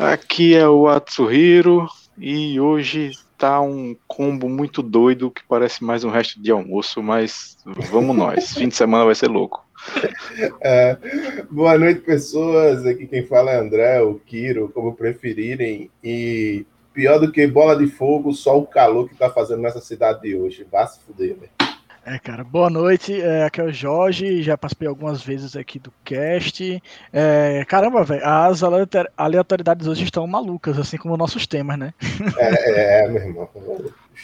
[0.00, 6.08] Aqui é o Atsuhiro e hoje tá um combo muito doido que parece mais um
[6.08, 7.58] resto de almoço, mas
[7.90, 8.54] vamos nós.
[8.56, 9.62] Fim de semana vai ser louco.
[10.62, 10.96] É,
[11.50, 12.86] boa noite, pessoas.
[12.86, 15.90] Aqui quem fala é André, o Kiro, como preferirem.
[16.02, 16.64] E
[16.94, 20.34] pior do que bola de fogo, só o calor que tá fazendo nessa cidade de
[20.34, 20.66] hoje.
[20.72, 21.59] Vá se fuder, velho.
[22.10, 23.20] É, cara, boa noite.
[23.20, 26.82] É, aqui é o Jorge, já participei algumas vezes aqui do cast.
[27.12, 28.64] É, caramba, velho, as
[29.16, 31.94] aleatoriedades hoje estão malucas, assim como nossos temas, né?
[32.36, 33.48] É, é meu irmão.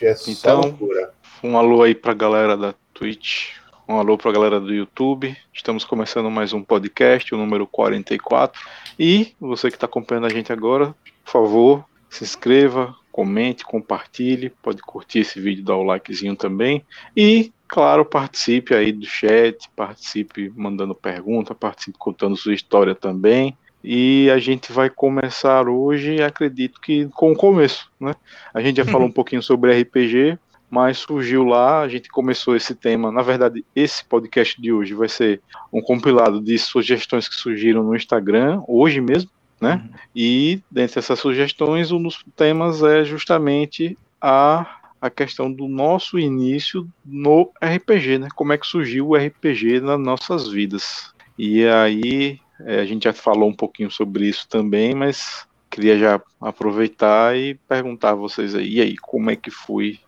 [0.03, 1.13] É então, loucura.
[1.45, 3.51] um alô aí pra galera da Twitch,
[3.89, 5.37] um alô pra galera do YouTube.
[5.55, 8.61] Estamos começando mais um podcast, o número 44.
[8.99, 10.93] E você que está acompanhando a gente agora,
[11.25, 16.85] por favor, se inscreva, comente, compartilhe, pode curtir esse vídeo, dar o likezinho também.
[17.17, 23.57] E Claro, participe aí do chat, participe mandando pergunta, participe contando sua história também.
[23.83, 28.15] E a gente vai começar hoje, acredito que com o começo, né?
[28.55, 30.39] A gente já falou um pouquinho sobre RPG,
[30.71, 33.11] mas surgiu lá, a gente começou esse tema.
[33.11, 35.41] Na verdade, esse podcast de hoje vai ser
[35.73, 39.83] um compilado de sugestões que surgiram no Instagram, hoje mesmo, né?
[39.83, 39.99] Uhum.
[40.15, 46.89] E dentre essas sugestões, um dos temas é justamente a a questão do nosso início
[47.05, 48.29] no RPG, né?
[48.35, 51.13] Como é que surgiu o RPG nas nossas vidas.
[51.39, 56.21] E aí, é, a gente já falou um pouquinho sobre isso também, mas queria já
[56.41, 59.99] aproveitar e perguntar a vocês aí, e aí, como é que foi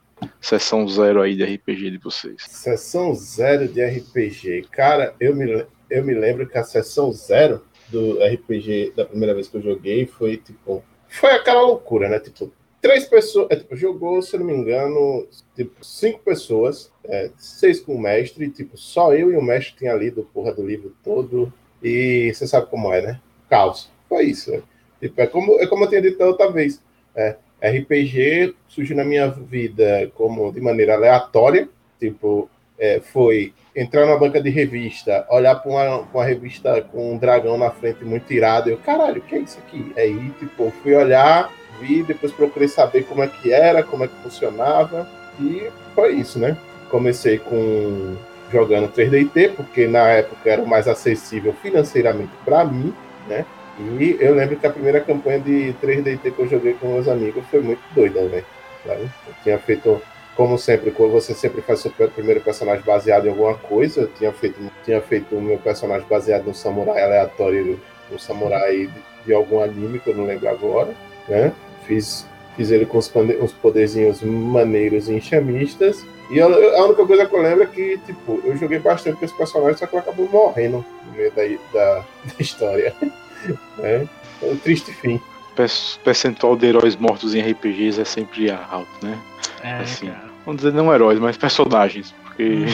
[0.41, 2.42] sessão zero aí de RPG de vocês?
[2.48, 4.66] Sessão zero de RPG.
[4.70, 9.48] Cara, eu me, eu me lembro que a sessão zero do RPG da primeira vez
[9.48, 10.83] que eu joguei foi tipo.
[11.08, 12.20] Foi aquela loucura, né?
[12.20, 13.48] Tipo, três pessoas.
[13.50, 18.00] É, tipo, jogou, se eu não me engano, tipo, cinco pessoas, é, seis com o
[18.00, 21.53] mestre, tipo, só eu e o mestre tinha lido porra do livro todo.
[21.83, 23.20] E você sabe como é, né?
[23.48, 23.91] Caos.
[24.09, 24.50] Foi isso.
[24.50, 24.62] Né?
[25.00, 26.83] Tipo, é como, é como eu tinha dito outra vez.
[27.14, 31.69] É, RPG surgiu na minha vida como de maneira aleatória.
[31.99, 37.19] Tipo, é, foi entrar na banca de revista, olhar para uma, uma, revista com um
[37.19, 38.71] dragão na frente muito irado.
[38.71, 39.93] Eu, caralho, o que é isso aqui?
[39.97, 41.50] Aí, tipo, fui olhar
[41.81, 45.09] vi, depois procurei saber como é que era, como é que funcionava,
[45.41, 46.56] e foi isso, né?
[46.91, 48.17] Comecei com
[48.50, 52.94] jogando 3DT, porque na época era o mais acessível financeiramente para mim,
[53.28, 53.44] né?
[53.78, 57.44] E eu lembro que a primeira campanha de 3DT que eu joguei com meus amigos
[57.50, 58.44] foi muito doida, velho.
[58.87, 59.09] Eu
[59.43, 60.00] tinha feito,
[60.38, 64.32] como sempre, quando você sempre faz seu primeiro personagem baseado em alguma coisa, eu tinha
[64.32, 69.60] feito, tinha feito o meu personagem baseado no samurai aleatório, no samurai de, de algum
[69.60, 70.94] anime que eu não lembro agora,
[71.28, 71.53] né?
[71.88, 72.25] Fiz,
[72.56, 73.12] fiz ele com os,
[73.43, 76.06] os poderzinhos maneiros e enxamistas.
[76.31, 79.25] E eu, a única coisa que eu lembro é que, tipo, eu joguei bastante com
[79.25, 82.94] esse personagem, só que ele acabou morrendo no meio da, da, da história.
[83.82, 84.06] é,
[84.41, 85.16] um triste fim.
[85.16, 89.19] O percentual de heróis mortos em RPGs é sempre alto, né?
[89.65, 90.28] É, assim, cara.
[90.48, 92.14] Vamos dizer não heróis, mas personagens.
[92.25, 92.66] Porque, uhum.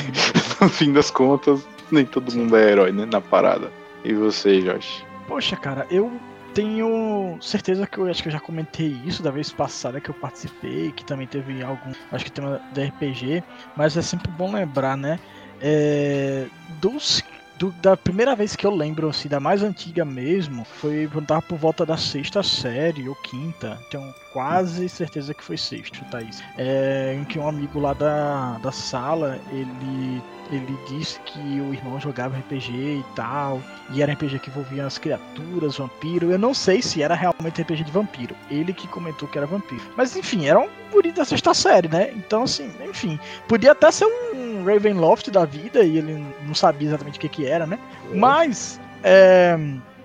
[0.63, 3.05] no fim das contas, nem todo mundo é herói, né?
[3.05, 3.69] Na parada.
[4.05, 5.05] E você, Josh?
[5.27, 6.13] Poxa, cara, eu
[6.55, 10.15] tenho certeza que eu acho que eu já comentei isso da vez passada que eu
[10.15, 13.43] participei, que também teve algum, acho que tema da RPG,
[13.77, 15.19] mas é sempre bom lembrar, né?
[15.61, 16.47] É,
[16.81, 17.25] dos
[17.59, 21.59] do, da primeira vez que eu lembro, assim, da mais antiga mesmo, foi quando por
[21.59, 23.79] volta da sexta série ou quinta.
[23.91, 26.43] Tenho quase certeza que foi sexta, Thaís.
[26.59, 31.99] É, em que um amigo lá da, da sala, ele ele disse que o irmão
[31.99, 36.31] jogava RPG e tal, e era RPG que envolvia as criaturas, vampiro.
[36.31, 38.37] Eu não sei se era realmente RPG de vampiro.
[38.51, 39.83] Ele que comentou que era vampiro.
[39.97, 42.13] Mas enfim, era um guri da sexta série, né?
[42.15, 47.19] Então, assim, enfim, podia até ser um Ravenloft da vida e ele não sabia exatamente
[47.19, 47.79] o que, que né?
[48.15, 48.81] Mas.
[49.03, 49.57] É,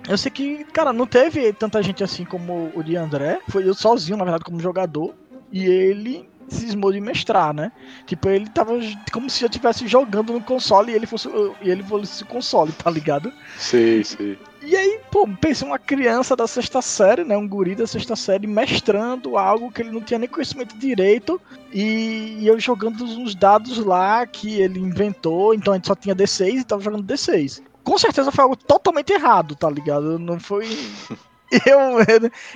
[0.08, 3.40] eu sei que, cara, não teve tanta gente assim como o de André.
[3.48, 5.14] Foi eu sozinho, na verdade, como jogador.
[5.52, 7.72] E ele cismou de mestrar, né?
[8.06, 8.78] Tipo, ele tava
[9.12, 11.28] como se eu estivesse jogando no console e ele fosse
[11.62, 13.32] e ele fosse console, tá ligado?
[13.56, 14.36] Sim, sim.
[14.62, 17.36] E aí, pô, pensei uma criança da sexta série, né?
[17.36, 21.40] Um guri da sexta série mestrando algo que ele não tinha nem conhecimento direito.
[21.72, 25.54] E, e eu jogando uns dados lá que ele inventou.
[25.54, 27.62] Então a gente só tinha D6 e tava jogando D6.
[27.82, 30.18] Com certeza foi algo totalmente errado, tá ligado?
[30.18, 30.68] Não foi.
[31.66, 31.80] eu,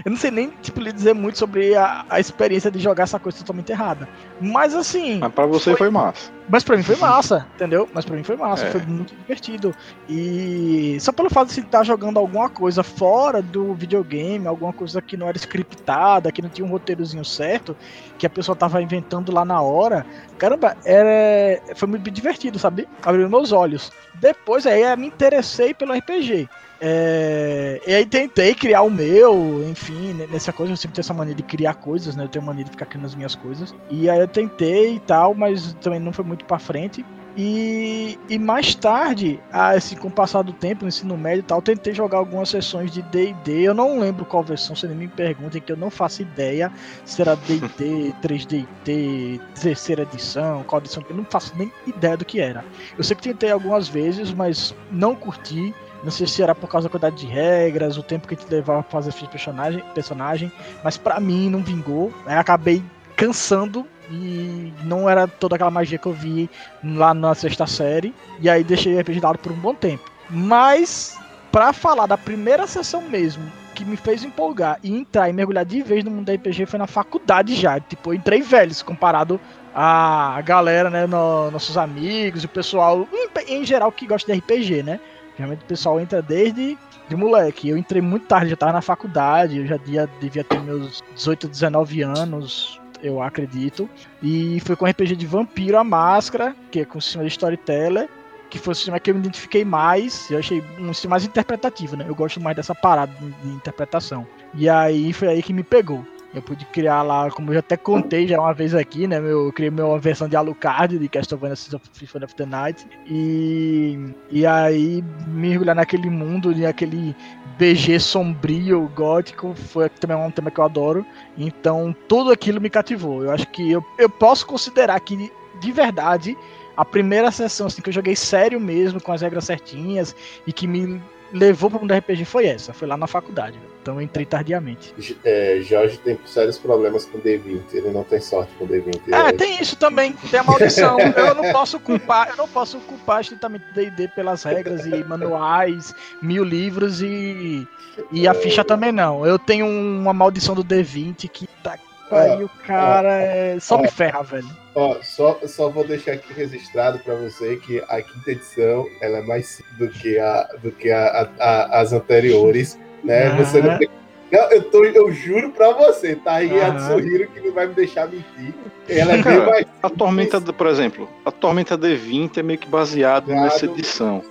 [0.04, 3.18] eu, não sei nem tipo, lhe dizer muito sobre a, a experiência de jogar essa
[3.18, 4.08] coisa totalmente errada.
[4.40, 5.18] Mas assim.
[5.18, 6.30] Mas pra você foi, foi massa.
[6.48, 7.88] Mas pra mim foi massa, entendeu?
[7.92, 8.70] Mas pra mim foi massa, é.
[8.70, 9.74] foi muito divertido.
[10.08, 15.16] E só pelo fato de estar jogando alguma coisa fora do videogame, alguma coisa que
[15.16, 17.76] não era scriptada, que não tinha um roteirozinho certo,
[18.18, 20.06] que a pessoa tava inventando lá na hora,
[20.38, 22.86] caramba, era, foi muito divertido, sabe?
[23.02, 23.90] Abriu meus olhos.
[24.14, 26.48] Depois aí eu me interessei pelo RPG.
[26.86, 31.34] É, e aí tentei criar o meu, enfim, nessa coisa, eu sempre tenho essa mania
[31.34, 32.24] de criar coisas, né?
[32.24, 33.74] Eu tenho mania de ficar criando as minhas coisas.
[33.88, 37.02] E aí eu tentei e tal, mas também não foi muito pra frente.
[37.36, 41.62] E, e mais tarde, assim, com o passar do tempo, no ensino médio e tal,
[41.62, 43.62] tentei jogar algumas sessões de D&D.
[43.62, 46.70] Eu não lembro qual versão, se nem me perguntem, que eu não faço ideia
[47.04, 52.40] se era D&D, 3D&D, terceira edição, qual edição, eu não faço nem ideia do que
[52.40, 52.62] era.
[52.96, 55.74] Eu sei que tentei algumas vezes, mas não curti.
[56.04, 58.50] Não sei se era por causa da quantidade de regras, o tempo que a gente
[58.50, 60.52] levava pra fazer ficha personagem, personagem
[60.82, 62.12] mas para mim não vingou.
[62.26, 62.82] Aí acabei
[63.16, 66.50] cansando e não era toda aquela magia que eu vi
[66.84, 68.14] lá na sexta série.
[68.40, 70.10] E aí deixei RPG de por um bom tempo.
[70.28, 71.18] Mas,
[71.50, 75.82] para falar da primeira sessão mesmo, que me fez empolgar e entrar e mergulhar de
[75.82, 77.80] vez no mundo da RPG foi na faculdade já.
[77.80, 79.40] Tipo, eu entrei velho comparado
[79.74, 83.08] a galera, né, no, nossos amigos, o pessoal,
[83.48, 85.00] em, geral, que gosta de RPG, né?
[85.36, 86.78] Geralmente o pessoal entra desde
[87.08, 87.68] de moleque.
[87.68, 91.48] Eu entrei muito tarde, já tava na faculdade, eu já devia, devia ter meus 18,
[91.48, 93.88] 19 anos, eu acredito.
[94.22, 97.30] E foi com o RPG de Vampiro a Máscara, que é com o sistema de
[97.30, 98.08] Storyteller,
[98.48, 100.30] que foi o sistema que eu me identifiquei mais.
[100.30, 102.04] Eu achei um sistema mais interpretativo, né?
[102.08, 104.26] Eu gosto mais dessa parada de interpretação.
[104.54, 106.04] E aí foi aí que me pegou.
[106.34, 109.18] Eu pude criar lá, como eu até contei já uma vez aqui, né?
[109.18, 112.86] Eu criei minha versão de Alucard de Castlevania Symphony of the Night.
[113.06, 113.98] E,
[114.30, 117.14] e aí mergulhar naquele mundo, naquele
[117.56, 121.06] BG sombrio, gótico, foi também um tema que eu adoro.
[121.38, 123.22] Então tudo aquilo me cativou.
[123.22, 125.30] Eu acho que eu, eu posso considerar que
[125.60, 126.36] de verdade
[126.76, 130.66] a primeira sessão assim, que eu joguei sério mesmo, com as regras certinhas e que
[130.66, 131.00] me
[131.32, 133.58] levou para o mundo RPG foi essa, foi lá na faculdade.
[133.84, 134.94] Então eu entrei tardiamente.
[135.22, 139.12] É, Jorge tem sérios problemas com D20, ele não tem sorte com D20.
[139.12, 140.98] É, tem isso também, tem a maldição.
[141.14, 146.42] eu não posso culpar, eu não posso culpar estritamente D&D pelas regras e manuais, mil
[146.42, 147.68] livros e
[148.10, 148.34] e a é.
[148.34, 149.26] ficha também não.
[149.26, 151.76] Eu tenho uma maldição do D20 que tá
[152.10, 153.60] aí o cara é...
[153.60, 154.48] só me ferra, velho.
[154.74, 159.22] Ó, só, só vou deixar aqui registrado para você que a quinta edição ela é
[159.22, 163.30] mais simples do que, a, do que a, a, as anteriores, né?
[163.30, 163.36] Uhum.
[163.36, 163.88] Você não tem...
[164.32, 166.76] Não, eu, tô, eu juro pra você, tá aí uhum.
[166.76, 168.52] a Sorriro que não vai me deixar mentir.
[168.88, 169.66] Ela é bem mais.
[169.80, 174.22] A Tormenta, por exemplo, a Tormenta D20 é meio que baseado nessa edição.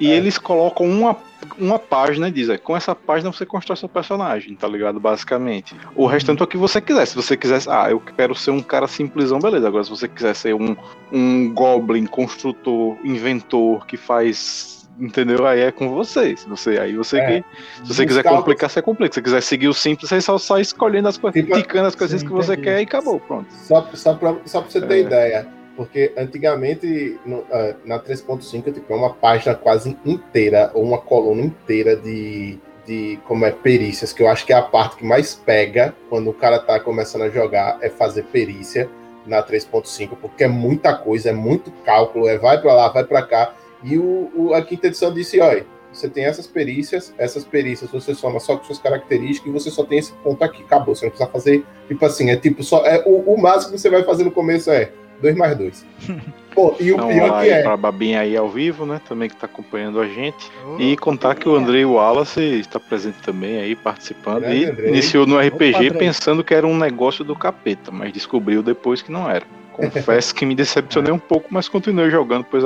[0.00, 0.16] e é.
[0.16, 1.16] eles colocam uma
[1.58, 5.00] uma página e diz, é, com essa página você constrói seu personagem, tá ligado?
[5.00, 5.74] Basicamente.
[5.94, 7.06] O restante é o que você quiser.
[7.06, 9.66] Se você quiser, ah, eu quero ser um cara simplesão, beleza.
[9.66, 10.76] Agora, se você quiser ser um,
[11.12, 15.46] um goblin, construtor, inventor, que faz entendeu?
[15.46, 16.36] Aí é com você.
[16.36, 17.46] Se você aí você é, que,
[17.84, 19.12] se você quiser complicar, você complica.
[19.12, 21.94] Se você quiser seguir o simples, você só sai escolhendo as coisas, tipo, ticando as
[21.94, 23.52] coisinhas que você quer e acabou, pronto.
[23.52, 25.00] Só, só, pra, só pra você ter é.
[25.00, 30.98] ideia, porque antigamente, no, ah, na 3.5, tipo, é uma página quase inteira, ou uma
[30.98, 35.04] coluna inteira de, de como é perícias, que eu acho que é a parte que
[35.04, 38.88] mais pega quando o cara tá começando a jogar, é fazer perícia
[39.26, 43.22] na 3.5, porque é muita coisa, é muito cálculo, é vai para lá, vai para
[43.22, 43.54] cá.
[43.82, 48.14] E o, o, a quinta edição disse, olha, você tem essas perícias, essas perícias você
[48.14, 50.94] soma só com suas características e você só tem esse ponto aqui, acabou.
[50.94, 52.84] Você não precisa fazer, tipo assim, é tipo só.
[52.86, 54.90] É, o, o máximo que você vai fazer no começo é
[55.20, 55.86] 2 mais 2.
[56.54, 57.62] Pô, e o então, pior que é.
[57.62, 59.00] Pra Babinha aí ao vivo, né?
[59.08, 60.50] Também que tá acompanhando a gente.
[60.66, 64.42] Oh, e contar que o Andrei Wallace está presente também aí, participando.
[64.42, 64.88] Grande e Andrei.
[64.90, 69.10] iniciou no RPG Opa, pensando que era um negócio do capeta, mas descobriu depois que
[69.10, 69.46] não era.
[69.90, 72.64] Confesso que me decepcionei um pouco, mas continuei jogando, pois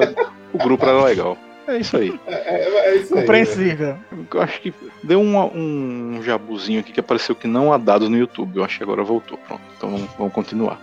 [0.53, 1.39] o grupo era legal.
[1.67, 2.19] É isso aí.
[2.27, 3.99] É, é, é isso Compreensível.
[4.33, 8.17] Eu acho que deu um, um jabuzinho aqui que apareceu que não há dados no
[8.17, 8.57] YouTube.
[8.57, 9.37] Eu acho que agora voltou.
[9.39, 9.63] Pronto.
[9.77, 10.81] Então vamos, vamos continuar.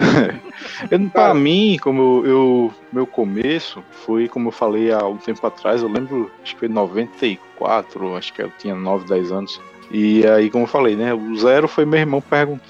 [1.12, 5.82] Para mim, como eu, eu, Meu começo foi, como eu falei há um tempo atrás,
[5.82, 9.60] eu lembro, acho que foi 94, acho que eu tinha 9, 10 anos.
[9.90, 11.14] E aí, como eu falei, né?
[11.14, 12.22] O zero foi meu irmão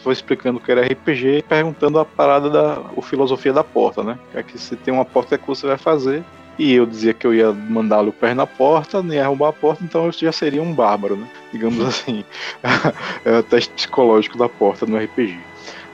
[0.02, 4.02] foi explicando o que era RPG e perguntando a parada da o filosofia da porta,
[4.02, 4.18] né?
[4.32, 6.23] Que é que se tem uma porta é que você vai fazer.
[6.58, 9.85] E eu dizia que eu ia mandá-lo o pé na porta, nem arrombar a porta,
[9.85, 11.28] então eu já seria um bárbaro, né?
[11.52, 12.25] Digamos assim.
[13.25, 15.38] é o teste psicológico da porta no RPG.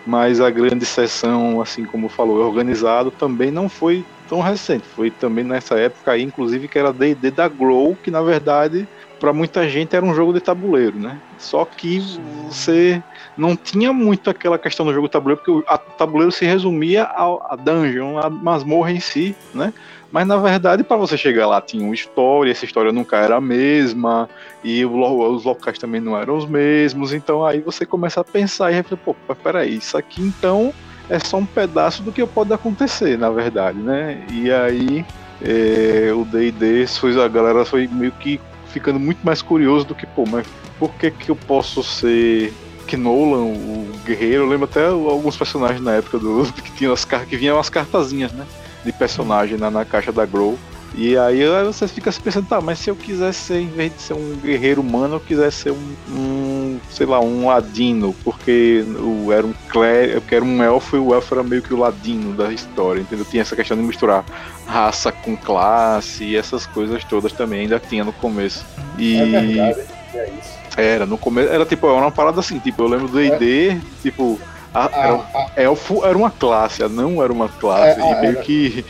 [0.06, 4.84] Mas a grande sessão, assim como falou, organizado, também não foi tão recente.
[4.86, 8.88] Foi também nessa época aí, inclusive, que era D&D da Grow, que na verdade,
[9.22, 11.16] para muita gente era um jogo de tabuleiro, né?
[11.38, 12.00] Só que
[12.48, 13.00] você
[13.36, 18.18] não tinha muito aquela questão do jogo tabuleiro, porque o tabuleiro se resumia a dungeon,
[18.18, 19.72] a masmorra em si, né?
[20.10, 23.40] Mas na verdade, para você chegar lá, tinha uma história, essa história nunca era a
[23.40, 24.28] mesma,
[24.64, 27.12] e os locais também não eram os mesmos.
[27.12, 30.74] Então aí você começa a pensar e refletir, pô, peraí, isso aqui então
[31.08, 34.26] é só um pedaço do que pode acontecer, na verdade, né?
[34.32, 35.04] E aí
[35.40, 36.86] é, o D&D,
[37.24, 38.40] a galera foi meio que
[38.72, 40.46] ficando muito mais curioso do que, pô, mas
[40.78, 42.52] por que que eu posso ser
[42.86, 47.04] que Nolan, o guerreiro, eu lembro até alguns personagens na época do que tinham as
[47.04, 48.44] que vinham as cartazinhas, né?
[48.84, 50.58] De personagem na, na caixa da Grow.
[50.94, 54.02] E aí você fica se pensando, tá, mas se eu quisesse ser, em vez de
[54.02, 56.51] ser um guerreiro humano, eu quisesse ser um, um
[56.90, 61.14] sei lá, um ladino, porque eu era um clérigo, eu era um elfo e o
[61.14, 63.24] elfo era meio que o ladino da história, entendeu?
[63.24, 64.24] Tinha essa questão de misturar
[64.66, 68.64] raça com classe e essas coisas todas também ainda tinha no começo.
[68.98, 69.16] E...
[69.16, 69.80] É verdade,
[70.14, 70.62] é isso.
[70.76, 73.80] Era, no começo, era tipo, era uma parada assim, tipo, eu lembro do ID, é.
[74.00, 74.40] tipo,
[74.74, 78.00] a, a, era, a, elfo era uma classe, não era uma classe.
[78.00, 78.42] É, e meio era.
[78.42, 78.84] que.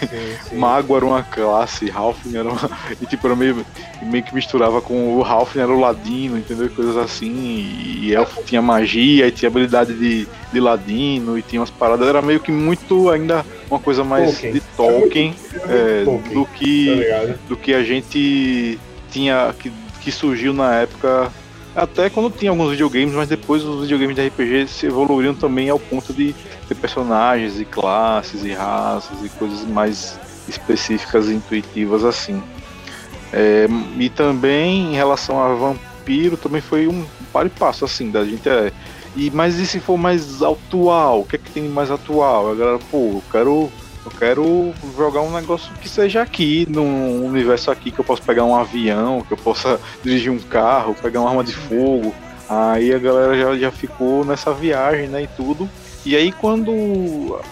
[0.00, 0.56] Sim, sim.
[0.56, 2.70] Mago era uma classe, Halfling era uma.
[3.00, 3.64] E tipo, era meio,
[4.02, 6.68] meio que misturava com o Halfling era o ladino, entendeu?
[6.70, 7.32] Coisas assim.
[7.32, 12.06] E, e elfo tinha magia, e tinha habilidade de, de ladino, e tinha umas paradas.
[12.06, 14.52] Era meio que muito ainda uma coisa mais Tolkien.
[14.52, 16.34] de Tolkien, é, é, Tolkien.
[16.34, 17.04] do que.
[17.04, 18.78] Tá do que a gente
[19.10, 19.54] tinha.
[19.58, 21.32] Que, que surgiu na época
[21.74, 25.78] até quando tinha alguns videogames, mas depois os videogames de RPG se evoluíram também ao
[25.78, 26.34] ponto de
[26.68, 32.42] ter personagens e classes e raças e coisas mais específicas e intuitivas assim.
[33.32, 33.66] É,
[33.98, 38.48] e também em relação a vampiro também foi um par e passo assim da gente
[38.48, 38.70] é,
[39.16, 42.54] e mas e se for mais atual o que é que tem mais atual a
[42.54, 43.72] galera pô eu quero
[44.04, 48.44] eu quero jogar um negócio que seja aqui, num universo aqui, que eu possa pegar
[48.44, 52.14] um avião, que eu possa dirigir um carro, pegar uma arma de fogo.
[52.48, 55.68] Aí a galera já, já ficou nessa viagem, né, e tudo.
[56.04, 56.70] E aí quando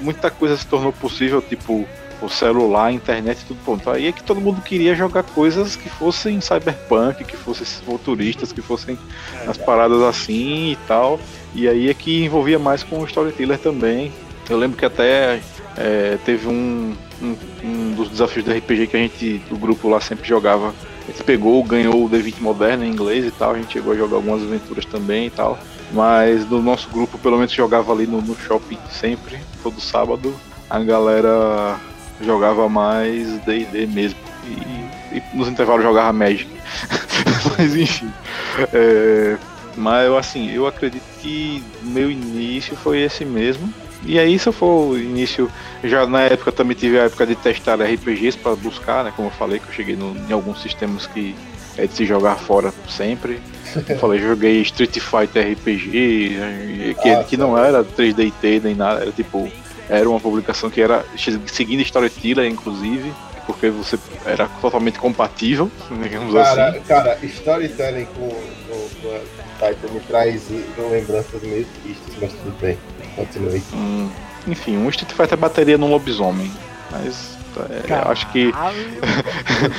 [0.01, 1.87] muita coisa se tornou possível, tipo
[2.21, 5.75] o celular, a internet e tudo pronto, aí é que todo mundo queria jogar coisas
[5.75, 8.97] que fossem cyberpunk, que fossem futuristas, que fossem
[9.35, 11.19] é, as paradas assim e tal.
[11.55, 14.13] E aí é que envolvia mais com o storyteller também.
[14.49, 15.41] Eu lembro que até
[15.77, 20.01] é, teve um, um, um, dos desafios do RPG que a gente, do grupo lá,
[20.01, 20.75] sempre jogava.
[21.03, 23.53] A gente pegou, ganhou o D20 moderno em inglês e tal.
[23.53, 25.59] A gente chegou a jogar algumas aventuras também e tal.
[25.93, 30.35] Mas no nosso grupo, pelo menos, jogava ali no, no shopping sempre, todo sábado.
[30.69, 31.79] A galera
[32.21, 34.19] jogava mais DD mesmo.
[34.45, 36.51] E, e, nos intervalos jogava Magic.
[37.59, 38.11] mas enfim.
[38.73, 39.37] É,
[39.77, 43.73] mas assim, eu acredito que meu início foi esse mesmo.
[44.05, 45.51] E aí, se eu for o início,
[45.85, 49.13] já na época também tive a época de testar RPGs para buscar, né?
[49.15, 51.35] Como eu falei, que eu cheguei no, em alguns sistemas que
[51.77, 53.41] é de se jogar fora sempre.
[53.89, 59.13] Eu falei, joguei Street Fighter RPG, que, ah, que não era 3DT nem nada, era
[59.13, 59.51] tipo,
[59.89, 61.05] era uma publicação que era
[61.47, 63.13] seguindo Storyteller, inclusive,
[63.47, 65.71] porque você era totalmente compatível,
[66.03, 66.81] digamos cara, assim.
[66.81, 69.21] Cara, storytelling com, com, com
[69.59, 70.43] Titan me traz
[70.91, 72.79] lembranças meio tristes, mas tudo bem.
[73.17, 73.63] Continue.
[73.73, 74.11] Hum,
[74.47, 76.51] enfim, um Street Fighter bateria num lobisomem.
[76.91, 77.33] Mas
[77.89, 78.53] é, acho que.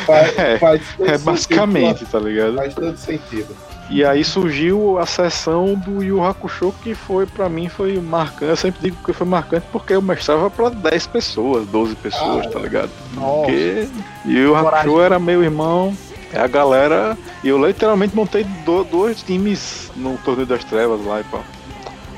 [0.05, 2.55] faz, é, faz é basicamente, sentido, tá ligado?
[2.55, 3.55] Faz todo sentido.
[3.89, 8.45] E aí surgiu a sessão do Yu Hakusho, que foi, para mim, foi marcante.
[8.45, 12.49] Eu sempre digo que foi marcante porque eu mestrava pra 10 pessoas, 12 pessoas, ah,
[12.49, 12.89] tá ligado?
[13.13, 13.45] Nossa.
[13.45, 13.87] Porque
[14.25, 15.95] Yu Hakusho era meu irmão,
[16.31, 17.17] é a galera.
[17.43, 21.41] E eu literalmente montei do, dois times no Torneio das Trevas lá e pá.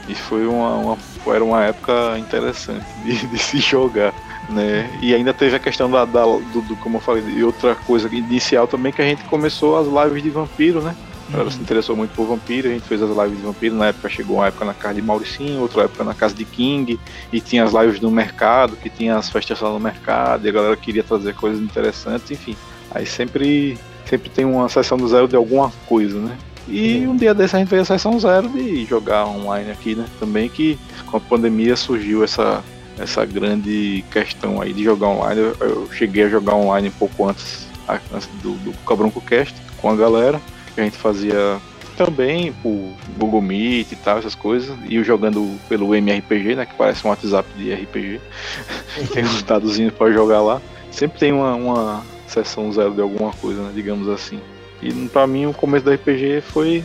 [0.07, 0.97] E foi uma, uma,
[1.27, 4.13] era uma época interessante de, de, se jogar.
[4.49, 4.89] Né?
[5.01, 8.07] E ainda teve a questão da, da do, do, como eu falei, e outra coisa
[8.13, 10.95] inicial também que a gente começou as lives de vampiro, né?
[11.33, 14.07] Ela se interessou muito por vampiro, a gente fez as lives de vampiro, na época
[14.07, 16.99] chegou uma época na casa de Mauricinho, outra época na casa de King,
[17.33, 20.51] e tinha as lives no mercado, que tinha as festas lá no mercado, e a
[20.51, 22.55] galera queria trazer coisas interessantes, enfim.
[22.91, 26.37] Aí sempre sempre tem uma sessão do zero de alguma coisa, né?
[26.67, 30.05] E um dia desse a gente fez a sessão zero de jogar online aqui, né?
[30.19, 32.63] Também que com a pandemia surgiu essa,
[32.97, 35.41] essa grande questão aí de jogar online.
[35.41, 37.67] Eu, eu cheguei a jogar online um pouco antes,
[38.11, 40.41] antes do, do Cabronco Cast com a galera,
[40.73, 41.59] que a gente fazia
[41.95, 46.65] também por Google Meet e tal, essas coisas, e eu jogando pelo MRPG, né?
[46.65, 48.19] Que parece um WhatsApp de RPG.
[49.13, 50.61] tem uns dadozinhos para jogar lá.
[50.91, 54.39] Sempre tem uma, uma sessão zero de alguma coisa, né, digamos assim.
[54.81, 56.83] E para mim o começo do RPG foi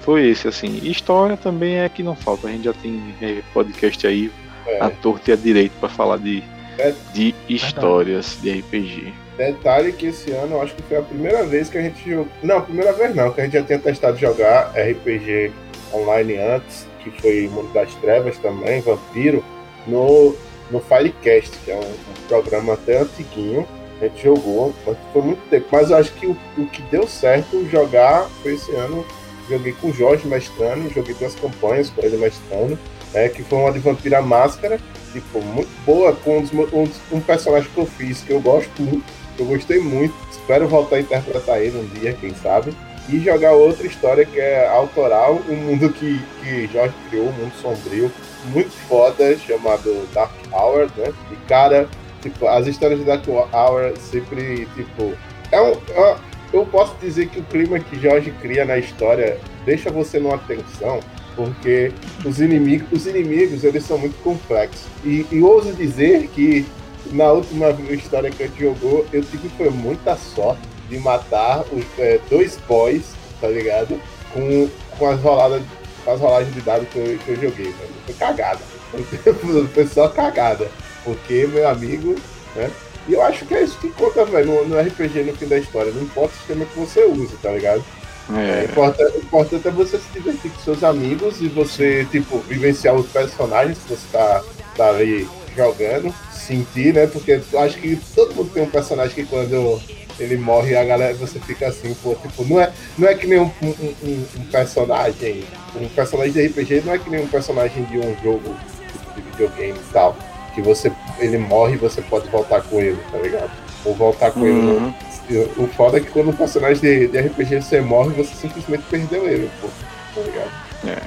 [0.00, 0.80] foi esse assim.
[0.82, 2.48] E história também é que não falta.
[2.48, 4.30] A gente já tem é, podcast aí
[4.66, 4.80] é.
[4.80, 6.42] a torta e a direito para falar de
[6.78, 6.94] é.
[7.12, 9.12] de histórias de RPG.
[9.36, 12.28] Detalhe que esse ano eu acho que foi a primeira vez que a gente jogou.
[12.42, 15.52] Não, primeira vez não, que a gente já tinha testado jogar RPG
[15.92, 19.44] online antes, que foi Mundo das Trevas também, Vampiro,
[19.86, 20.34] no,
[20.70, 23.66] no Filecast, que é um, um programa até antiguinho,
[24.00, 25.66] a gente jogou, mas foi muito tempo.
[25.72, 29.04] Mas eu acho que o, o que deu certo jogar foi esse ano.
[29.48, 32.76] Joguei com o Jorge mestrando, joguei duas campanhas com ele mestrando,
[33.14, 34.80] né, que foi uma de Vampira Máscara,
[35.12, 38.82] tipo, muito boa, com um, dos, um, um, personagem que eu fiz, que eu gosto
[38.82, 39.04] muito,
[39.38, 40.14] eu gostei muito.
[40.32, 42.74] Espero voltar a interpretar ele um dia, quem sabe.
[43.08, 47.52] E jogar outra história que é autoral, um mundo que, que Jorge criou, um mundo
[47.62, 48.10] sombrio,
[48.46, 51.12] muito foda, chamado Dark Hour, né?
[51.30, 51.88] E cara,
[52.30, 55.14] tipo, as histórias de Dark Hour sempre, tipo.
[55.52, 56.16] É um, é,
[56.52, 61.00] eu posso dizer que o clima que Jorge cria na história deixa você numa tensão,
[61.34, 61.92] porque
[62.24, 64.86] os inimigos, os inimigos eles são muito complexos.
[65.04, 66.66] E, e ouso dizer que
[67.12, 71.84] na última história que a gente jogou, eu tive foi muita sorte de matar os
[71.98, 74.00] é, dois boys, tá ligado?
[74.32, 74.68] Com,
[74.98, 75.62] com as roladas,
[76.04, 77.94] com as rolagens de dados que eu, que eu joguei, mano.
[78.04, 78.60] Foi cagada.
[79.74, 80.70] Foi só cagada.
[81.06, 82.16] Porque, meu amigo,
[82.56, 82.68] né?
[83.08, 85.56] E eu acho que é isso que conta, velho, no, no, RPG no fim da
[85.56, 85.92] história.
[85.92, 87.84] Não importa o sistema que você use, tá ligado?
[88.28, 88.62] É.
[88.62, 93.06] O importante, importante é você se divertir com seus amigos e você, tipo, vivenciar os
[93.06, 94.42] personagens que você tá,
[94.76, 97.06] tá ali jogando, sentir, né?
[97.06, 99.80] Porque eu acho que todo mundo tem um personagem que quando
[100.18, 103.38] ele morre a galera você fica assim, pô, tipo, não é, não é que nem
[103.38, 105.44] um, um, um personagem,
[105.76, 109.20] um personagem de RPG não é que nem um personagem de um jogo tipo, de
[109.30, 110.16] videogame e tal
[110.56, 113.50] que você ele morre e você pode voltar com ele, tá ligado?
[113.84, 114.92] Ou voltar com uhum.
[115.28, 115.50] ele.
[115.58, 119.28] O foda é que quando um personagem de, de RPG você morre, você simplesmente perdeu
[119.28, 119.68] ele, pô.
[120.14, 120.50] Tá ligado?
[120.86, 121.02] É.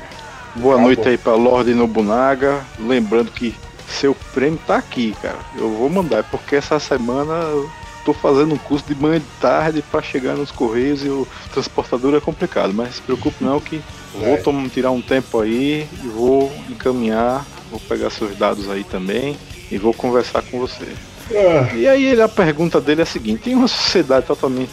[0.56, 1.10] Boa tá noite bom.
[1.10, 2.64] aí pra Lorde Nobunaga.
[2.80, 3.56] Lembrando que
[3.88, 5.40] seu prêmio tá aqui, cara.
[5.58, 7.70] Eu vou mandar, porque essa semana eu
[8.06, 12.14] tô fazendo um curso de manhã de tarde para chegar nos correios e o transportador
[12.14, 13.82] é complicado, mas se preocupe não que
[14.22, 14.38] é.
[14.38, 19.38] vou tirar um tempo aí e vou encaminhar vou pegar seus dados aí também
[19.72, 20.88] e vou conversar com você.
[21.32, 21.76] Ah.
[21.76, 24.72] E aí a pergunta dele é a seguinte: em uma sociedade totalmente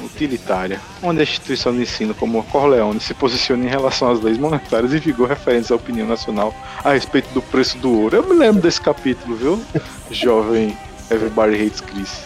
[0.00, 4.36] utilitária, onde a instituição de ensino como a Corleone se posiciona em relação às leis
[4.36, 8.16] monetárias e vigor referentes à opinião nacional a respeito do preço do ouro.
[8.16, 9.64] Eu me lembro desse capítulo, viu?
[10.10, 10.76] Jovem
[11.10, 12.22] Everybody Hates Chris.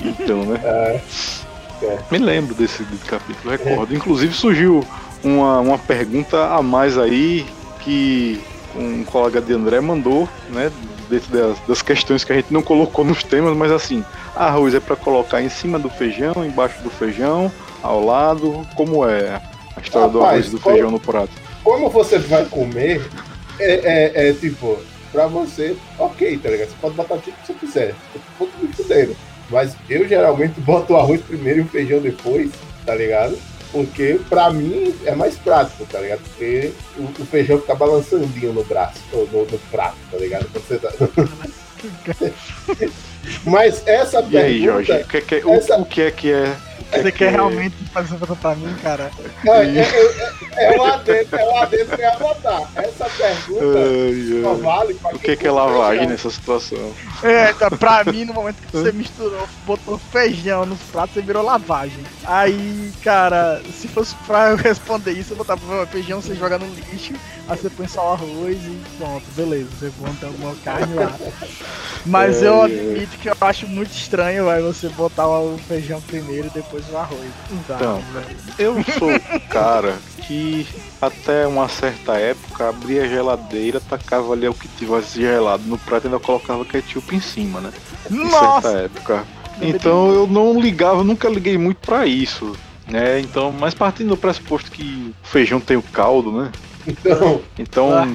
[0.00, 0.60] Então, né?
[0.64, 1.00] É.
[1.82, 1.98] É.
[2.10, 3.94] Me lembro desse, desse capítulo, recordo.
[3.94, 4.84] Inclusive surgiu
[5.22, 7.44] uma, uma pergunta a mais aí
[7.80, 8.40] que
[8.76, 10.70] um colega de André mandou, né?
[11.08, 14.04] Dentro das, das, questões que a gente não colocou nos temas, mas assim,
[14.34, 18.66] arroz é para colocar em cima do feijão, embaixo do feijão, ao lado.
[18.74, 19.40] Como é
[19.76, 21.32] a história Rapaz, do arroz e do feijão no prato?
[21.62, 23.06] Como você vai comer,
[23.58, 24.78] é, é, é, tipo,
[25.10, 26.68] pra você, ok, tá ligado?
[26.68, 27.94] Você pode botar o tipo que você quiser.
[28.16, 29.14] Um pouco me fudendo.
[29.50, 32.50] Mas eu geralmente boto o arroz primeiro e o feijão depois,
[32.86, 33.38] tá ligado?
[33.72, 36.20] Porque pra mim é mais prático, tá ligado?
[36.20, 40.46] Porque o, o feijão fica balançandinho no braço, ou no, no prato, tá ligado?
[40.52, 40.92] Quando você tá.
[43.44, 44.36] Mas essa e pergunta.
[44.36, 45.78] E aí, Jorge, o que, que, essa...
[45.78, 46.54] o, o que é que é
[46.92, 49.10] você quer realmente fazer essa pergunta pra mim, cara?
[49.44, 52.70] Não, é, é, é, é lá dentro, é lá dentro que eu ia botar.
[52.76, 56.92] Essa pergunta ai, só vale pra O que, que é lavagem nessa situação?
[57.22, 61.42] É, então, pra mim, no momento que você misturou, botou feijão nos pratos, você virou
[61.42, 62.04] lavagem.
[62.24, 67.14] Aí, cara, se fosse pra eu responder isso, eu botava feijão, você joga no lixo,
[67.48, 71.12] aí você põe só o arroz e pronto, beleza, você bota alguma carne lá.
[72.04, 76.48] Mas é, eu admito que eu acho muito estranho, vai, você botar o feijão primeiro
[76.48, 77.30] e depois o arroz.
[77.50, 78.02] Então,
[78.58, 80.66] eu sou o cara que
[81.00, 86.04] até uma certa época abria a geladeira, tacava ali o que tivesse gelado no prato
[86.04, 87.72] e ainda colocava ketchup em cima, né?
[88.10, 88.36] Nossa!
[88.58, 89.24] Em certa época.
[89.60, 92.56] Então eu não ligava, nunca liguei muito para isso.
[92.88, 93.20] Né?
[93.20, 96.52] Então, mas partindo do pressuposto que o feijão tem o caldo, né?
[96.86, 98.08] Então, então ah.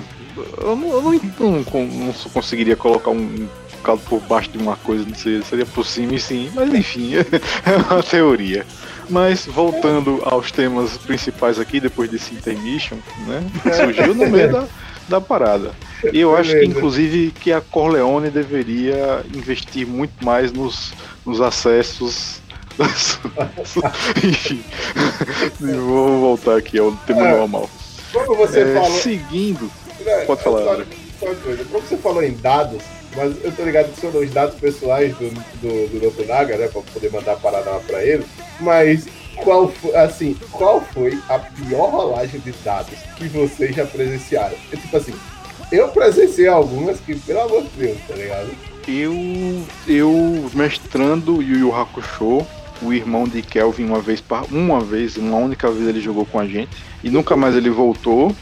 [0.57, 3.47] eu, não, eu não, não, não conseguiria colocar um
[3.83, 7.13] caldo por baixo de uma coisa, não sei, seria por cima e sim, mas enfim,
[7.65, 8.65] é uma teoria.
[9.09, 13.41] Mas voltando aos temas principais aqui, depois desse intermission, né?
[13.75, 14.67] Surgiu no meio da,
[15.07, 15.71] da parada.
[16.11, 20.93] E eu acho que inclusive que a Corleone deveria investir muito mais nos,
[21.25, 22.41] nos acessos.
[24.23, 24.63] Enfim,
[25.59, 27.67] vamos voltar aqui ao tema é, normal.
[28.37, 28.99] Você é, falou.
[28.99, 29.71] Seguindo.
[30.05, 30.85] É, pode falar.
[31.19, 31.65] Só, coisa.
[31.65, 32.83] Como você falou em dados,
[33.17, 36.27] mas eu tô ligado que são os dados pessoais do, do, do Dr.
[36.27, 36.67] Naga, né?
[36.67, 38.23] Pra poder mandar a parada lá pra ele.
[38.59, 39.07] Mas
[39.43, 44.55] qual foi, assim, qual foi a pior rolagem de dados que vocês já presenciaram?
[44.71, 45.13] É tipo assim,
[45.71, 48.49] eu presenciei algumas que, pelo amor de Deus, tá ligado?
[48.87, 49.13] Eu,
[49.87, 52.45] eu mestrando Yu Yu Hakusho,
[52.81, 56.45] o irmão de Kelvin uma vez, uma vez, uma única vez ele jogou com a
[56.45, 58.33] gente e nunca mais ele voltou,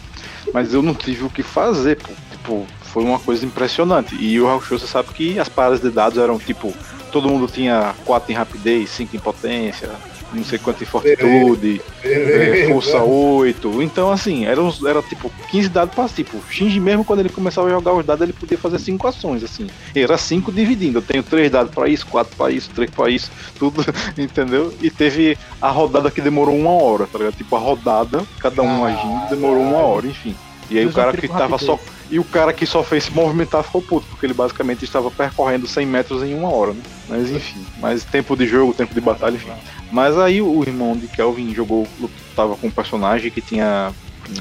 [0.54, 2.12] mas eu não tive o que fazer, pô.
[2.32, 4.16] Tipo, foi uma coisa impressionante.
[4.16, 6.74] E o Hakusho, você sabe que as paradas de dados eram tipo,
[7.12, 9.90] todo mundo tinha 4 em rapidez, 5 em potência,
[10.32, 13.84] não sei quanto em fortitude, é, força 8.
[13.84, 16.42] Então, assim, era, uns, era tipo 15 dados para tipo.
[16.50, 19.68] Shinji mesmo, quando ele começava a jogar os dados, ele podia fazer 5 ações, assim.
[19.94, 21.00] Era 5 dividindo.
[21.00, 23.30] Eu tenho 3 dados para isso, 4 para isso, 3 para isso,
[23.60, 23.86] tudo,
[24.18, 24.74] entendeu?
[24.82, 27.36] E teve a rodada que demorou uma hora, tá ligado?
[27.36, 30.34] Tipo, a rodada, cada um ah, agindo, demorou uma hora, enfim.
[30.70, 31.78] E aí o cara que tava só.
[32.10, 35.68] E o cara que só fez se movimentar ficou puto, porque ele basicamente estava percorrendo
[35.68, 36.82] 100 metros em uma hora, né?
[37.10, 39.52] Mas enfim, mas tempo de jogo, tempo de batalha, enfim.
[39.92, 41.88] Mas aí o irmão de Kelvin jogou,
[42.36, 43.92] tava com um personagem que tinha,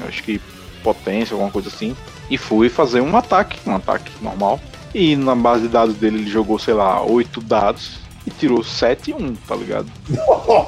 [0.06, 0.40] acho que
[0.82, 1.96] potência, alguma coisa assim,
[2.30, 4.60] e foi fazer um ataque, um ataque normal.
[4.94, 9.10] E na base de dados dele ele jogou, sei lá, oito dados e tirou 7
[9.10, 9.86] e 1, tá ligado?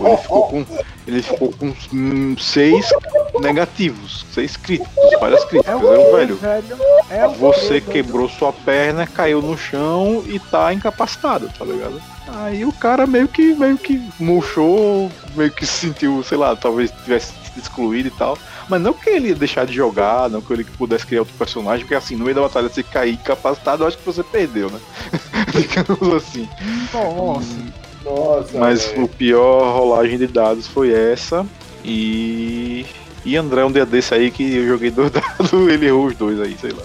[0.01, 0.67] Ele ficou com,
[1.07, 2.89] ele ficou com 6
[3.41, 5.73] negativos, 6 críticos, várias críticas.
[5.73, 6.37] É o velho.
[6.37, 6.79] velho
[7.11, 12.01] é você quebrou sua perna, caiu no chão e tá incapacitado, tá ligado?
[12.29, 16.91] Aí o cara meio que meio que murchou, meio que se sentiu, sei lá, talvez
[17.05, 18.37] tivesse sido excluído e tal.
[18.69, 21.85] Mas não que ele ia deixar de jogar, não que ele pudesse criar outro personagem,
[21.85, 24.81] porque assim, no meio da batalha você cair incapacitado, eu acho que você perdeu, né?
[25.55, 26.49] Digamos assim.
[26.93, 27.57] Nossa.
[28.05, 28.59] Nossa.
[28.59, 29.05] Mas véio.
[29.05, 31.47] o pior rolagem de dados foi essa.
[31.85, 32.85] E.
[33.27, 36.41] E André, um dia desse aí que eu joguei dois dados, ele errou os dois
[36.41, 36.83] aí, sei lá.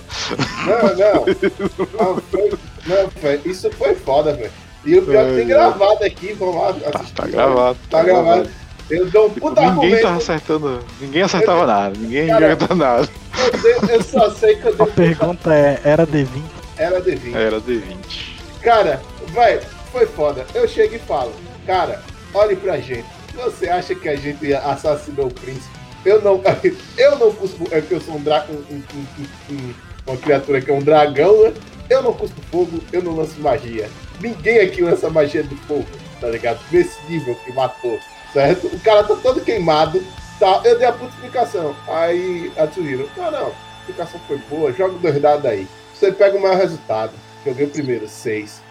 [0.66, 1.26] Não, não.
[2.16, 2.50] não, foi,
[2.88, 4.52] não véio, isso foi foda, velho.
[4.84, 7.14] E o pior é que tem gravado aqui, vamos lá assistir.
[7.14, 7.78] Tá, tá gravado.
[7.88, 8.42] Tá, tá gravado.
[8.42, 8.62] gravado.
[8.90, 10.02] Eu dou um tipo, puta Ninguém argumento.
[10.02, 10.80] tava acertando.
[11.00, 11.94] Ninguém acertava eu, nada.
[11.96, 13.10] Ninguém acertava nada.
[13.64, 16.28] Eu, eu, só sei que eu A pergunta é: era D20?
[16.76, 17.36] Era D20.
[17.36, 18.32] Era D20.
[18.64, 20.44] Cara, vai, foi foda.
[20.56, 21.32] Eu chego e falo:
[21.68, 22.02] Cara,
[22.34, 23.06] olhe pra gente.
[23.36, 25.81] Você acha que a gente assassinou o príncipe?
[26.06, 26.42] Eu não.
[26.98, 27.68] Eu não cuspo.
[27.72, 28.56] É que eu sou um dragão.
[28.70, 29.74] Um, um, um,
[30.08, 31.54] uma criatura que é um dragão, né?
[31.90, 33.90] Eu não cuspo fogo, eu não lanço magia.
[34.22, 35.86] Ninguém aqui lança magia do fogo,
[36.20, 36.60] tá ligado?
[36.72, 38.00] Nesse nível que matou
[38.34, 38.68] certo?
[38.68, 40.02] O cara tá todo queimado,
[40.40, 40.62] tá?
[40.64, 41.76] Eu dei a puta explicação.
[41.88, 45.68] Aí a Tsuhiro, não, não, a explicação foi boa, joga dois dados aí.
[45.94, 47.14] Você pega o maior resultado.
[47.46, 48.62] Joguei o primeiro, seis.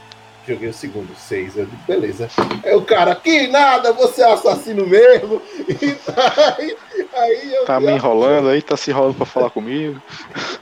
[0.46, 1.56] Joguei o segundo, seis.
[1.56, 2.28] Eu digo, beleza.
[2.64, 5.40] Aí o cara, que nada, você é assassino mesmo.
[5.80, 5.96] E
[6.58, 6.76] aí,
[7.14, 7.64] aí eu.
[7.64, 10.00] Tá me enrolando aí, tá se enrolando pra falar comigo.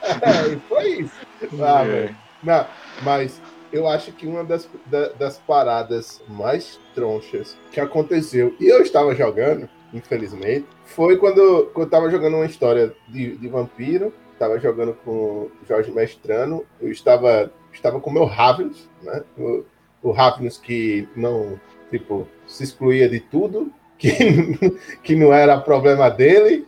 [0.09, 1.13] É, foi isso.
[1.61, 2.15] Ah, é.
[2.43, 2.67] Não,
[3.03, 3.41] mas
[3.73, 9.15] eu acho que uma das, da, das paradas mais tronchas que aconteceu, e eu estava
[9.15, 14.95] jogando, infelizmente, foi quando, quando eu estava jogando uma história de, de vampiro, estava jogando
[15.05, 19.23] com Jorge Mestrano, eu estava, estava com o meu Ravens, né?
[19.39, 19.65] O,
[20.03, 21.59] o Ravens que não,
[21.91, 24.13] tipo, se excluía de tudo, que,
[25.03, 26.67] que não era problema dele,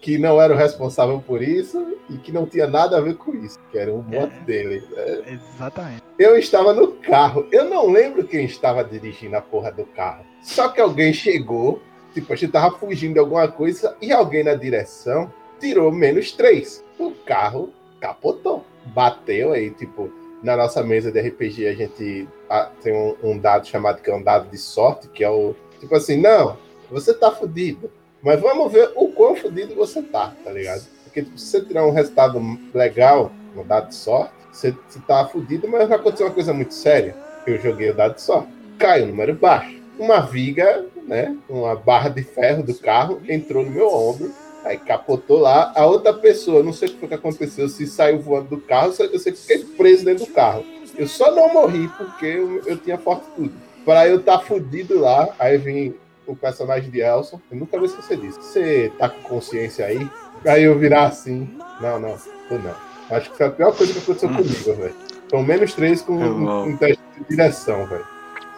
[0.00, 3.34] que não era o responsável por isso e que não tinha nada a ver com
[3.34, 4.84] isso, que era o moto é, dele.
[4.90, 5.38] Né?
[5.54, 6.02] Exatamente.
[6.18, 10.24] Eu estava no carro, eu não lembro quem estava dirigindo a porra do carro.
[10.42, 11.80] Só que alguém chegou,
[12.12, 16.84] tipo, a gente tava fugindo de alguma coisa e alguém na direção tirou menos três.
[16.98, 20.10] O carro capotou, bateu aí, tipo,
[20.42, 24.14] na nossa mesa de RPG a gente ah, tem um, um dado chamado que é
[24.14, 26.56] um dado de sorte, que é o tipo assim, não,
[26.90, 27.90] você tá fudido
[28.26, 30.84] mas vamos ver o quão fodido você tá, tá ligado?
[31.04, 32.42] Porque tipo, se você tirar um resultado
[32.74, 36.74] legal, um dado de sorte, você, você tá fudido, mas vai acontecer uma coisa muito
[36.74, 37.14] séria.
[37.46, 38.48] Eu joguei o dado de sorte.
[38.78, 39.80] Caiu o número baixo.
[39.96, 41.36] Uma viga, né?
[41.48, 44.32] Uma barra de ferro do carro entrou no meu ombro.
[44.66, 45.72] Aí capotou lá.
[45.76, 48.92] A outra pessoa, não sei o que foi que aconteceu, se saiu voando do carro,
[48.98, 50.64] eu sei que fiquei preso dentro do carro.
[50.98, 53.52] Eu só não morri porque eu, eu tinha fortitude.
[53.84, 55.94] Para eu estar tá fudido lá, aí vim
[56.26, 57.40] o personagem de Elson.
[57.48, 58.42] Eu nunca vou esquecer disso.
[58.42, 60.10] Você tá com consciência aí?
[60.44, 61.56] Aí eu virar assim.
[61.80, 62.16] Não, não,
[62.48, 62.74] tô não.
[63.08, 64.34] Acho que foi a pior coisa que aconteceu hum.
[64.34, 64.94] comigo, velho.
[65.30, 68.06] Foi menos três com um, um teste de direção, velho.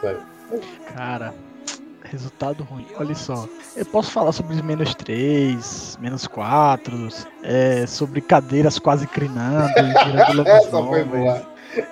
[0.01, 0.21] Sério.
[0.95, 1.35] Cara,
[2.09, 2.85] resultado ruim.
[2.97, 7.09] Olha só, eu posso falar sobre menos 3, menos 4,
[7.43, 9.69] é, sobre cadeiras quase crinando,
[10.05, 11.41] girando Essa foi boa.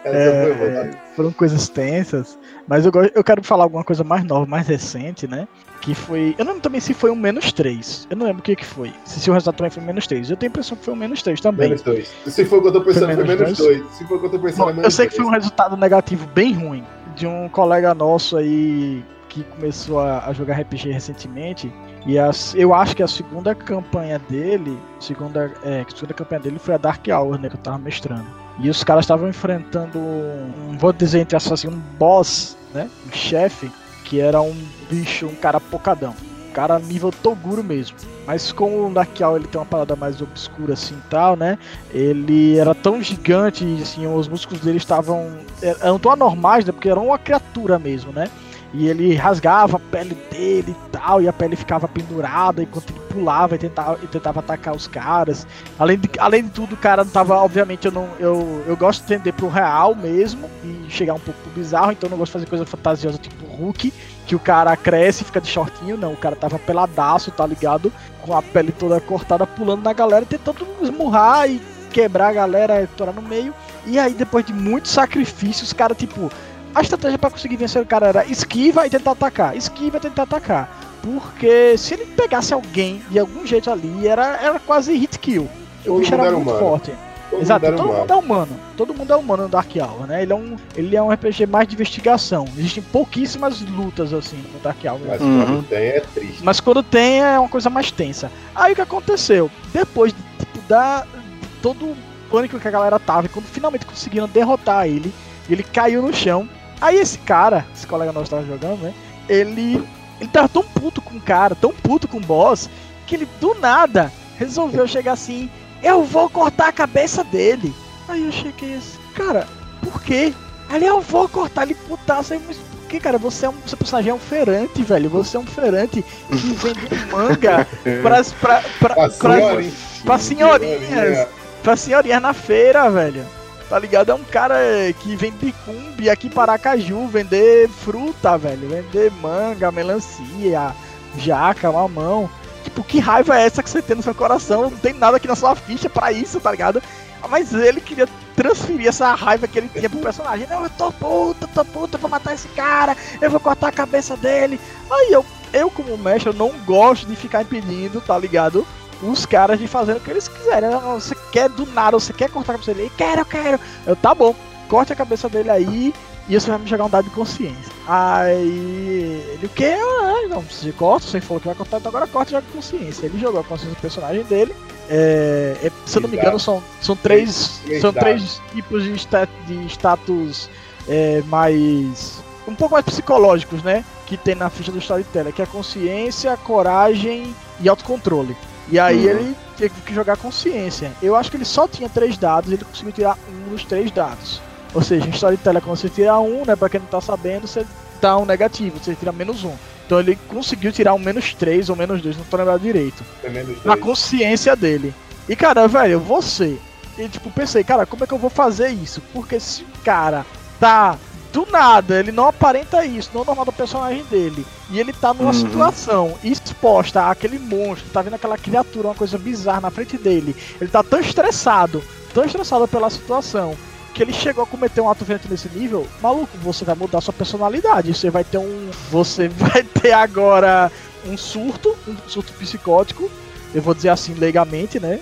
[0.04, 0.90] Essa é, foi boa.
[1.16, 5.48] Foram coisas tensas, mas eu, eu quero falar alguma coisa mais nova, mais recente, né?
[5.82, 6.36] Que foi.
[6.38, 8.08] Eu não lembro também se foi um menos 3.
[8.10, 8.92] Eu não lembro o que, que foi.
[9.06, 10.32] Se, se o resultado também foi menos 3.
[10.32, 11.70] Eu tenho a impressão que foi um menos 3 também.
[11.70, 12.16] Menos 2.
[12.28, 13.92] Se for o que eu tô pensando, foi menos 2.
[13.92, 15.30] Se for o que eu tô pensando, Bom, é menos Eu sei que foi um
[15.30, 16.84] resultado negativo bem ruim.
[17.16, 19.04] De um colega nosso aí
[19.44, 21.72] que começou a, a jogar RPG recentemente.
[22.06, 26.60] E as, eu acho que a segunda campanha dele, segunda, é, a segunda campanha dele
[26.60, 28.26] foi a Dark Hour, né, que eu tava mestrando.
[28.60, 33.12] E os caras estavam enfrentando um, vou dizer entre aspas assim, um boss, né, um
[33.12, 33.72] chefe,
[34.04, 34.56] que era um
[34.90, 36.16] bicho, um cara pocadão.
[36.50, 37.98] Um cara nível Toguro mesmo.
[38.26, 41.58] Mas como o Dark Hour ele tem uma parada mais obscura assim e tal, né?
[41.92, 45.38] Ele era tão gigante, assim, os músculos dele estavam.
[45.62, 46.72] eram tão anormais, né?
[46.72, 48.30] Porque era uma criatura mesmo, né?
[48.74, 53.00] E ele rasgava a pele dele e tal, e a pele ficava pendurada enquanto ele
[53.10, 55.48] pulava e tentava, e tentava atacar os caras.
[55.80, 58.10] Além de, além de tudo, o cara não tava, obviamente, eu não.
[58.20, 62.08] Eu, eu gosto de tender pro real mesmo e chegar um pouco pro bizarro, então
[62.08, 63.94] eu não gosto de fazer coisa fantasiosa tipo Hulk,
[64.26, 66.14] que o cara cresce e fica de shortinho, não.
[66.14, 67.92] O cara tava peladaço, tá ligado?
[68.22, 73.16] Com a pele toda cortada, pulando na galera, tentando esmurrar e quebrar a galera, estourar
[73.16, 73.54] no meio.
[73.86, 76.30] E aí, depois de muitos sacrifícios, os caras, tipo,
[76.78, 80.24] a estratégia para conseguir vencer o cara era esquiva e tentar atacar, esquiva e tentar
[80.24, 80.70] atacar.
[81.02, 85.50] Porque se ele pegasse alguém de algum jeito ali, era, era quase hit kill.
[85.84, 86.60] Todo o bicho era, era muito humano.
[86.60, 86.94] forte.
[87.32, 88.00] Todo Exato, mundo todo humano.
[88.00, 88.60] mundo é humano.
[88.78, 90.22] Todo mundo é humano no Dark Hour, né?
[90.22, 92.46] Ele é um, ele é um RPG mais de investigação.
[92.56, 95.00] Existem pouquíssimas lutas assim no Dark Hour.
[95.08, 95.46] Mas uhum.
[95.46, 96.44] quando tem é triste.
[96.44, 98.32] Mas quando tem é uma coisa mais tensa.
[98.56, 99.50] Aí o que aconteceu?
[99.74, 101.98] Depois de, tipo, da, de todo o
[102.30, 105.12] pânico que a galera tava, e quando finalmente conseguiram derrotar ele,
[105.50, 106.48] ele caiu no chão.
[106.80, 108.94] Aí esse cara, esse colega nosso tava jogando, né?
[109.28, 109.84] Ele.
[110.20, 112.68] Ele tava tão puto com o cara, tão puto com o boss,
[113.06, 115.48] que ele do nada resolveu chegar assim
[115.82, 117.74] eu vou cortar a cabeça dele.
[118.08, 119.48] Aí eu cheguei assim, cara,
[119.82, 120.34] por quê?
[120.70, 123.18] Ali eu vou cortar ele putaço aí, mas por que, cara?
[123.18, 123.56] Você é um.
[123.66, 125.10] Seu personagem é um ferante, velho.
[125.10, 127.68] Você é um ferante que vende manga
[128.02, 129.64] pras, pra, pra, pra, pra,
[130.04, 131.28] pra senhorinhas.
[131.64, 133.26] Pra senhorinhas na feira, velho.
[133.70, 134.12] Tá ligado?
[134.12, 134.56] É um cara
[135.02, 138.70] que vende cumbi aqui para Aracaju, vender fruta, velho.
[138.70, 140.74] Vender manga, melancia,
[141.18, 142.30] jaca, mamão.
[142.64, 144.70] Tipo, que raiva é essa que você tem no seu coração?
[144.70, 146.82] Não tem nada aqui na sua ficha para isso, tá ligado?
[147.30, 150.48] Mas ele queria transferir essa raiva que ele tinha pro personagem.
[150.50, 153.72] Não, eu tô puta, tô puta, eu vou matar esse cara, eu vou cortar a
[153.72, 154.60] cabeça dele.
[154.90, 158.66] Aí eu, eu como mestre, eu não gosto de ficar impedindo, tá ligado?
[159.02, 160.70] Os caras de fazer o que eles quiserem.
[160.96, 162.92] Você quer do nada, você quer cortar a cabeça dele?
[162.98, 163.60] Quero, eu quero.
[163.86, 164.36] Eu, tá bom,
[164.68, 165.94] corte a cabeça dele aí
[166.30, 167.72] e você vai me jogar um dado de consciência.
[167.88, 169.66] Aí ele, o que?
[169.66, 173.06] Ah, não, você corta, você falou que vai cortar, então agora corta e joga consciência.
[173.06, 174.54] Ele jogou a consciência do personagem dele.
[174.90, 177.62] É, é, se eu não me engano, são, são três.
[177.82, 180.50] São três tipos de, stat, de status
[180.88, 182.22] é, mais.
[182.48, 183.86] um pouco mais psicológicos, né?
[184.06, 188.36] Que tem na ficha do Storyteller, que é consciência, coragem e autocontrole.
[188.70, 189.12] E aí uhum.
[189.12, 190.92] ele teve que jogar consciência.
[191.02, 194.42] Eu acho que ele só tinha três dados, ele conseguiu tirar um dos três dados.
[194.74, 196.56] Ou seja, em Storyteller, quando você tira um, né?
[196.56, 197.66] Pra quem não tá sabendo, você
[198.02, 199.56] dá um negativo, você tira menos um.
[199.86, 203.04] Então ele conseguiu tirar um menos 3 ou menos 2, não tô lembrado direito.
[203.24, 203.30] É
[203.64, 204.94] na consciência dele.
[205.30, 206.58] E cara, velho, você.
[206.98, 209.02] E tipo, pensei, cara, como é que eu vou fazer isso?
[209.14, 210.26] Porque se o cara
[210.60, 210.98] tá
[211.38, 214.44] do nada, ele não aparenta isso, não é normal do personagem dele.
[214.72, 215.34] E ele tá numa uhum.
[215.34, 220.36] situação exposta àquele monstro, tá vendo aquela criatura, uma coisa bizarra na frente dele.
[220.60, 223.56] Ele tá tão estressado, tão estressado pela situação,
[223.94, 227.14] que ele chegou a cometer um ato violento nesse nível, maluco, você vai mudar sua
[227.14, 227.94] personalidade.
[227.94, 228.72] Você vai ter um.
[228.90, 230.72] Você vai ter agora
[231.06, 233.12] um surto, um surto psicótico.
[233.54, 235.00] Eu vou dizer assim legalmente, né?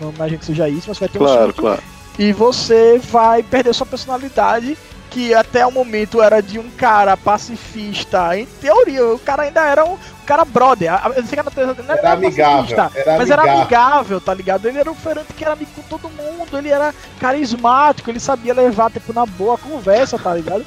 [0.00, 1.62] Não imagino que seja isso, mas vai ter claro, um surto.
[1.62, 1.82] Claro.
[2.18, 4.76] E você vai perder sua personalidade
[5.12, 8.36] que até o momento era de um cara pacifista.
[8.36, 10.90] Em teoria, o cara ainda era um, cara brother.
[11.14, 13.32] Eu sei que não era, era amigável, era mas amigável.
[13.32, 14.66] era amigável, tá ligado?
[14.66, 18.54] Ele era um ferante que era amigo com todo mundo, ele era carismático, ele sabia
[18.54, 20.64] levar tipo na boa conversa, tá ligado?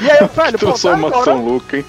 [0.00, 1.34] E aí, velho, pô, sou uma agora...
[1.34, 1.84] Luca, hein?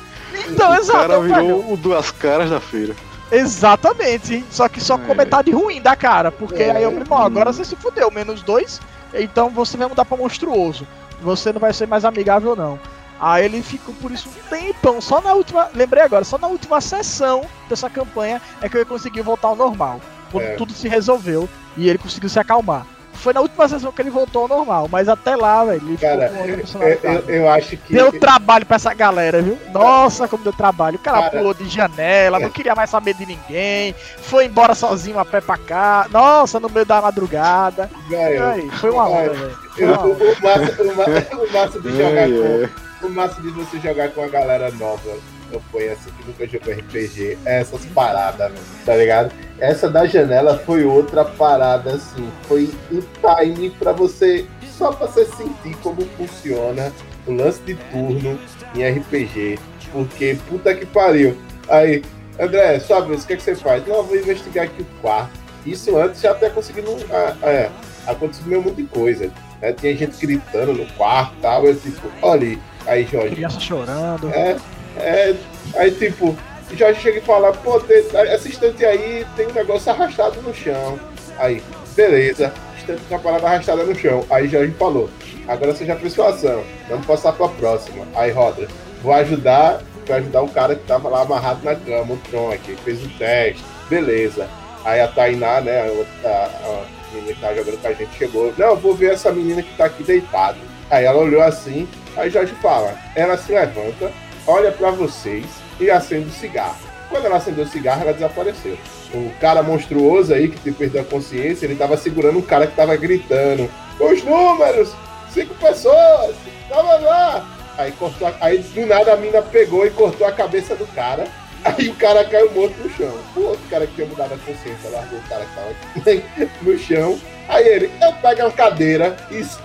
[0.49, 0.97] Então, o exato.
[0.97, 1.73] O cara virou velho.
[1.73, 2.95] o duas caras da feira.
[3.31, 4.97] Exatamente, só que só é.
[4.97, 6.71] com metade ruim da cara, porque é.
[6.71, 8.81] aí eu, irmão, agora você se fudeu, menos dois,
[9.13, 10.87] então você vai mudar pra monstruoso
[11.21, 12.79] você não vai ser mais amigável, não.
[13.19, 15.01] Aí ele ficou por isso um tempão.
[15.01, 15.69] Só na última.
[15.73, 19.99] Lembrei agora, só na última sessão dessa campanha é que ele conseguiu voltar ao normal.
[20.31, 20.55] Quando é.
[20.55, 22.85] tudo se resolveu e ele conseguiu se acalmar.
[23.19, 26.29] Foi na última sessão que ele voltou ao normal, mas até lá, velho, ele cara,
[26.29, 27.23] ficou com outra personalidade.
[27.27, 27.93] Eu, eu, acho que.
[27.93, 29.59] Deu trabalho pra essa galera, viu?
[29.73, 30.95] Nossa, como deu trabalho.
[30.95, 32.39] O cara, cara pulou de janela, é.
[32.39, 36.07] não queria mais saber de ninguém, foi embora sozinho a pé pra cá.
[36.09, 37.89] Nossa, no meio da madrugada.
[38.09, 39.59] Aí, foi uma onda, velho.
[39.79, 43.07] O massa, o, massa, o massa de jogar com.
[43.07, 45.11] O massa de você jogar com a galera nova
[45.51, 48.51] campanha assim que nunca jogou RPG, é essas paradas,
[48.85, 49.31] tá ligado?
[49.59, 54.45] Essa da janela foi outra parada, assim, foi um time para você,
[54.77, 56.91] só pra você sentir como funciona
[57.27, 58.39] o lance de turno
[58.75, 59.59] em RPG,
[59.91, 61.37] porque puta que pariu.
[61.67, 62.03] Aí,
[62.39, 63.85] André, só o que, é que você faz?
[63.85, 65.37] Não, eu vou investigar aqui o quarto.
[65.65, 66.95] Isso antes já até conseguindo.
[67.11, 67.69] Ah, é,
[68.07, 69.31] aconteceu meio muita coisa.
[69.61, 69.73] Né?
[69.73, 71.65] Tinha gente gritando no quarto e tal.
[71.65, 72.57] Eu tipo, olha
[72.87, 73.35] aí, Jorge.
[73.35, 74.29] Criança chorando.
[74.29, 74.55] É,
[74.97, 75.35] é,
[75.75, 76.37] aí, tipo,
[76.73, 80.99] já chega e fala, pô, aí tem um negócio arrastado no chão.
[81.37, 81.61] Aí,
[81.95, 84.25] beleza, estante com a parada arrastada no chão.
[84.29, 85.09] Aí Jorge falou,
[85.47, 88.05] agora fez sua ação, vamos passar pra próxima.
[88.15, 88.67] Aí roda,
[89.01, 92.75] vou ajudar, vou ajudar um cara que tava lá amarrado na cama, o Tron aqui,
[92.83, 94.47] fez o teste, beleza.
[94.83, 98.53] Aí a Tainá, né, a, a, a menina que tava jogando com a gente, chegou,
[98.57, 100.57] não, vou ver essa menina que tá aqui deitada.
[100.89, 104.11] Aí ela olhou assim, aí Jorge fala, ela se levanta,
[104.49, 105.45] olha para vocês
[105.79, 106.79] e acende o cigarro.
[107.07, 108.77] Quando ela acendeu o cigarro, ela desapareceu.
[109.13, 112.95] O cara monstruoso aí que perdeu a consciência, ele tava segurando um cara que tava
[112.95, 114.93] gritando: Os números!
[115.31, 116.35] Cinco pessoas!
[116.67, 117.59] Blá blá blá!
[117.77, 118.33] Aí cortou a...
[118.41, 121.27] Aí do nada a mina pegou e cortou a cabeça do cara.
[121.63, 123.17] Aí o cara caiu morto no chão.
[123.35, 127.19] O outro cara que tinha mudado a consciência largou o cara que tava no chão.
[127.47, 129.17] Aí ele, eu pego a cadeira,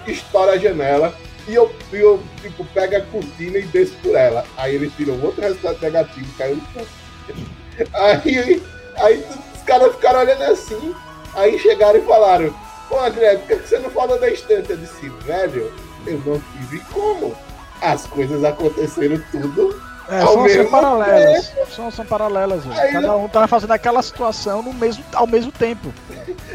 [0.07, 1.15] estoura a janela
[1.47, 4.45] e eu, eu tipo, pego a cortina e desço por ela.
[4.57, 6.87] Aí ele tirou outro resultado negativo, caiu no chão.
[7.93, 8.63] Aí,
[8.99, 10.95] aí os caras ficaram olhando assim,
[11.35, 12.55] aí chegaram e falaram,
[12.89, 14.71] pô André, por que você não fala da estante?
[14.71, 15.73] Eu disse, velho,
[16.07, 17.35] eu não tive como.
[17.81, 19.75] As coisas aconteceram tudo
[20.09, 21.53] é, são, são paralelas.
[21.75, 22.93] São, são paralelas, velho.
[22.93, 25.93] Cada um tá fazendo aquela situação no mesmo, ao mesmo tempo.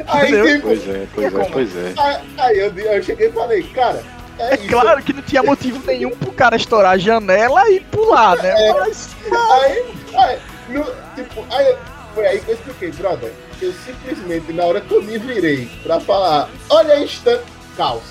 [0.07, 1.93] Aí, tipo, pois é, pois é, pois é.
[1.97, 4.03] Aí, aí eu, eu cheguei e falei, cara,
[4.39, 8.37] é, é claro que não tinha motivo nenhum pro cara estourar a janela e pular,
[8.37, 8.49] né?
[8.49, 8.73] É.
[8.73, 9.09] Mas.
[9.25, 11.75] Aí, aí, no, tipo, aí,
[12.15, 13.33] foi aí que eu expliquei, brother.
[13.61, 17.43] Eu simplesmente, na hora que eu me virei pra falar, olha aí, instante,
[17.75, 18.03] caos.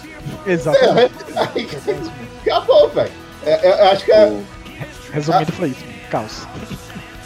[0.47, 1.15] Exatamente.
[1.35, 1.69] Aí,
[2.43, 3.11] acabou, velho.
[3.47, 4.41] É, é, eu acho que é.
[5.11, 5.85] Resumindo, foi isso.
[6.11, 6.47] Caos.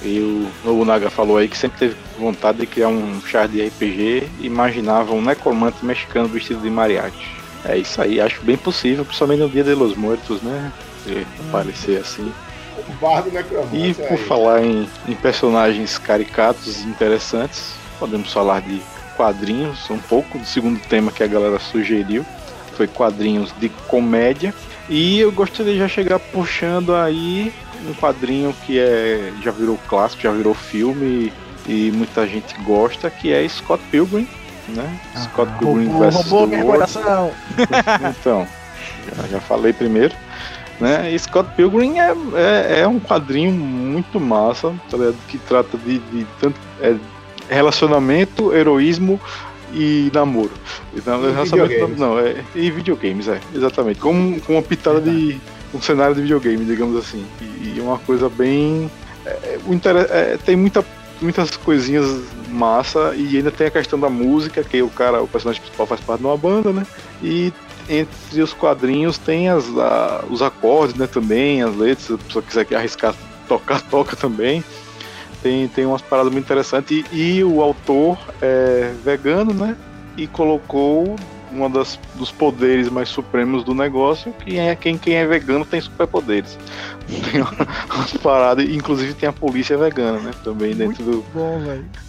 [0.02, 4.28] E o Nobunaga falou aí que sempre teve vontade de criar um char de RPG
[4.40, 7.41] e imaginava um necromante mexicano vestido de mariachi.
[7.64, 10.72] É isso aí, acho bem possível, principalmente no Dia de los Muertos, né?
[11.04, 12.32] Se aparecer assim.
[12.88, 13.76] O bardo necromante.
[13.76, 14.18] E por aí.
[14.18, 18.80] falar em, em personagens caricatos e interessantes, podemos falar de
[19.16, 22.24] quadrinhos, um pouco do segundo tema que a galera sugeriu,
[22.76, 24.54] foi quadrinhos de comédia.
[24.88, 27.52] E eu gostaria de já chegar puxando aí
[27.86, 31.32] um quadrinho que é já virou clássico, já virou filme
[31.66, 34.26] e muita gente gosta, que é Scott Pilgrim,
[34.68, 35.00] né?
[35.14, 36.14] Ah, Scott Pilgrim vs.
[36.14, 37.30] Roubou minha coração.
[38.20, 38.46] Então,
[39.16, 40.14] já, já falei primeiro.
[40.80, 41.12] Né?
[41.12, 44.96] E Scott Pilgrim é, é, é, um quadrinho muito massa, tá
[45.28, 46.96] que trata de, de tanto é,
[47.48, 49.20] relacionamento, heroísmo
[49.72, 50.52] e namoro.
[50.94, 54.00] Então, e relacionamento não, é, e videogames, é, exatamente.
[54.00, 55.40] Com, com uma pitada de
[55.74, 57.24] um cenário de videogame, digamos assim.
[57.40, 58.90] E, e uma coisa bem.
[59.24, 59.58] É,
[60.10, 60.84] é, tem muita,
[61.22, 62.06] muitas coisinhas
[62.48, 66.00] massa e ainda tem a questão da música, que o cara, o personagem principal faz
[66.00, 66.86] parte de uma banda, né?
[67.22, 67.52] E
[67.88, 71.06] entre os quadrinhos tem as, a, os acordes, né?
[71.06, 73.14] Também, as letras, se a pessoa quiser arriscar
[73.48, 74.62] tocar, toca também.
[75.42, 77.04] Tem, tem umas paradas muito interessantes.
[77.12, 79.76] E, e o autor é vegano, né?
[80.16, 81.16] E colocou
[81.52, 85.80] uma das dos poderes mais supremos do negócio, que é quem, quem é vegano tem
[85.80, 86.58] superpoderes.
[87.30, 90.30] Tem umas paradas, inclusive tem a polícia vegana, né?
[90.42, 91.60] Também dentro do, bom,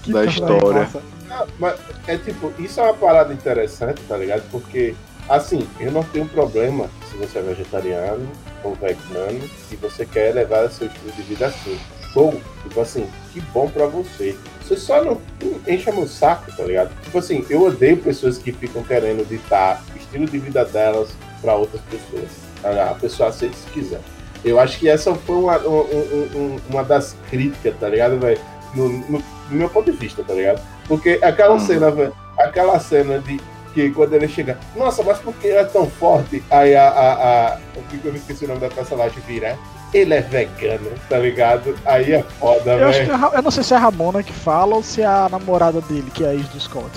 [0.07, 0.87] da história.
[1.29, 1.77] Ah, mas
[2.07, 4.43] é tipo, isso é uma parada interessante, tá ligado?
[4.51, 4.95] Porque,
[5.27, 8.25] assim, eu não tenho problema se você é vegetariano
[8.63, 11.77] ou vegano e você quer levar seu estilo de vida assim.
[12.13, 12.39] Show!
[12.63, 14.35] Tipo assim, que bom pra você.
[14.61, 15.19] Você só não
[15.67, 16.91] enche meu saco, tá ligado?
[17.03, 21.09] Tipo assim, eu odeio pessoas que ficam querendo ditar o estilo de vida delas
[21.41, 22.29] para outras pessoas.
[22.63, 23.99] A pessoa aceita se quiser.
[24.45, 28.39] Eu acho que essa foi uma, uma, uma das críticas, tá ligado, velho?
[28.73, 30.61] No, no, no, meu ponto de vista, tá ligado?
[30.87, 31.59] Porque aquela uhum.
[31.59, 33.39] cena, velho, aquela cena de
[33.73, 36.43] que quando ele chega, nossa, mas por que ele é tão forte?
[36.49, 36.87] Aí a.
[36.87, 37.59] a, a,
[38.03, 39.57] eu esqueci o nome da personagem vira
[39.93, 41.77] ele é vegano, tá ligado?
[41.85, 43.11] Aí é foda, eu velho.
[43.11, 45.81] É, eu não sei se é a Ramona que fala ou se é a namorada
[45.81, 46.89] dele, que é a ex do Scott.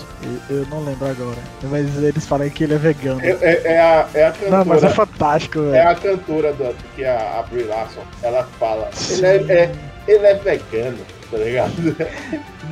[0.51, 1.39] Eu, eu não lembro agora.
[1.65, 3.21] Mas eles falam que ele é vegano.
[3.23, 4.51] É, é, é a, é a cantora.
[4.51, 5.75] Não, mas é fantástico, velho.
[5.75, 8.03] É a cantora do, que é a, a Brie Larson.
[8.23, 8.91] Ela fala.
[9.11, 9.73] Ele é, é,
[10.09, 10.99] ele é vegano,
[11.31, 11.97] tá ligado?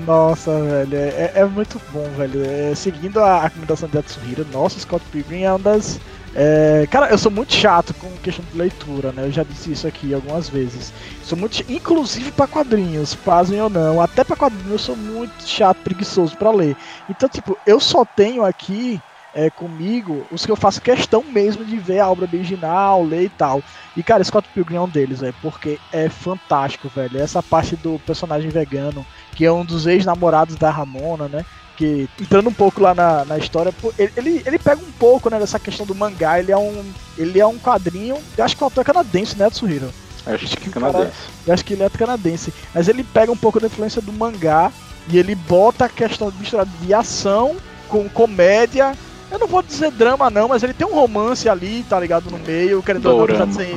[0.06, 2.42] Nossa, velho, é, é muito bom, velho.
[2.44, 6.00] É, seguindo a recomendação de Atsuhira, nossa, Scott Pilgrim é uma das
[6.36, 9.24] é, cara, eu sou muito chato com questão de leitura, né?
[9.24, 10.92] Eu já disse isso aqui algumas vezes.
[11.22, 15.82] Sou muito, inclusive para quadrinhos, fazem ou não, até para quadrinhos eu sou muito chato,
[15.82, 16.76] preguiçoso para ler.
[17.08, 21.78] Então, tipo, eu só tenho aqui é, comigo os que eu faço questão mesmo de
[21.78, 23.64] ver a obra original, ler e tal.
[23.94, 27.18] E, cara, Scott Pilgrim é um deles, velho, porque é fantástico, velho.
[27.18, 31.44] Essa parte do personagem vegano, que é um dos ex-namorados da Ramona, né?
[31.76, 33.72] Que entrando um pouco lá na, na história,
[34.16, 36.84] ele, ele pega um pouco né, dessa questão do mangá, ele é um,
[37.18, 39.90] ele é um quadrinho, eu acho que o autor é canadense, né, Tsuhiro?
[40.26, 41.04] Acho, acho que, que canadense.
[41.04, 41.12] Cara,
[41.46, 44.72] eu acho que ele é canadense, mas ele pega um pouco da influência do mangá
[45.08, 47.56] e ele bota a questão misturada de ação
[47.88, 48.94] com comédia
[49.34, 52.30] eu não vou dizer drama, não, mas ele tem um romance ali, tá ligado?
[52.30, 53.74] No meio, querendo ou não, sem...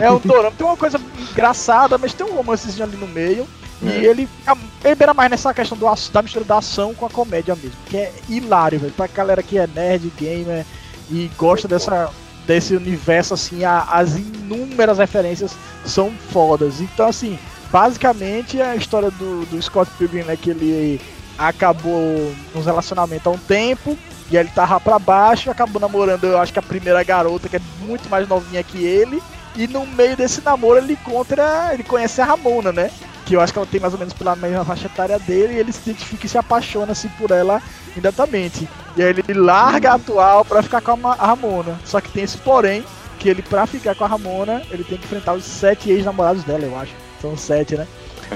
[0.00, 0.54] É um dorama.
[0.56, 1.00] Tem uma coisa
[1.32, 3.46] engraçada, mas tem um romancezinho ali no meio.
[3.84, 4.00] É.
[4.00, 4.28] E ele,
[4.84, 7.76] ele beira mais nessa questão do, da mistura da ação com a comédia mesmo.
[7.86, 8.92] Que é hilário, velho.
[8.92, 10.64] Pra galera que é nerd, gamer
[11.10, 12.10] e gosta dessa,
[12.46, 15.52] desse universo, assim, a, as inúmeras referências
[15.84, 16.80] são fodas.
[16.80, 17.38] Então, assim,
[17.70, 20.36] basicamente é a história do, do Scott Pilgrim, né?
[20.36, 21.00] Que ele
[21.36, 23.98] acabou nos relacionamentos há um tempo.
[24.30, 27.60] E ele tava pra baixo, acabou namorando, eu acho que a primeira garota, que é
[27.80, 29.22] muito mais novinha que ele.
[29.54, 31.70] E no meio desse namoro ele encontra.
[31.72, 32.90] Ele conhece a Ramona, né?
[33.24, 35.58] Que eu acho que ela tem mais ou menos pela mesma faixa etária dele, e
[35.58, 37.62] ele se identifica e se apaixona assim por ela
[37.92, 38.68] imediatamente.
[38.96, 41.78] E aí ele larga a atual para ficar com a Ramona.
[41.84, 42.84] Só que tem esse porém,
[43.18, 46.64] que ele pra ficar com a Ramona, ele tem que enfrentar os sete ex-namorados dela,
[46.64, 46.92] eu acho.
[47.20, 47.86] São sete, né?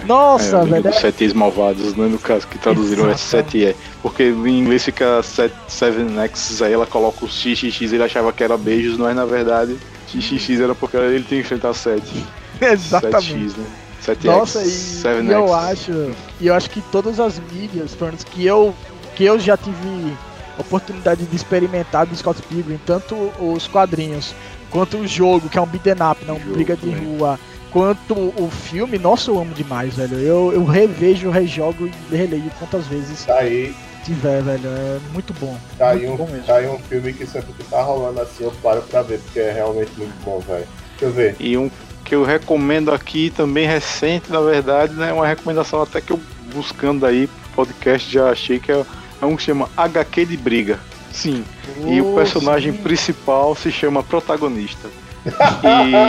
[0.04, 0.90] Nossa, é, velho.
[0.90, 2.06] Os sete ex-malvados, né?
[2.06, 6.86] No caso, que traduziram é 7 e Porque em inglês fica 7 X, aí ela
[6.86, 9.78] coloca o XXX, ele achava que era beijos, mas na verdade
[10.08, 12.02] XXX era porque ele tem que enfrentar 7.
[12.60, 13.34] Exatamente.
[13.34, 13.66] 7X, né?
[14.06, 18.24] 7X, Nossa, e, e eu acho, e eu acho que todas as mídias, pelo menos
[18.24, 18.74] que eu
[19.16, 20.14] que eu já tive
[20.58, 24.34] oportunidade de experimentar do Scott Pilgrim, tanto os quadrinhos
[24.70, 27.38] quanto o jogo, que é um beat'em up, não, jogo, briga de rua,
[27.70, 30.18] quanto o filme, nossa, eu amo demais, velho.
[30.18, 33.74] Eu, eu revejo, rejogo e releio quantas vezes tá aí.
[34.04, 34.68] tiver, velho.
[34.68, 35.56] É muito bom.
[35.78, 38.44] Tá, muito aí um, bom tá aí um filme que sempre que tá rolando assim,
[38.44, 40.66] eu paro pra ver, porque é realmente muito bom, velho.
[40.90, 41.36] Deixa eu ver.
[41.38, 41.70] E um
[42.06, 45.12] que eu recomendo aqui, também recente, na verdade, né?
[45.12, 46.20] Uma recomendação até que eu
[46.54, 48.84] buscando aí podcast já achei que é
[49.20, 50.78] é um que chama HQ de Briga.
[51.12, 51.44] Sim.
[51.82, 52.78] Oh, e o personagem sim.
[52.78, 54.88] principal se chama protagonista.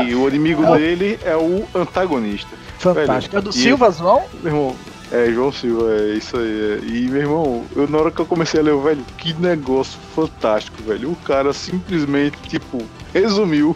[0.07, 2.49] e o inimigo é dele é o antagonista.
[2.77, 3.35] Fantástico.
[3.35, 4.23] Velho, é do Silva, João?
[4.43, 4.75] Meu irmão,
[5.11, 6.81] é, João Silva, é isso aí.
[6.83, 6.85] É.
[6.85, 10.83] E, meu irmão, eu, na hora que eu comecei a ler, velho, que negócio fantástico,
[10.83, 11.11] velho.
[11.11, 12.83] O cara simplesmente, tipo,
[13.13, 13.75] resumiu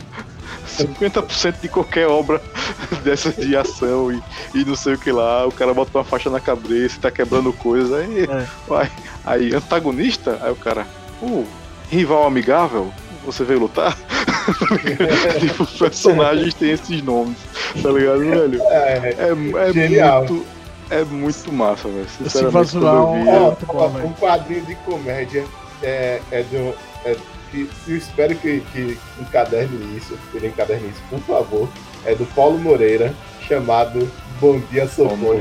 [0.67, 2.41] 50% de qualquer obra
[3.03, 4.21] dessa de ação e,
[4.53, 7.51] e não sei o que lá, o cara bota uma faixa na cabeça, tá quebrando
[7.53, 8.47] coisa, aí é.
[8.67, 8.91] vai.
[9.25, 10.87] Aí, antagonista, aí o cara,
[11.21, 11.45] uh,
[11.89, 12.91] rival amigável,
[13.25, 13.97] você veio lutar?
[15.39, 17.37] tipo, os personagens têm esses nomes,
[17.81, 18.61] tá ligado, velho?
[18.63, 20.45] É, é, é muito.
[20.89, 22.05] É muito massa, velho.
[22.17, 24.05] Sinceramente, quando eu vi, é...
[24.05, 25.45] Um quadrinho de comédia
[25.81, 26.75] é, é do.
[27.05, 27.15] É
[27.51, 31.69] que eu espero que, que encaderne isso, ele encaderne isso, por favor,
[32.05, 33.13] é do Paulo Moreira,
[33.47, 35.37] chamado Bom Dia Socorro.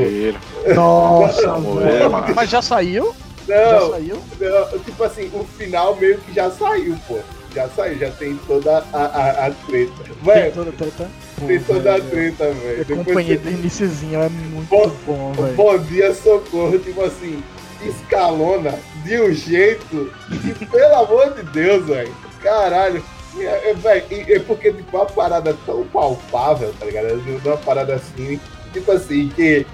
[0.75, 3.15] Nossa, Moreira, mas já saiu?
[3.49, 4.19] Não, já saiu?
[4.39, 7.19] Não, tipo assim, o final meio que já saiu, pô.
[7.55, 9.93] Já saiu, já tem toda a, a, a treta.
[10.23, 11.11] Véio, tem toda a treta?
[11.47, 12.87] Tem toda a treta, velho.
[12.89, 15.55] Eu acompanhei do iníciozinho, é muito bom, bom velho.
[15.55, 17.43] Bom dia, socorro, tipo assim,
[17.89, 22.15] escalona de um jeito que, pelo amor de Deus, velho.
[22.43, 23.03] Caralho.
[23.39, 27.21] É, é, é porque, tipo, uma parada tão palpável, tá ligado?
[27.45, 28.41] Uma parada assim,
[28.73, 29.65] tipo assim, que,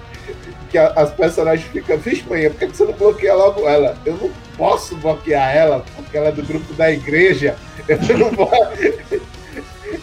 [0.69, 3.97] que as personagens ficam, vixe, manhã, por que você não bloqueia logo ela?
[4.05, 7.55] Eu não posso bloquear ela, porque ela é do grupo da igreja.
[7.87, 8.51] Eu não vou.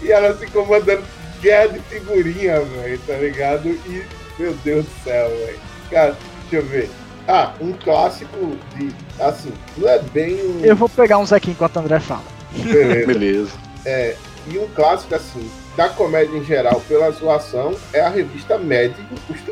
[0.03, 1.05] e ela se comandando
[1.41, 3.69] guerra de figurinha, velho, tá ligado?
[3.69, 4.05] E,
[4.39, 5.59] meu Deus do céu, velho.
[5.91, 6.17] Cara,
[6.51, 7.04] deixa eu ver.
[7.27, 8.95] Ah, um clássico de.
[9.19, 10.61] Assim, não é bem um.
[10.65, 12.25] Eu vou pegar uns aqui enquanto o André fala.
[12.53, 13.07] Beleza.
[13.07, 13.53] Beleza.
[13.87, 14.17] É,
[14.47, 18.93] e um clássico, assim, da comédia em geral, pela zoação, é a revista Mad.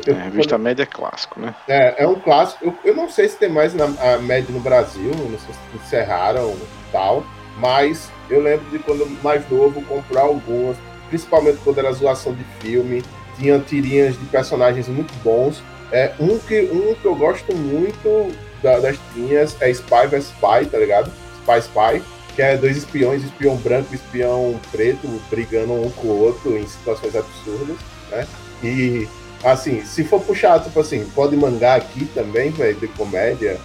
[0.05, 1.53] É, a revista Mad é clássico, né?
[1.67, 2.65] É, é um clássico.
[2.65, 5.77] Eu, eu não sei se tem mais na, a Mad no Brasil, não sei se
[5.77, 7.23] encerraram e tal,
[7.57, 10.77] mas eu lembro de quando mais novo comprar algumas,
[11.09, 13.03] principalmente quando era zoação de filme,
[13.37, 15.61] tinha tirinhas de personagens muito bons
[15.93, 20.65] é, um, que, um que eu gosto muito da, das tirinhas é Spy vs Spy,
[20.65, 21.11] tá ligado?
[21.41, 22.03] Spy Spy,
[22.35, 26.67] que é dois espiões, espião branco e espião preto, brigando um com o outro em
[26.67, 27.77] situações absurdas,
[28.09, 28.27] né?
[28.63, 29.07] E,
[29.43, 33.59] assim, se for puxar, tipo assim, pode mangá aqui também, velho, de comédia.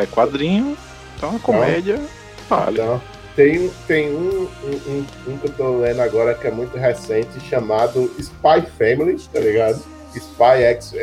[0.00, 0.78] É quadrinho,
[1.14, 2.00] então é comédia,
[2.48, 2.80] vale.
[2.80, 3.02] Então,
[3.34, 8.10] tem, tem um, um, um, que eu tô lendo agora que é muito recente, chamado
[8.18, 9.82] Spy Family, tá ligado?
[10.14, 10.94] Spy X,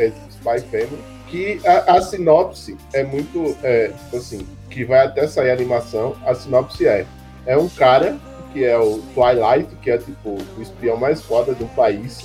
[0.44, 5.54] Spy Family, que a, a sinopse é muito, é, assim, que vai até sair a
[5.54, 7.06] animação, a sinopse é,
[7.46, 8.18] é um cara
[8.52, 12.24] que é o Twilight, que é tipo o espião mais foda do país,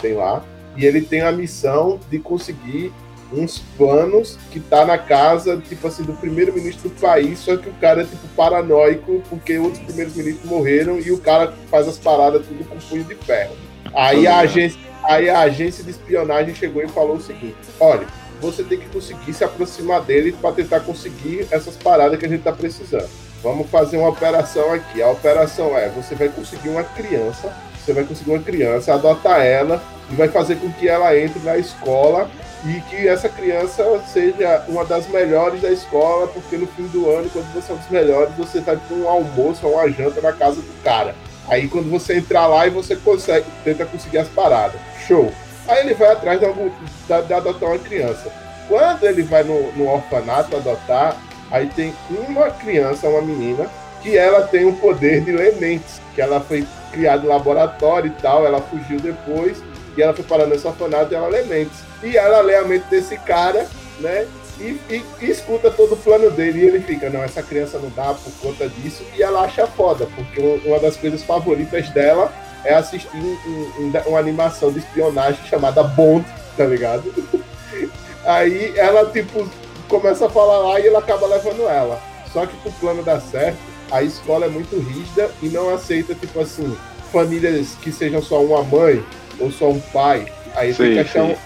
[0.00, 0.42] tem lá,
[0.76, 2.92] e ele tem a missão de conseguir
[3.32, 7.72] uns planos que tá na casa, tipo assim, do primeiro-ministro do país, só que o
[7.74, 12.44] cara é, tipo, paranoico, porque outros primeiros ministros morreram e o cara faz as paradas
[12.46, 13.54] tudo com punho de ferro.
[13.94, 14.80] Aí a agência,
[15.10, 18.06] Aí a agência de espionagem chegou e falou o seguinte: olha,
[18.40, 22.38] você tem que conseguir se aproximar dele para tentar conseguir essas paradas que a gente
[22.38, 23.08] está precisando.
[23.42, 25.02] Vamos fazer uma operação aqui.
[25.02, 29.82] A operação é: você vai conseguir uma criança, você vai conseguir uma criança, adotar ela
[30.12, 32.30] e vai fazer com que ela entre na escola
[32.64, 37.28] e que essa criança seja uma das melhores da escola, porque no fim do ano,
[37.30, 40.32] quando você é um dos melhores, você vai para um almoço ou uma janta na
[40.32, 41.16] casa do cara.
[41.48, 44.80] Aí quando você entrar lá e você consegue, tenta conseguir as paradas.
[45.10, 45.32] Show.
[45.66, 48.32] Aí ele vai atrás de, algum, de, de adotar uma criança.
[48.68, 51.16] Quando ele vai no, no orfanato adotar,
[51.50, 53.68] aí tem uma criança, uma menina,
[54.00, 58.22] que ela tem o poder de ler mentes, que ela foi criada em laboratório e
[58.22, 59.60] tal, ela fugiu depois,
[59.96, 61.80] e ela foi parar nesse orfanato e ela lê mentes.
[62.04, 63.66] E ela lê a mente desse cara,
[63.98, 64.28] né?
[64.60, 66.60] E, e, e, escuta todo o plano dele.
[66.60, 69.04] E ele fica, não, essa criança não dá por conta disso.
[69.16, 72.32] E ela acha foda, porque uma das coisas favoritas dela
[72.64, 73.36] é assistir um,
[73.78, 76.24] um, uma animação de espionagem chamada Bond,
[76.56, 77.12] tá ligado?
[78.24, 79.48] Aí ela, tipo,
[79.88, 82.00] começa a falar lá e ele acaba levando ela.
[82.32, 83.58] Só que pro plano dar certo,
[83.90, 86.76] a escola é muito rígida e não aceita, tipo assim,
[87.12, 89.04] famílias que sejam só uma mãe
[89.38, 90.26] ou só um pai.
[90.54, 91.36] Aí sim, tem, que achar um,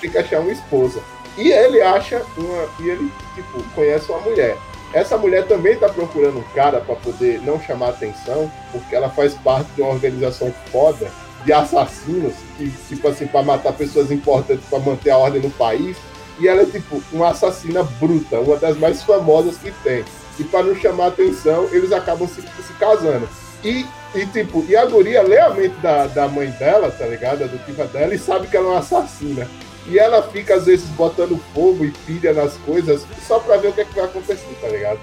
[0.00, 1.00] ter que achar uma esposa.
[1.36, 2.68] E ele acha uma.
[2.80, 4.56] E ele, tipo, conhece uma mulher.
[4.92, 9.34] Essa mulher também está procurando um cara para poder não chamar atenção, porque ela faz
[9.34, 11.10] parte de uma organização foda
[11.44, 15.96] de assassinos, que, tipo assim, para matar pessoas importantes para manter a ordem no país.
[16.38, 20.04] E ela é, tipo, uma assassina bruta, uma das mais famosas que tem.
[20.38, 23.28] E para não chamar atenção, eles acabam se, se casando.
[23.64, 27.42] E, e, tipo, e a guria lê a mente da, da mãe dela, tá ligado?
[27.42, 29.48] A adotiva dela, e sabe que ela é uma assassina.
[29.88, 33.72] E ela fica, às vezes, botando fogo e pilha nas coisas só pra ver o
[33.72, 34.98] que, é que vai acontecer, tá ligado?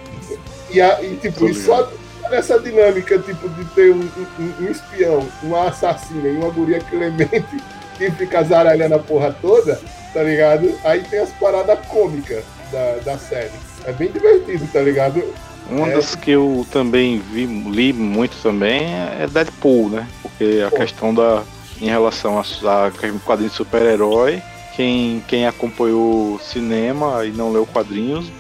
[0.70, 1.90] E, a, e tipo, e só
[2.30, 7.58] nessa dinâmica, tipo, de ter um, um, um espião, uma assassina e uma guria clemente
[7.98, 9.80] que fica zaralhando a porra toda,
[10.14, 10.74] tá ligado?
[10.84, 13.52] Aí tem as paradas cômicas da, da série.
[13.86, 15.24] É bem divertido, tá ligado?
[15.70, 15.96] Uma é...
[15.96, 20.08] das que eu também vi, li muito também é Deadpool, né?
[20.22, 20.78] Porque a Pô.
[20.78, 21.44] questão da.
[21.82, 22.92] Em relação a, a
[23.26, 24.42] quadrinho de super-herói,
[24.76, 28.32] quem, quem acompanhou cinema e não leu quadrinhos,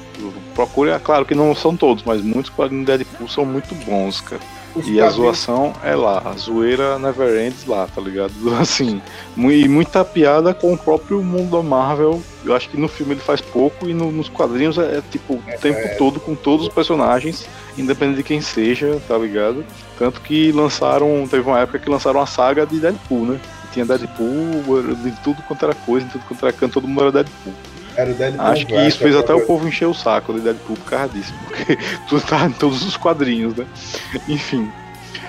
[0.54, 0.92] procure.
[0.92, 4.42] É claro que não são todos, mas muitos quadrinhos de Deadpool são muito bons, cara.
[4.76, 8.34] Os e a zoação é lá, a zoeira never ends lá, tá ligado?
[8.60, 9.00] Assim,
[9.38, 12.22] e muita piada com o próprio mundo da Marvel.
[12.44, 15.36] Eu acho que no filme ele faz pouco e no, nos quadrinhos é, é tipo
[15.36, 15.90] o é, tempo é.
[15.90, 19.64] todo com todos os personagens, independente de quem seja, tá ligado?
[19.98, 23.40] Tanto que lançaram, teve uma época que lançaram a saga de Deadpool, né?
[23.74, 27.12] Tinha Deadpool, de tudo quanto era coisa, de tudo quanto era canto, todo mundo era
[27.12, 27.54] Deadpool.
[27.96, 30.78] Era o Deadpool Acho que isso fez até o povo encher o saco de Deadpool
[30.78, 33.66] por causa disso, porque tudo tá em todos os quadrinhos, né?
[34.28, 34.72] Enfim.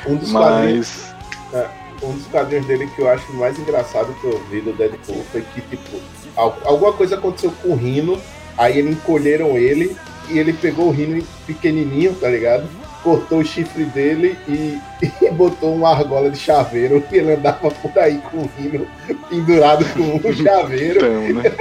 [0.06, 0.44] Um dos mas...
[0.44, 1.14] quadrinhos.
[1.52, 1.68] É,
[2.02, 5.42] um dos quadrinhos dele que eu acho mais engraçado que eu vi do Deadpool foi
[5.42, 6.00] que, tipo,
[6.36, 8.20] alguma coisa aconteceu com o Rino,
[8.56, 9.96] aí eles encolheram ele
[10.28, 12.66] e ele pegou o Rino pequenininho, tá ligado?
[13.04, 14.80] Cortou o chifre dele e,
[15.22, 18.86] e botou uma argola de chaveiro que ele andava por aí com o rino
[19.28, 20.96] pendurado com um chaveiro.
[20.96, 21.52] Então, né?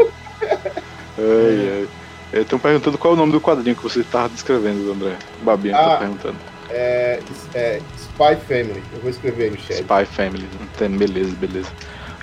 [1.20, 1.88] ai,
[2.34, 2.42] ai.
[2.42, 5.16] Estão perguntando qual é o nome do quadrinho que você estava descrevendo, André.
[5.44, 6.36] Babinha tá ah, tá perguntando.
[6.72, 7.20] É,
[7.54, 8.84] é, Spy Family.
[8.92, 9.82] Eu vou escrever aí no chat.
[9.82, 10.48] Spy Family.
[10.98, 11.70] Beleza, beleza.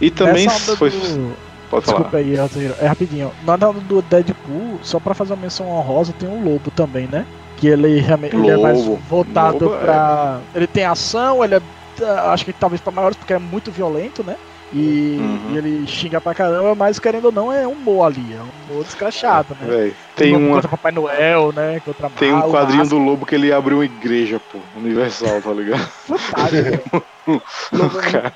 [0.01, 0.91] E também foi.
[0.91, 1.37] Do...
[1.71, 2.23] Pode Desculpa falar.
[2.25, 2.35] aí,
[2.81, 3.31] é rapidinho.
[3.45, 7.25] Na do Deadpool, só pra fazer uma menção honrosa, tem um lobo também, né?
[7.61, 8.03] Que ele,
[8.33, 10.59] ele é mais voltado Lobo, para é.
[10.59, 11.63] ele tem ação, ele é
[12.33, 14.37] acho que talvez para maiores porque é muito violento, né?
[14.73, 15.51] E, uhum.
[15.51, 18.73] e, ele xinga pra caramba, mas querendo ou não é um humor ali, é um
[18.73, 19.67] humor descrachado, né?
[19.67, 21.81] Véi, tem um contra Papai Noel, né?
[21.85, 25.87] Contra tem um quadrinho do Lobo que ele abriu uma igreja, pô, universal, tá ligado?
[26.07, 27.03] Fantástico.
[28.11, 28.35] cara,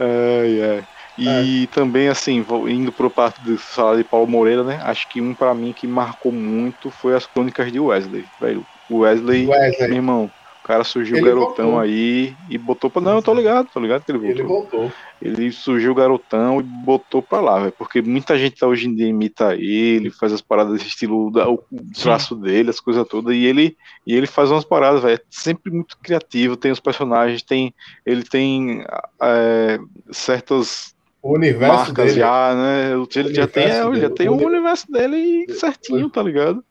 [0.00, 0.84] ai, ai.
[1.16, 1.66] E é.
[1.74, 4.80] também, assim, indo pro parte do salário de Paulo Moreira, né?
[4.82, 8.66] Acho que um para mim que marcou muito foi as crônicas de Wesley, velho.
[8.88, 11.80] O Wesley, Wesley, meu irmão, o cara surgiu ele garotão voltou.
[11.80, 13.00] aí e botou pra.
[13.00, 14.34] Não, eu tô ligado, tô ligado que ele voltou.
[14.34, 14.92] Ele voltou.
[15.22, 17.74] Ele surgiu garotão e botou pra lá, velho.
[17.78, 22.34] Porque muita gente tá hoje em dia imita ele, faz as paradas estilo, o traço
[22.34, 22.40] Sim.
[22.40, 25.14] dele, as coisas todas, e ele, e ele faz umas paradas, velho.
[25.14, 27.72] É sempre muito criativo, tem os personagens, tem.
[28.04, 28.84] Ele tem
[29.22, 29.78] é,
[30.10, 30.93] certas
[31.24, 32.92] o universo marcas dele, já, né?
[32.92, 36.62] Ele já tem, dele, já tem o, o universo dele certinho, tá ligado?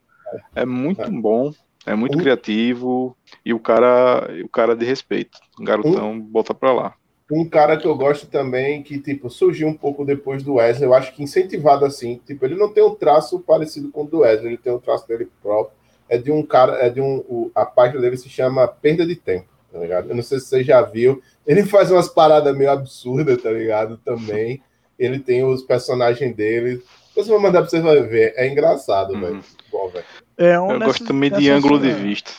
[0.55, 1.09] É muito é.
[1.09, 1.51] bom,
[1.87, 5.39] é muito criativo e o cara, o cara de respeito.
[5.59, 6.93] O garotão bota pra lá.
[7.31, 10.93] Um cara que eu gosto também, que tipo, surgiu um pouco depois do Wesley, eu
[10.93, 14.49] acho que incentivado assim, tipo, ele não tem um traço parecido com o do Wesley,
[14.49, 15.75] ele tem um traço dele próprio.
[16.07, 17.23] É de um cara, é de um.
[17.27, 20.09] O, a página dele se chama Perda de Tempo, tá ligado?
[20.09, 21.23] Eu não sei se você já viu.
[21.45, 23.97] Ele faz umas paradas meio absurdas, tá ligado?
[23.97, 24.61] Também.
[24.97, 26.81] Ele tem os personagens dele.
[27.15, 28.33] Você vai mandar pra vocês ver.
[28.35, 29.21] É engraçado, uhum.
[29.21, 29.43] velho.
[29.71, 30.05] Bom, velho.
[30.37, 32.31] É um Eu gosto também de ângulo de vista.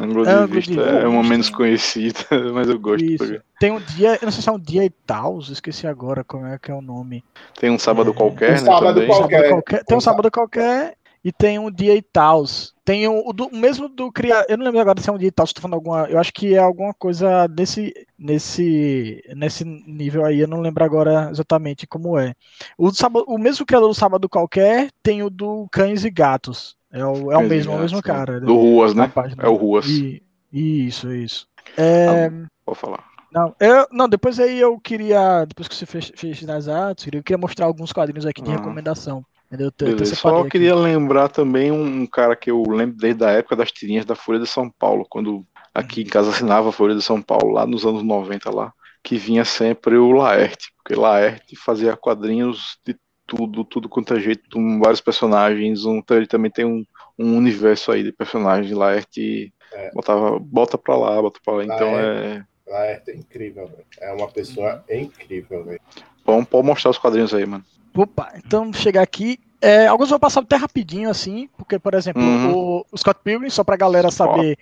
[0.00, 2.18] Ângulo de vista de é uma menos conhecida,
[2.52, 3.04] mas eu gosto.
[3.04, 3.40] Isso.
[3.60, 6.46] Tem um dia, eu não sei se é um dia e tal, esqueci agora como
[6.46, 7.24] é que é o nome.
[7.58, 8.14] Tem um sábado é...
[8.14, 8.58] qualquer, um né?
[8.58, 9.36] Sábado qualquer.
[9.36, 9.84] Sábado qualquer.
[9.84, 12.44] Tem um sábado qualquer e tem um dia e tal.
[12.84, 14.44] Tem o, o, o, mesmo do criar.
[14.46, 16.06] Eu não lembro agora se é um dia e tal, se tô falando alguma.
[16.06, 21.30] Eu acho que é alguma coisa desse, nesse, nesse nível aí, eu não lembro agora
[21.30, 22.34] exatamente como é.
[22.76, 26.76] O, sábado, o mesmo criador do Sábado Qualquer tem o do Cães e Gatos.
[26.92, 28.38] É o, é o mesmo, é o mesmo cara.
[28.40, 29.10] Do Ruas, né?
[29.38, 29.86] É o Ruas.
[29.86, 30.22] E,
[30.52, 31.48] isso, isso.
[31.76, 32.26] É...
[32.26, 33.04] Ah, vou falar.
[33.32, 37.20] Não, eu, não, depois aí eu queria, depois que você fez, fez nas artes, eu
[37.20, 38.56] queria mostrar alguns quadrinhos aqui de uhum.
[38.56, 39.24] recomendação.
[39.62, 40.82] Eu, eu Só queria aqui.
[40.82, 44.46] lembrar também um cara que eu lembro desde a época das tirinhas da Folha de
[44.46, 48.02] São Paulo, quando aqui em casa assinava a Folha de São Paulo, lá nos anos
[48.02, 52.96] 90 lá, que vinha sempre o Laerte, porque Laerte fazia quadrinhos de
[53.26, 55.84] tudo, tudo quanto é jeito, com vários personagens.
[55.84, 56.84] Um, ele também tem um,
[57.18, 58.70] um universo aí de personagens.
[58.70, 59.90] Laerte é.
[59.92, 61.64] botava, bota pra lá, bota pra lá.
[61.64, 62.44] Então é.
[62.66, 63.86] Laerte é incrível, velho.
[64.00, 65.80] É uma pessoa incrível, velho.
[66.24, 67.64] Bom, pode mostrar os quadrinhos aí, mano.
[67.94, 69.38] Opa, então chegar aqui.
[69.64, 72.52] É, alguns vou passar até rapidinho, assim, porque, por exemplo, uhum.
[72.52, 74.58] o, o, Scott Pilgrim, só pra galera saber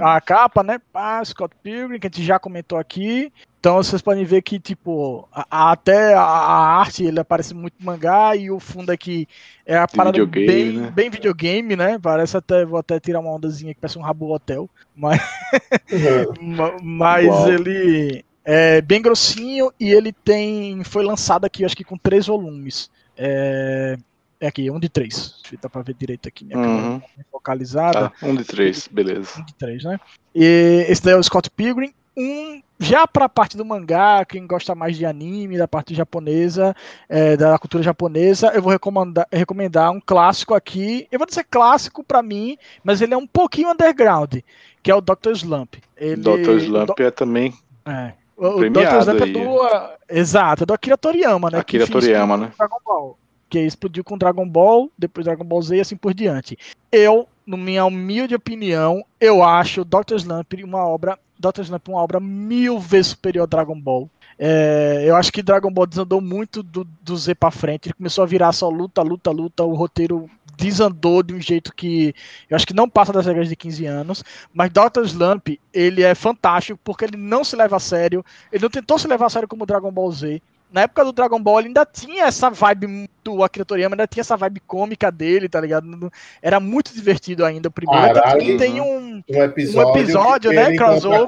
[0.00, 0.80] a capa, né?
[0.94, 3.30] Ah, Scott Pilgrim, que a gente já comentou aqui.
[3.60, 8.34] Então vocês podem ver que, tipo, a, até a, a, arte ele aparece muito mangá
[8.34, 9.28] e o fundo aqui
[9.66, 10.90] é a parada videogame, bem, né?
[10.90, 11.98] bem videogame, né?
[11.98, 15.20] Parece até, vou até tirar uma ondazinha que parece um rabo hotel, mas,
[16.40, 16.78] uhum.
[16.82, 20.82] mas ele é bem grossinho e ele tem.
[20.82, 22.90] Foi lançado aqui, acho que com três volumes.
[23.16, 23.96] É,
[24.44, 25.34] é aqui, um de três.
[25.60, 26.64] Dá pra ver direito aqui, minha uhum.
[26.64, 28.12] câmera focalizada.
[28.20, 29.40] Ah, um de três, beleza.
[29.40, 29.98] Um de três, né?
[30.34, 31.92] E esse daí é o Scott Pilgrim.
[32.16, 36.74] Um, já para a parte do mangá, quem gosta mais de anime, da parte japonesa,
[37.08, 41.08] é, da cultura japonesa, eu vou recomendar, recomendar um clássico aqui.
[41.10, 44.36] Eu vou dizer clássico para mim, mas ele é um pouquinho underground,
[44.82, 45.32] que é o Dr.
[45.32, 45.74] Slump.
[45.96, 46.58] Ele, Dr.
[46.58, 49.22] Slump é também é, o Dr.
[49.22, 49.60] é do.
[50.08, 51.58] Exato, é do Akira Toriyama, né?
[51.58, 52.52] Akira Toriyama, né?
[52.56, 53.18] Dragon Ball.
[53.54, 56.58] Que explodiu com Dragon Ball, depois Dragon Ball Z e assim por diante.
[56.90, 60.16] Eu, na minha humilde opinião, eu acho Dr.
[60.16, 61.16] Slump uma obra.
[61.38, 61.60] Dr.
[61.60, 64.10] Slump uma obra mil vezes superior a Dragon Ball.
[64.36, 67.86] É, eu acho que Dragon Ball desandou muito do, do Z pra frente.
[67.86, 69.62] Ele começou a virar só luta, luta, luta.
[69.62, 72.12] O roteiro desandou de um jeito que
[72.50, 75.04] eu acho que não passa das regras de 15 anos, mas Dr.
[75.04, 79.06] Slump, ele é fantástico porque ele não se leva a sério, ele não tentou se
[79.06, 80.42] levar a sério como Dragon Ball Z.
[80.74, 84.22] Na época do Dragon Ball ele ainda tinha essa vibe do Akira Toriyama, ainda tinha
[84.22, 86.12] essa vibe cômica dele, tá ligado?
[86.42, 88.14] Era muito divertido ainda o primeiro.
[88.14, 91.26] Caralho, tem um, um episódio, um episódio né, crossover.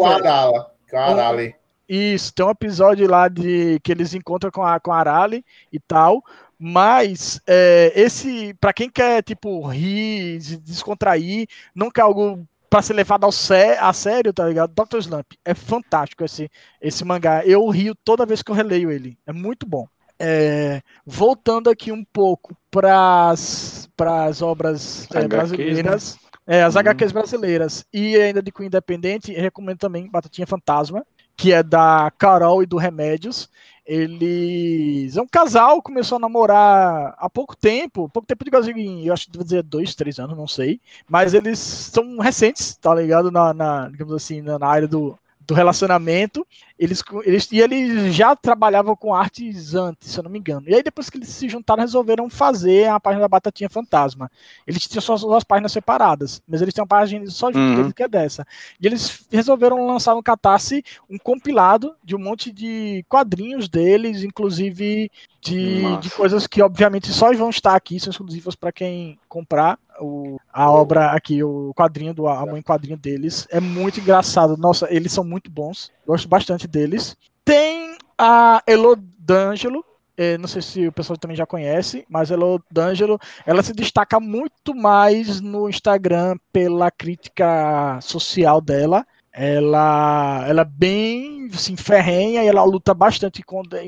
[0.89, 1.55] Caralho.
[1.89, 5.79] Isso, tem um episódio lá de que eles encontram com a, com a Arale e
[5.79, 6.25] tal.
[6.59, 13.25] Mas é, esse, para quem quer tipo rir, descontrair, não quer algo para ser levado
[13.25, 14.73] ao sé a sério, tá ligado?
[14.73, 14.99] Dr.
[14.99, 16.51] Slump é fantástico esse
[16.81, 17.45] esse mangá.
[17.45, 19.19] Eu rio toda vez que eu releio ele.
[19.27, 19.87] É muito bom.
[20.19, 26.15] É, voltando aqui um pouco para as obras é, brasileiras,
[26.47, 26.57] né?
[26.59, 26.81] é, as uhum.
[26.81, 31.05] HQs brasileiras e ainda de Cunho Independente, recomendo também Batatinha Fantasma,
[31.37, 33.51] que é da Carol e do Remédios.
[33.87, 39.13] Eles é um casal, começou a namorar há pouco tempo, pouco tempo de assim, eu
[39.13, 40.81] acho que deve dizer dois, três anos, não sei.
[41.09, 43.31] Mas eles são recentes, tá ligado?
[43.31, 46.45] Na, na digamos assim, na área do, do relacionamento,
[46.79, 50.69] eles, eles, e eles já trabalhavam com artes antes, se eu não me engano.
[50.69, 54.31] E aí, depois que eles se juntaram, resolveram fazer a página da Batatinha Fantasma.
[54.67, 57.91] Eles tinham suas duas páginas separadas, mas eles têm uma página só de uhum.
[57.91, 58.47] que é dessa.
[58.79, 65.11] E eles resolveram lançar no Catarse um compilado de um monte de quadrinhos deles, inclusive
[65.41, 70.39] de, de coisas que, obviamente, só vão estar aqui, são exclusivas para quem comprar o,
[70.53, 73.47] a obra aqui, o quadrinho do a mãe quadrinho deles.
[73.51, 74.57] É muito engraçado.
[74.57, 75.91] Nossa, eles são muito bons.
[76.07, 77.17] Gosto bastante deles.
[77.45, 79.85] Tem a Elo D'Angelo.
[80.17, 84.19] Eh, não sei se o pessoal também já conhece, mas Elo D'Angelo, ela se destaca
[84.19, 89.07] muito mais no Instagram pela crítica social dela
[89.39, 93.45] ela, ela é bem assim, ferrenha e ela luta bastante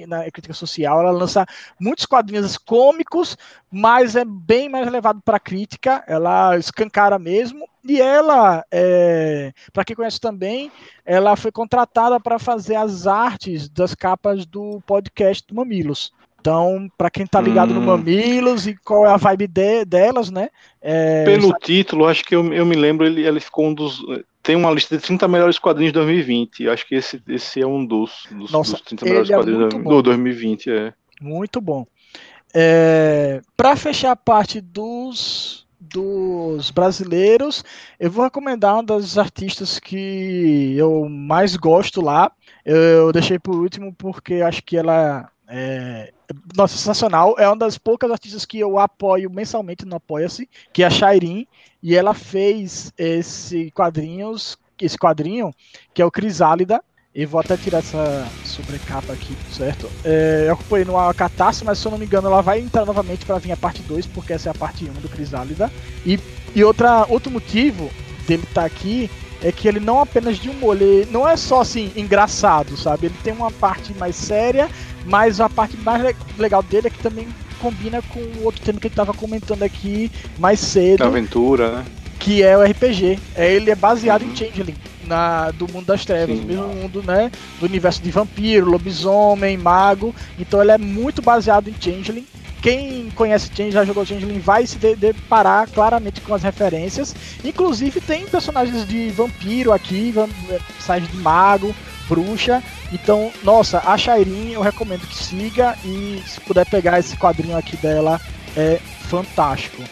[0.07, 1.01] na crítica social.
[1.01, 1.47] Ela lança
[1.81, 3.35] muitos quadrinhos cômicos,
[3.71, 6.05] mas é bem mais levado para crítica.
[6.07, 7.67] Ela escancara mesmo.
[7.89, 10.71] E ela, é, para quem conhece também,
[11.07, 16.13] ela foi contratada para fazer as artes das capas do podcast do Mamilos.
[16.39, 17.75] Então, para quem tá ligado hum.
[17.75, 20.51] no Mamilos e qual é a vibe de, delas, né?
[20.83, 24.05] É, Pelo título, acho que eu, eu me lembro, ele, ele ficou um dos
[24.49, 26.71] tem uma lista de 30 melhores quadrinhos de 2020.
[26.71, 29.83] Acho que esse, esse é um dos, dos, Nossa, dos 30 melhores é quadrinhos do,
[29.83, 30.71] do 2020.
[30.71, 30.95] É.
[31.21, 31.87] Muito bom.
[32.55, 37.65] É, para fechar a parte dos dos brasileiros,
[37.99, 42.33] eu vou recomendar uma das artistas que eu mais gosto lá.
[42.65, 46.13] Eu deixei por último porque acho que ela é,
[46.55, 47.35] nossa, sensacional.
[47.39, 51.47] É uma das poucas artistas que eu apoio mensalmente no Apoia-se, que é a Shairin,
[51.83, 55.53] e ela fez esse quadrinhos, esse quadrinho,
[55.95, 56.83] que é o Crisálida.
[57.15, 59.91] E vou até tirar essa sobrecapa aqui, certo?
[60.05, 63.25] É, eu acompanhei no Catarse, mas se eu não me engano, ela vai entrar novamente
[63.25, 65.73] para vir a parte 2, porque essa é a parte 1 do Crisálida.
[66.05, 66.19] E,
[66.55, 67.91] e outra, outro motivo
[68.27, 69.11] dele estar tá aqui
[69.43, 73.07] é que ele não apenas de humor, ele não é só assim engraçado, sabe?
[73.07, 74.69] Ele tem uma parte mais séria,
[75.07, 77.27] mas a parte mais legal dele é que também
[77.61, 81.05] combina com o outro tema que ele estava comentando aqui mais cedo.
[81.05, 81.85] Aventura, né?
[82.19, 83.19] Que é o RPG.
[83.35, 84.33] É, ele é baseado uhum.
[84.33, 84.77] em Changeling.
[85.09, 86.45] Na, do mundo das trevas, Sim.
[86.45, 87.31] mesmo mundo, né?
[87.59, 90.15] Do universo de vampiro, lobisomem, mago.
[90.39, 92.27] Então ele é muito baseado em Changeling.
[92.61, 97.15] Quem conhece Changeling, já jogou Changeling, vai se deparar claramente com as referências.
[97.45, 100.13] Inclusive tem personagens de vampiro aqui,
[100.77, 101.75] personagens de mago,
[102.09, 102.63] bruxa.
[102.93, 107.77] Então, nossa, a Shairin eu recomendo que siga e se puder pegar esse quadrinho aqui
[107.77, 108.21] dela,
[108.57, 109.83] é fantástico.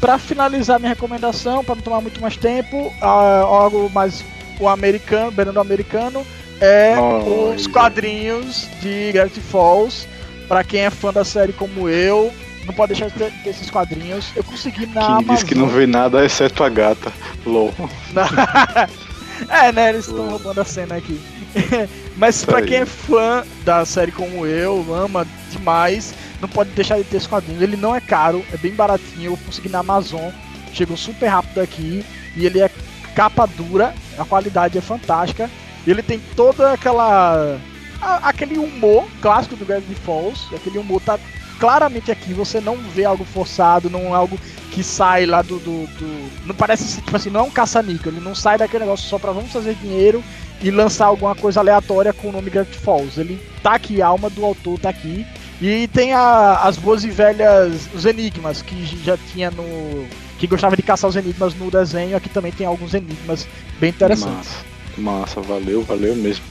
[0.00, 4.24] Para finalizar minha recomendação, para não tomar muito mais tempo, uh, algo mais
[4.64, 6.26] o americano, beirando americano,
[6.60, 10.06] é oh, os quadrinhos de Gravity Falls.
[10.48, 12.32] Para quem é fã da série como eu,
[12.66, 14.32] não pode deixar de ter, ter esses quadrinhos.
[14.34, 15.34] Eu consegui na Quem Amazon.
[15.34, 17.12] diz que não vê nada exceto a gata.
[17.44, 17.72] LOL.
[19.50, 19.90] é, né?
[19.90, 21.20] Eles estão roubando a cena aqui.
[22.16, 27.04] Mas para quem é fã da série como eu, ama demais, não pode deixar de
[27.04, 27.62] ter esse quadrinho.
[27.62, 29.32] Ele não é caro, é bem baratinho.
[29.32, 30.30] Eu consegui na Amazon,
[30.72, 32.04] chegou super rápido aqui
[32.36, 32.70] e ele é
[33.16, 35.50] capa dura, a qualidade é fantástica.
[35.86, 37.58] Ele tem toda aquela
[38.00, 41.18] a, aquele humor clássico do Gravity Falls, aquele humor tá
[41.58, 44.38] claramente aqui, você não vê algo forçado, não é algo
[44.70, 46.46] que sai lá do, do, do...
[46.46, 49.32] não parece tipo assim, não é um caça-níquel, ele não sai daquele negócio só para
[49.32, 50.22] vamos fazer dinheiro
[50.60, 53.18] e lançar alguma coisa aleatória com o nome Gravity Falls.
[53.18, 55.26] Ele tá aqui, a alma do autor tá aqui.
[55.60, 60.06] E tem a, as boas e velhas, os enigmas, que já tinha no.
[60.38, 62.16] Que gostava de caçar os enigmas no desenho.
[62.16, 63.46] Aqui também tem alguns enigmas
[63.80, 64.64] bem interessantes.
[64.96, 66.44] Massa, massa valeu, valeu mesmo.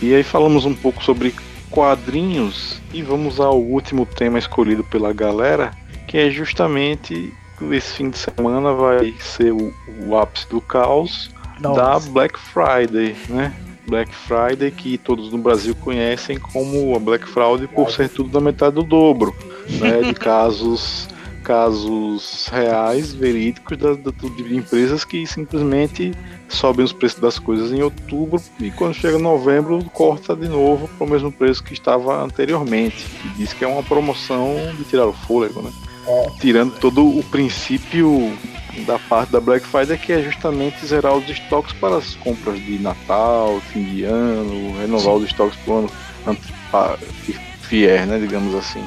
[0.00, 1.34] E aí falamos um pouco sobre
[1.70, 5.72] quadrinhos e vamos ao último tema escolhido pela galera,
[6.06, 7.32] que é justamente
[7.70, 9.72] esse fim de semana vai ser o,
[10.06, 13.54] o ápice do caos da Black Friday, né?
[13.86, 18.40] Black Friday que todos no Brasil conhecem como a Black Friday por ser tudo da
[18.40, 19.34] metade do dobro,
[19.80, 20.02] né?
[20.02, 21.08] De casos
[21.42, 26.12] casos reais, verídicos da, da, de empresas que simplesmente
[26.48, 31.06] sobem os preços das coisas em outubro e quando chega novembro corta de novo para
[31.06, 33.06] o mesmo preço que estava anteriormente.
[33.24, 35.70] E diz que é uma promoção de tirar o fôlego, né?
[36.06, 36.30] É.
[36.40, 38.36] Tirando todo o princípio
[38.86, 42.78] da parte da Black Friday que é justamente zerar os estoques para as compras de
[42.78, 45.18] Natal, fim de ano, renovar Sim.
[45.18, 45.90] os estoques para o ano
[47.62, 48.84] fier, né, digamos assim.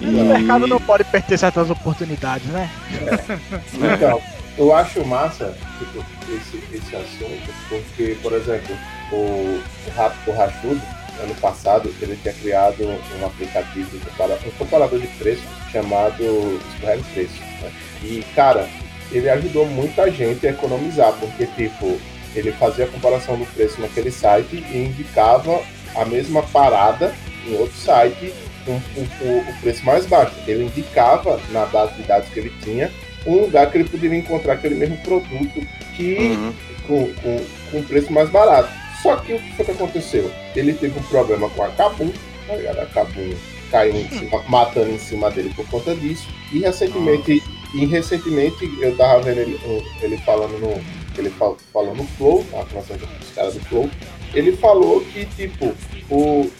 [0.00, 0.06] E...
[0.06, 2.70] O mercado não pode perder certas oportunidades, né?
[2.92, 3.36] É.
[3.96, 4.20] Então,
[4.58, 8.74] eu acho massa tipo, esse, esse assunto, porque, por exemplo,
[9.12, 10.80] o, o Rato do Rachudo,
[11.22, 17.40] ano passado, ele tinha criado um aplicativo, um comparador de preço chamado Escorrega Preço.
[17.62, 17.72] Né?
[18.02, 18.68] E, cara,
[19.10, 21.98] ele ajudou muita gente a economizar, porque, tipo,
[22.34, 25.62] ele fazia a comparação do preço naquele site e indicava
[25.94, 27.14] a mesma parada
[27.46, 28.32] em outro site
[28.66, 30.34] com, com, com o preço mais baixo.
[30.46, 32.90] Ele indicava na base de dados que ele tinha
[33.26, 36.52] um lugar que ele poderia encontrar aquele mesmo produto que uhum.
[36.86, 38.70] com, com, com preço mais barato.
[39.02, 40.30] Só que o que foi que aconteceu?
[40.54, 42.12] Ele teve um problema com a Kabum,
[42.46, 42.80] tá ligado?
[42.80, 43.34] A Kabum
[43.70, 46.28] caiu em cima, matando em cima dele por conta disso.
[46.52, 47.42] E recentemente
[47.74, 49.60] e recentemente eu tava vendo ele,
[50.00, 51.06] ele falando no.
[51.18, 53.90] Ele fal, falou no Flow, a conversa dos caras do Flow.
[54.34, 55.74] Ele falou que, tipo,
[56.10, 56.50] o,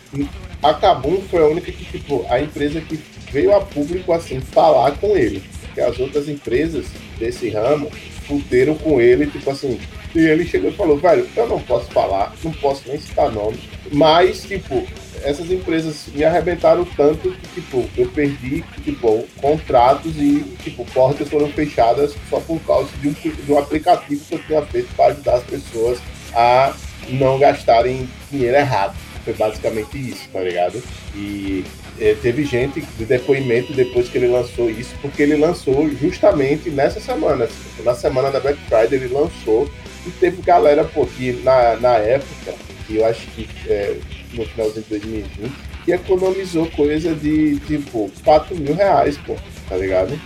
[0.62, 2.98] a Kabum foi a única que, tipo, a empresa que
[3.30, 5.42] veio a público assim falar com ele.
[5.74, 6.86] Que as outras empresas
[7.18, 7.90] desse ramo
[8.26, 9.78] fuderam com ele, tipo assim.
[10.14, 13.58] E ele chegou e falou, velho, eu não posso falar, não posso nem citar nome,
[13.92, 14.86] mas, tipo,
[15.22, 21.48] essas empresas me arrebentaram tanto que, tipo, eu perdi, tipo, contratos e, tipo, portas foram
[21.50, 25.34] fechadas só por causa de um, de um aplicativo que eu tinha feito para ajudar
[25.34, 25.98] as pessoas
[26.34, 26.74] a
[27.10, 28.96] não gastarem dinheiro errado.
[29.26, 30.80] Foi basicamente isso, tá ligado?
[31.12, 31.64] E
[32.00, 37.00] é, teve gente de depoimento depois que ele lançou isso, porque ele lançou justamente nessa
[37.00, 37.48] semana,
[37.84, 39.68] na semana da Black Friday ele lançou
[40.06, 42.54] e teve galera, pô, que na, na época,
[42.86, 43.96] que eu acho que é,
[44.32, 45.52] no finalzinho de 2020,
[45.88, 49.34] e economizou coisa de tipo 4 mil reais, pô.
[49.68, 50.18] tá ligado?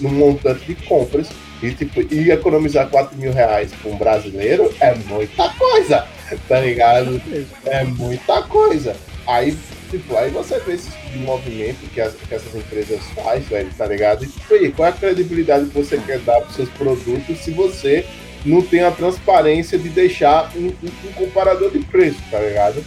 [0.00, 1.28] Num montante de compras.
[1.62, 6.06] E, tipo, e economizar 4 mil reais para um brasileiro é muita coisa,
[6.48, 7.20] tá ligado?
[7.64, 8.96] É muita coisa.
[9.26, 9.56] Aí,
[9.90, 13.70] tipo, aí você vê esse tipo de movimento que, as, que essas empresas fazem, velho,
[13.76, 14.24] tá ligado?
[14.24, 17.50] E, tipo, aí, qual é a credibilidade que você quer dar para seus produtos se
[17.50, 18.06] você
[18.44, 22.84] não tem a transparência de deixar um, um, um comparador de preço, tá ligado?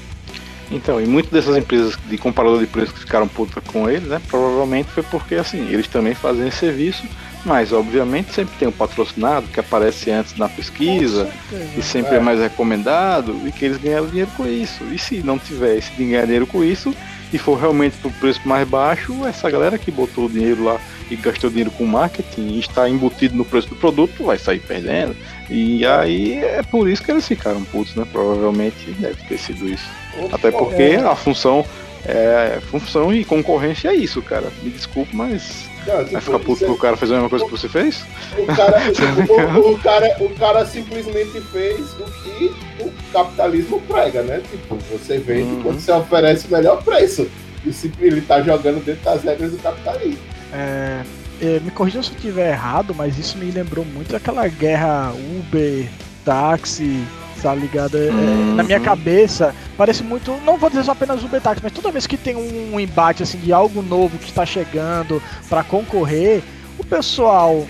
[0.71, 4.21] Então, e muitas dessas empresas de comparador de preço que ficaram putas com eles, né?
[4.27, 7.03] Provavelmente foi porque assim, eles também fazem esse serviço,
[7.45, 11.29] mas obviamente sempre tem um patrocinado que aparece antes na pesquisa
[11.77, 12.17] e sempre é.
[12.17, 12.19] é.
[12.19, 14.83] mais recomendado e que eles ganharam dinheiro com isso.
[14.91, 16.93] E se não tiver esse ganhar dinheiro com isso
[17.31, 20.79] e for realmente pro preço mais baixo, essa galera que botou o dinheiro lá
[21.09, 25.15] e gastou dinheiro com marketing e está embutido no preço do produto vai sair perdendo.
[25.49, 28.05] E aí é por isso que eles ficaram putos, né?
[28.11, 29.89] Provavelmente deve ter sido isso.
[30.31, 30.97] Até porque é.
[30.97, 31.65] a função
[32.05, 34.51] é função e concorrência é isso, cara.
[34.63, 37.45] Me desculpe, mas não, tipo, vai ficar puto porque o cara fez a mesma coisa
[37.45, 38.05] que você fez?
[38.37, 44.21] O cara, tipo, o, o, cara, o cara simplesmente fez o que o capitalismo prega,
[44.21, 44.41] né?
[44.49, 45.63] Tipo, você vende uhum.
[45.63, 47.29] quando você oferece o melhor preço.
[47.65, 50.19] E se ele tá jogando dentro das regras do capitalismo.
[50.53, 51.03] É,
[51.41, 55.89] é, me corrija se eu estiver errado, mas isso me lembrou muito daquela guerra Uber,
[56.23, 57.03] táxi,
[57.41, 57.97] tá ligado?
[57.97, 58.55] É, uhum.
[58.55, 60.31] Na minha cabeça, parece muito.
[60.45, 63.37] Não vou dizer só apenas Uber táxi, mas toda vez que tem um embate assim
[63.37, 66.41] de algo novo que está chegando para concorrer,
[66.77, 67.65] o pessoal,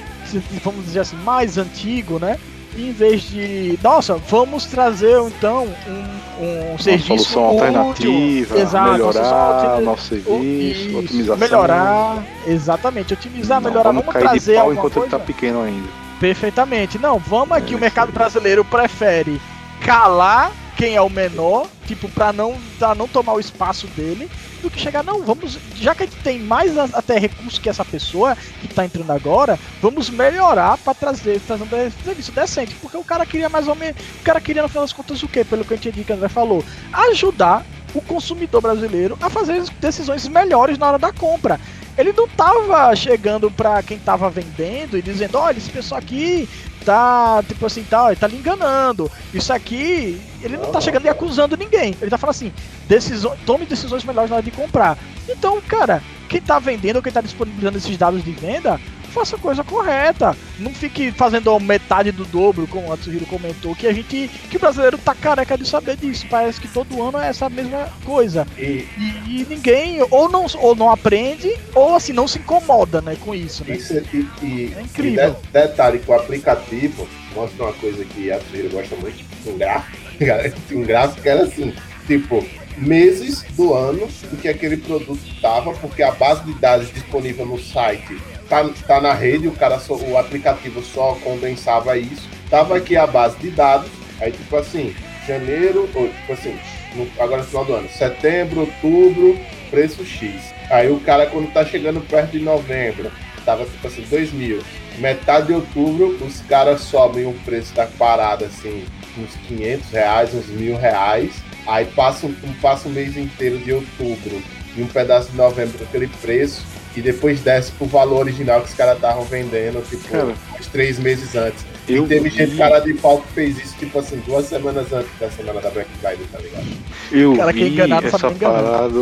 [0.63, 2.37] vamos dizer assim, mais antigo, né?
[2.77, 8.91] em vez de, nossa, vamos trazer então um, um uma serviço solução útil, alternativa, exato,
[8.91, 11.37] melhorar nosso serviço, isso, otimização.
[11.37, 15.07] Melhorar, exatamente, otimizar, não, melhorar, vamos, vamos trazer de pau enquanto coisa.
[15.07, 15.87] ele tá pequeno ainda.
[16.19, 16.99] Perfeitamente.
[16.99, 19.41] Não, vamos aqui, é, o mercado brasileiro prefere
[19.85, 24.69] calar quem é o menor, tipo, para não, pra não tomar o espaço dele, do
[24.69, 28.37] que chegar, não, vamos, já que a gente tem mais até recurso que essa pessoa
[28.61, 33.25] que tá entrando agora, vamos melhorar para trazer, trazer um serviço decente, porque o cara
[33.25, 35.43] queria mais ou menos, o cara queria no final das contas o quê?
[35.43, 36.63] Pelo que a gente que André falou,
[36.93, 41.59] ajudar o consumidor brasileiro a fazer decisões melhores na hora da compra.
[41.97, 46.47] Ele não tava chegando para quem tava vendendo e dizendo, olha, esse pessoal aqui
[46.85, 49.11] tá, tipo assim, tá, ele tá lhe enganando.
[49.33, 51.95] Isso aqui, ele não tá chegando e acusando ninguém.
[52.01, 52.53] Ele tá falando assim,
[52.87, 54.97] decisões, tome decisões melhores na hora de comprar.
[55.27, 58.79] Então, cara, quem tá vendendo quem tá disponibilizando esses dados de venda,
[59.09, 60.35] faça a coisa correta.
[60.57, 64.29] Não fique fazendo metade do dobro, como o Atsuhiro comentou, que a gente.
[64.49, 66.25] que o brasileiro tá careca de saber disso.
[66.29, 68.47] Parece que todo ano é essa mesma coisa.
[68.57, 73.17] E, e, e ninguém ou não, ou não aprende, ou assim, não se incomoda né,
[73.19, 73.63] com isso.
[73.65, 73.75] Né?
[73.75, 75.37] isso e, e, é incrível.
[75.41, 79.57] E de, detalhe que o aplicativo mostra uma coisa que a Atsuhiro gosta muito, um
[79.57, 79.97] gráfico.
[80.71, 81.73] um gráfico que era assim,
[82.05, 82.45] tipo,
[82.77, 87.59] meses do ano em que aquele produto estava, porque a base de dados disponível no
[87.59, 88.17] site
[88.49, 92.27] tá, tá na rede, o cara só, o aplicativo só condensava isso.
[92.49, 93.89] Tava aqui a base de dados,
[94.19, 94.93] aí tipo assim,
[95.27, 96.57] janeiro, ou tipo assim,
[96.95, 99.39] no, agora no final do ano, setembro, outubro,
[99.69, 100.33] preço X.
[100.69, 103.11] Aí o cara quando tá chegando perto de novembro,
[103.45, 104.61] tava tipo assim, 2 mil.
[104.97, 108.83] Metade de outubro, os caras sobem o preço da parada assim,
[109.17, 111.31] uns 500 reais, uns mil reais.
[111.67, 114.41] Aí passa um, passa um mês inteiro de outubro
[114.75, 116.63] e um pedaço de novembro aquele preço
[116.99, 120.99] e depois desce pro valor original que os caras estavam vendendo, tipo, cara, uns três
[120.99, 121.65] meses antes.
[121.87, 122.29] e teve vi...
[122.29, 125.69] gente cara de pau que fez isso, tipo assim, duas semanas antes da semana da
[125.69, 126.65] Black Friday, tá ligado?
[127.09, 128.99] Eu cara, vi enganado, essa parada.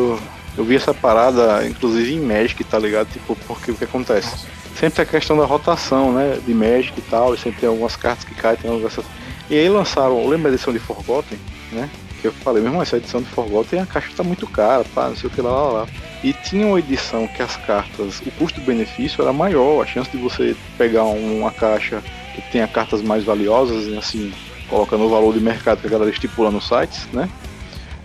[0.57, 3.07] Eu vi essa parada, inclusive em Magic, tá ligado?
[3.11, 4.45] Tipo, porque o que acontece?
[4.79, 6.39] Sempre a questão da rotação, né?
[6.45, 8.95] De Magic e tal, e sempre tem algumas cartas que caem, tem algumas...
[9.49, 11.39] E aí lançaram, lembra a edição de Forgotten,
[11.71, 11.89] né?
[12.21, 15.15] Que eu falei, mesmo essa edição de Forgotten a caixa tá muito cara, pá, não
[15.15, 15.87] sei o que lá, lá, lá.
[16.23, 20.55] E tinha uma edição que as cartas, o custo-benefício era maior, a chance de você
[20.77, 22.01] pegar uma caixa
[22.33, 24.33] que tenha cartas mais valiosas, assim,
[24.67, 27.29] colocando o valor de mercado que a galera estipula nos sites, né?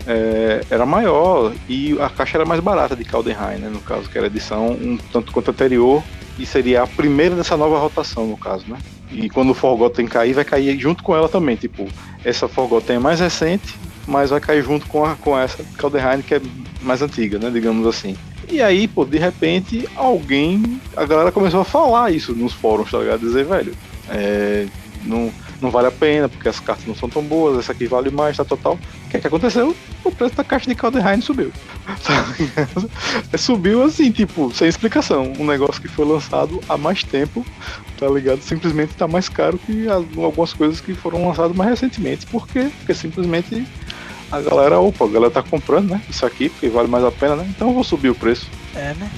[0.06, 3.68] É, era maior e a caixa era mais barata de Caldenheim, né?
[3.68, 6.02] No caso, que era edição um tanto quanto anterior
[6.38, 8.78] e seria a primeira dessa nova rotação, no caso, né?
[9.10, 11.56] E quando o Forgotten cair, vai cair junto com ela também.
[11.56, 11.86] Tipo,
[12.24, 13.76] essa Forgotten é mais recente,
[14.06, 16.40] mas vai cair junto com, a, com essa Caldenheim que é
[16.82, 17.50] mais antiga, né?
[17.50, 18.16] Digamos assim.
[18.50, 20.80] E aí, pô, de repente, alguém.
[20.96, 23.20] A galera começou a falar isso nos fóruns, tá ligado?
[23.20, 23.74] Dizer, velho,
[24.10, 24.66] é,
[25.04, 25.30] não,
[25.62, 28.36] não vale a pena, porque as cartas não são tão boas, essa aqui vale mais,
[28.36, 28.78] tá total.
[29.06, 29.74] O que é que aconteceu?
[30.04, 31.52] O preço da caixa de Calderheim subiu.
[33.30, 35.32] Tá subiu assim, tipo, sem explicação.
[35.38, 37.44] Um negócio que foi lançado há mais tempo,
[37.98, 38.40] tá ligado?
[38.42, 42.26] Simplesmente tá mais caro que algumas coisas que foram lançadas mais recentemente.
[42.26, 42.70] Por quê?
[42.78, 43.66] Porque simplesmente
[44.30, 46.02] a galera, opa, a galera tá comprando, né?
[46.08, 47.46] Isso aqui, porque vale mais a pena, né?
[47.48, 48.48] Então eu vou subir o preço.
[48.74, 49.10] É, né?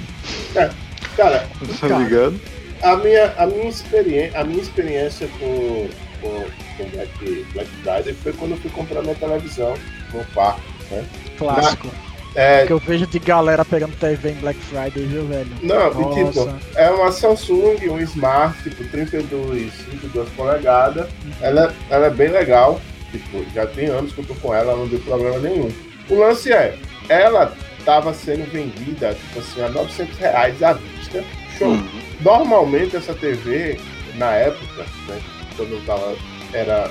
[0.57, 0.70] É.
[1.16, 1.49] Cara,
[1.80, 2.40] tá ligado?
[2.82, 5.88] A minha, a minha, experiência, a minha experiência com,
[6.25, 6.47] com,
[6.79, 9.75] com Black, Black Friday foi quando eu fui comprar minha televisão
[10.12, 11.05] no parque, né?
[11.37, 11.89] Clássico.
[12.35, 12.66] É...
[12.66, 15.51] Que eu vejo de galera pegando TV em Black Friday, viu, velho?
[15.62, 16.20] Não, Nossa.
[16.20, 21.07] e tipo, é uma Samsung, um Smart, tipo, 32, 32 polegadas.
[21.07, 21.33] Uhum.
[21.41, 22.81] Ela, ela é bem legal.
[23.12, 25.70] Tipo, já tem anos que eu tô com ela, não deu problema nenhum.
[26.11, 26.77] O lance é,
[27.09, 27.55] ela
[27.85, 31.22] tava sendo vendida, tipo assim, a 900 reais à vista.
[31.57, 31.68] Show.
[31.68, 31.89] Uhum.
[32.20, 33.79] Normalmente essa TV,
[34.16, 35.20] na época, né,
[35.57, 36.16] quando tava,
[36.52, 36.90] era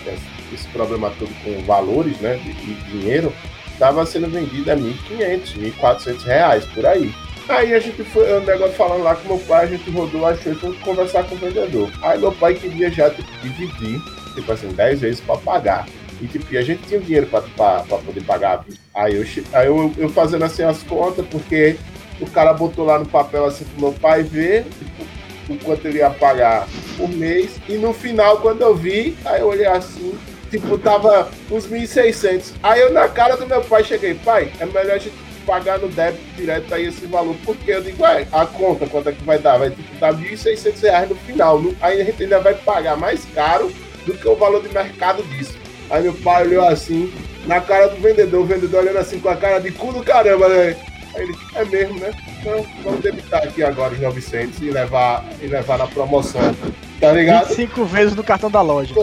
[0.53, 3.34] esse problema todo com valores, né, de dinheiro,
[3.72, 7.14] estava sendo vendida a 1.500, 1.400 reais, por aí.
[7.49, 10.53] Aí a gente foi, o negócio falando lá com meu pai, a gente rodou, achou
[10.53, 11.91] e foi conversar com o vendedor.
[12.01, 14.01] Aí meu pai queria já tipo, dividir,
[14.34, 15.88] tipo assim, 10 vezes para pagar.
[16.22, 17.41] E tipo, a gente tinha dinheiro para
[17.84, 18.66] poder pagar.
[18.93, 21.76] Aí, eu, aí eu, eu fazendo assim as contas, porque
[22.22, 25.05] o cara botou lá no papel assim pro meu pai ver tipo,
[25.50, 26.68] o quanto ele ia pagar
[26.98, 27.60] por mês.
[27.68, 30.18] E no final, quando eu vi, aí eu olhei assim,
[30.50, 32.54] tipo, tava uns 1.600.
[32.62, 35.16] Aí eu, na cara do meu pai, cheguei, pai, é melhor a gente
[35.46, 39.12] pagar no débito direto aí esse valor, porque eu digo, ué, a conta, quanto é
[39.12, 39.58] que vai dar?
[39.58, 41.60] Vai tipo, dar 1.600 reais no final.
[41.60, 43.72] No, aí a gente ainda vai pagar mais caro
[44.06, 45.58] do que o valor de mercado disso.
[45.89, 47.14] Aí meu pai olhou assim,
[47.46, 50.48] na cara do vendedor, o vendedor olhando assim com a cara de cu do caramba,
[50.48, 50.76] né?
[51.16, 52.11] Aí ele, é mesmo, né?
[52.39, 56.55] Então vamos debitar aqui agora os 900 e levar, e levar na promoção.
[56.99, 57.47] Tá ligado?
[57.49, 58.93] 25 vezes no cartão da loja.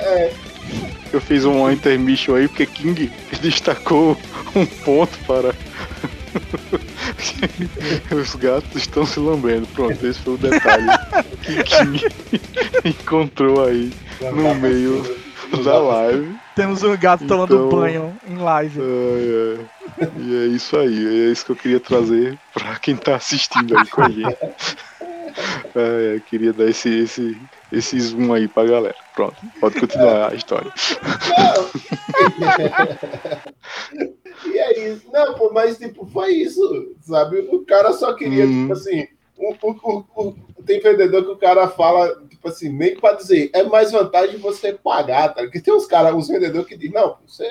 [0.00, 0.32] É,
[1.12, 4.16] eu fiz um intermission aí porque King destacou
[4.54, 5.54] um ponto para.
[8.10, 9.66] Os gatos estão se lambendo.
[9.68, 10.86] Pronto, esse foi o detalhe
[11.42, 12.04] que King
[12.84, 15.23] encontrou aí no meio
[15.62, 16.34] da live.
[16.54, 18.80] Temos um gato então, tomando banho em live.
[18.80, 20.10] É, é.
[20.18, 23.86] E é isso aí, é isso que eu queria trazer para quem tá assistindo aí
[23.86, 24.38] com a gente.
[25.74, 27.36] É, queria dar esse, esse,
[27.72, 28.94] esse zoom aí pra galera.
[29.14, 30.72] Pronto, pode continuar a história.
[34.46, 35.10] e é isso.
[35.12, 37.48] Não, pô, mas tipo, foi isso, sabe?
[37.50, 38.62] O cara só queria, hum.
[38.62, 43.00] tipo assim, o, o, o, tem vendedor que o cara fala, tipo assim, meio que
[43.00, 45.42] pra dizer, é mais vantagem você pagar, tá?
[45.42, 47.48] Porque tem uns caras, uns vendedores que dizem, não, você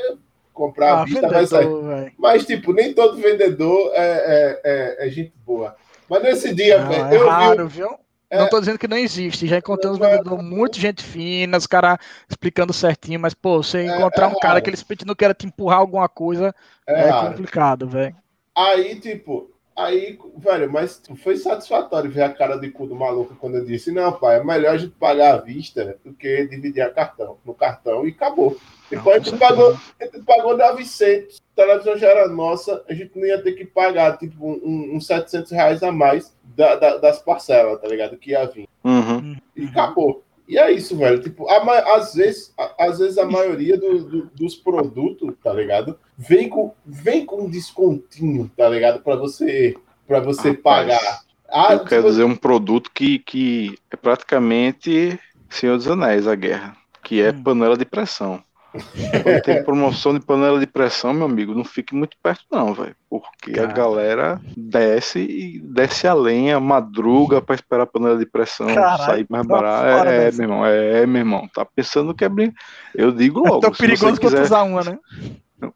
[0.53, 2.13] comprar ah, à vista sair.
[2.17, 5.75] Mas, tipo, nem todo vendedor é, é, é, é gente boa.
[6.09, 7.77] Mas nesse dia, não, é eu raro, vi...
[7.77, 7.89] viu?
[8.29, 8.39] É...
[8.39, 10.09] Não tô dizendo que não existe, já encontramos é...
[10.09, 14.59] vendedor muito gente fina, os caras explicando certinho, mas, pô, você é, encontrar um cara
[14.61, 16.53] que ele não quer te empurrar alguma coisa
[16.87, 18.15] é, é complicado, velho.
[18.55, 23.57] Aí, tipo, aí, velho, mas foi satisfatório ver a cara de cu do maluco quando
[23.57, 26.89] eu disse, não, pai, é melhor a gente pagar à vista do que dividir a
[26.89, 28.57] cartão, no cartão e acabou.
[28.89, 33.17] Depois a gente pagou, a gente pagou 900, a televisão já era nossa, a gente
[33.17, 36.97] não ia ter que pagar, tipo, uns um, um 700 reais a mais da, da,
[36.97, 38.17] das parcelas, tá ligado?
[38.17, 38.67] Que ia vir.
[38.83, 39.35] Uhum.
[39.55, 40.23] E acabou.
[40.53, 41.19] E é isso, velho.
[41.19, 45.97] Tipo, a, às, vezes, a, às vezes a maioria do, do, dos produtos, tá ligado?
[46.15, 49.01] Vem com, vem com um descontinho, tá ligado?
[49.01, 49.75] Para você,
[50.05, 51.21] pra você Rapaz, pagar.
[51.49, 56.77] Ah, eu quero dizer um produto que, que é praticamente Senhor dos Anéis, a guerra,
[57.03, 57.41] que é hum.
[57.41, 58.43] panela de pressão.
[59.23, 62.95] Quando tem promoção de panela de pressão, meu amigo, não fique muito perto, não, velho.
[63.09, 63.69] Porque Cara.
[63.69, 69.03] a galera desce e desce a lenha, madruga para esperar a panela de pressão Caralho,
[69.03, 70.07] sair mais barato.
[70.07, 71.47] É, é, meu irmão, é, meu irmão.
[71.53, 72.51] Tá pensando que é brin...
[72.95, 73.57] Eu digo logo.
[73.57, 74.99] É tão perigoso quanto usar uma, né?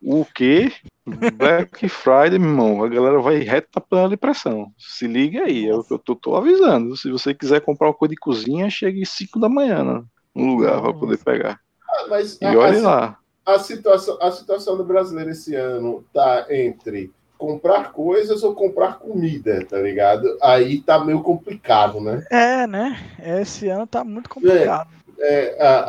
[0.02, 0.72] O quê?
[1.06, 4.72] Black Friday, meu irmão, a galera vai reto na panela de pressão.
[4.78, 6.98] Se liga aí, eu, eu tô, tô, avisando.
[6.98, 10.04] Se você quiser comprar uma coisa de cozinha, chegue às 5 da manhã né,
[10.36, 11.60] no lugar para poder pegar.
[12.10, 13.20] Mas e olha lá.
[13.46, 19.66] A situação, a situação do brasileiro esse ano tá entre comprar coisas ou comprar comida,
[19.66, 20.38] tá ligado?
[20.42, 22.26] Aí tá meio complicado, né?
[22.32, 23.00] É, né?
[23.42, 24.90] Esse ano tá muito complicado.
[25.20, 25.80] É, é a,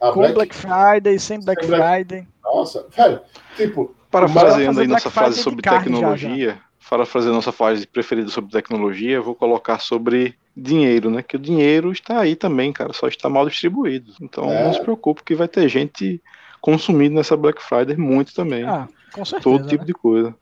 [0.00, 2.26] a, a Com Black, Black Friday, sem Black, sem Black Friday.
[2.42, 3.20] Nossa, velho,
[3.56, 3.94] tipo.
[4.10, 9.78] Parafraseando aí nossa fase sobre tecnologia, parafraseando nossa fase preferida sobre tecnologia, eu vou colocar
[9.78, 11.22] sobre dinheiro, né?
[11.22, 14.12] Que o dinheiro está aí também, cara, só está mal distribuído.
[14.20, 14.64] Então é.
[14.64, 16.20] não se preocupe que vai ter gente
[16.60, 18.64] consumindo nessa Black Friday muito também.
[18.64, 19.42] Ah, com certeza.
[19.42, 19.86] Todo tipo né?
[19.86, 20.34] de coisa.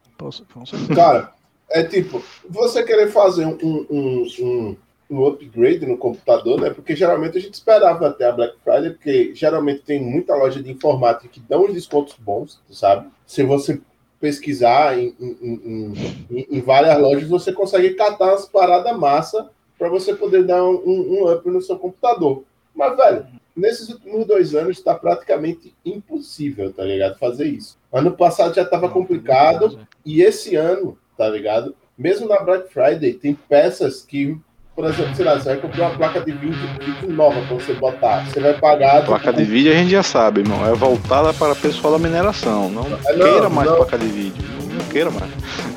[0.94, 1.32] Cara,
[1.70, 4.76] é tipo, você querer fazer um, um, um,
[5.10, 6.70] um, upgrade no computador, né?
[6.70, 10.70] Porque geralmente a gente esperava até a Black Friday, porque geralmente tem muita loja de
[10.70, 13.08] informática que dão uns descontos bons, sabe?
[13.26, 13.80] Se você
[14.18, 15.94] pesquisar em, em,
[16.30, 20.82] em, em várias lojas, você consegue catar umas paradas massa para você poder dar um,
[20.86, 22.44] um, up no seu computador.
[22.74, 27.18] Mas, velho, nesses últimos dois anos está praticamente impossível, tá ligado?
[27.18, 27.78] Fazer isso.
[27.92, 31.74] Ano passado já estava complicado e esse ano, tá ligado?
[31.96, 34.36] mesmo na Black Friday, tem peças que,
[34.74, 37.72] por exemplo, sei lá, você vai comprar uma placa de vídeo, vídeo nova para você
[37.74, 38.26] botar.
[38.26, 39.04] Você vai pagar.
[39.04, 40.66] Placa de vídeo a gente já sabe, irmão.
[40.66, 42.68] É voltada para o pessoal da mineração.
[42.68, 43.76] Não, é, não queira mais não.
[43.76, 44.44] placa de vídeo.
[44.72, 45.30] Não queira mais.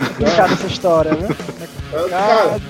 [0.10, 1.28] Complicada essa história, né?
[1.92, 2.62] Cara, cara,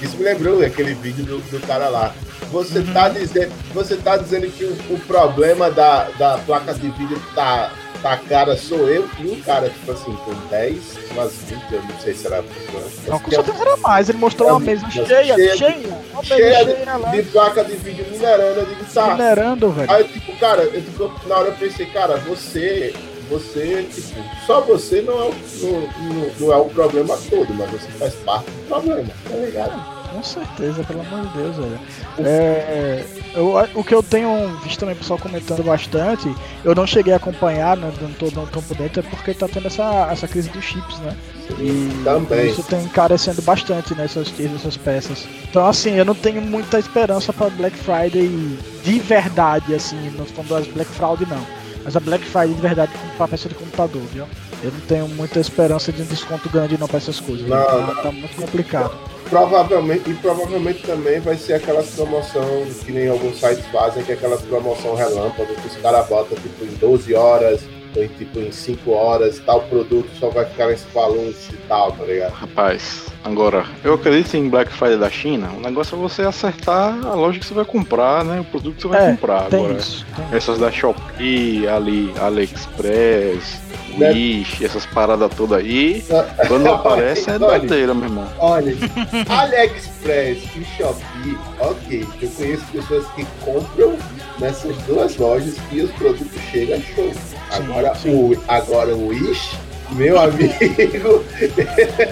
[0.00, 2.14] isso me lembrou aquele vídeo do, do cara lá.
[2.50, 2.92] Você uhum.
[2.92, 7.70] tá dizendo, você tá dizendo que o, o, problema da, da placa de vídeo tá,
[8.02, 10.78] tá cara sou eu e um cara, tipo assim, com 10,
[11.10, 12.42] umas 20, eu não sei se era.
[13.06, 16.64] Não, com certeza era mais, ele mostrou é, uma mesa cheia, cheia, cheia, uma cheia,
[16.64, 19.08] cheia de, de, placa de vídeo minerando, eu digo, tá.
[19.08, 19.90] Minerando, velho.
[19.90, 22.94] Aí, tipo, cara, eu, tipo, na hora eu pensei, cara, você
[23.28, 25.34] você, tipo, só você não é, o,
[26.00, 29.98] não, não, é o problema todo, mas você faz parte do problema, tá ligado?
[30.10, 31.80] Com certeza, pelo amor de Deus, velho.
[32.20, 33.04] É,
[33.34, 37.16] eu, o que eu tenho visto também o pessoal comentando bastante, eu não cheguei a
[37.16, 40.48] acompanhar, né, não tô não tão por dentro, é porque tá tendo essa, essa crise
[40.48, 41.14] dos chips, né?
[41.58, 42.50] E Também.
[42.50, 45.26] isso tem encarecendo bastante nessas né, essas peças.
[45.48, 48.28] Então, assim, eu não tenho muita esperança para Black Friday
[48.82, 51.57] de verdade, assim, não falando das Black Fraud, não.
[51.88, 54.26] Mas a Black Friday de verdade para peça de computador, viu?
[54.62, 57.48] Eu não tenho muita esperança de um desconto grande não para essas coisas.
[57.48, 58.94] Não, tá, tá muito complicado.
[59.30, 62.44] Provavelmente, e provavelmente também vai ser aquela promoção
[62.84, 66.62] que nem alguns sites fazem, que é aquela promoção relâmpago, que os caras botam tipo
[66.62, 67.62] em 12 horas,
[67.96, 71.92] ou em tipo em 5 horas, tal produto só vai ficar nesse valor e tal,
[71.92, 72.32] tá ligado?
[72.32, 77.14] Rapaz, agora, eu acredito em Black Friday da China, o negócio é você acertar a
[77.14, 78.40] loja que você vai comprar, né?
[78.40, 79.46] O produto que você vai é, comprar.
[79.46, 80.70] Agora, isso, essas da
[81.18, 83.60] Shopee, ali, AliExpress,
[83.98, 86.04] Wish, essas paradas todas aí,
[86.46, 88.28] quando aparece é doideira, meu irmão.
[88.38, 88.72] Olha,
[89.28, 93.96] AliExpress e Shopee, ok, eu conheço pessoas que compram
[94.38, 97.12] nessas duas lojas e os produtos chegam show.
[97.50, 97.92] Agora.
[98.06, 99.56] O, agora o Wish,
[99.90, 101.24] meu amigo.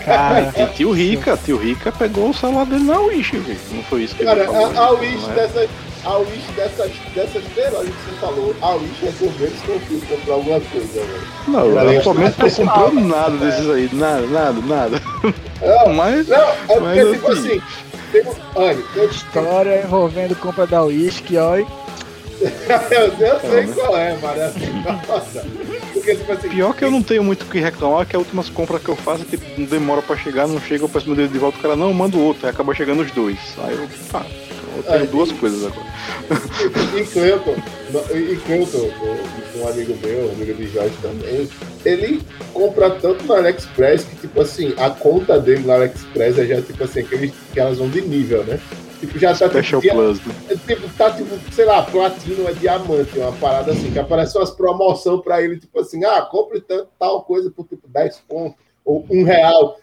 [0.05, 3.57] Cara, e tio Rica, tio Rica pegou o celular dele na Wish, viu?
[3.71, 4.77] Não foi isso que Cara, ele falou.
[4.77, 5.69] A, a Wish dessa
[6.07, 7.43] a Wish dessas, dessas
[7.73, 11.29] lojas que você falou, a Wish recomendo se eu fui comprar alguma coisa, velho.
[11.49, 15.03] Não, eu atualmente tô comprando nada desses aí, nada, nada, nada.
[15.61, 17.63] Não, mas, não é porque, mas, tipo assim, assim
[18.13, 18.23] tem,
[18.55, 19.05] olha, tem...
[19.07, 21.67] História envolvendo compra da Wish, que olha...
[22.91, 24.53] eu, eu sei qual é, Maria.
[25.09, 25.45] Nossa.
[25.93, 28.49] Porque, tipo assim, Pior que eu não tenho muito o que reclamar, que as últimas
[28.51, 31.33] compras que eu faço, tipo, não demora pra chegar, não chega, eu peço meu dedo
[31.33, 33.39] de volta, o cara, não, manda o outro, aí acaba chegando os dois.
[33.65, 34.25] Aí eu, pá,
[34.77, 35.87] eu tenho Aí, duas coisas agora.
[36.97, 37.55] E Cleuton,
[38.15, 38.91] e Cleuton,
[39.57, 41.49] um amigo meu, um amigo de Jorge também,
[41.85, 42.23] ele
[42.53, 46.85] compra tanto no AliExpress que, tipo assim, a conta dele no AliExpress é já, tipo
[46.85, 48.61] assim, aqueles, que elas vão de nível, né?
[49.01, 50.35] Tipo, já tá Special tipo, Plus, né?
[50.49, 54.51] É, tipo, tá tipo, sei lá, platino é diamante, uma parada assim, que aparece umas
[54.51, 59.07] promoção pra ele, tipo assim, ah, compre tanto, tal coisa por tipo 10 pontos, ou
[59.11, 59.79] um real.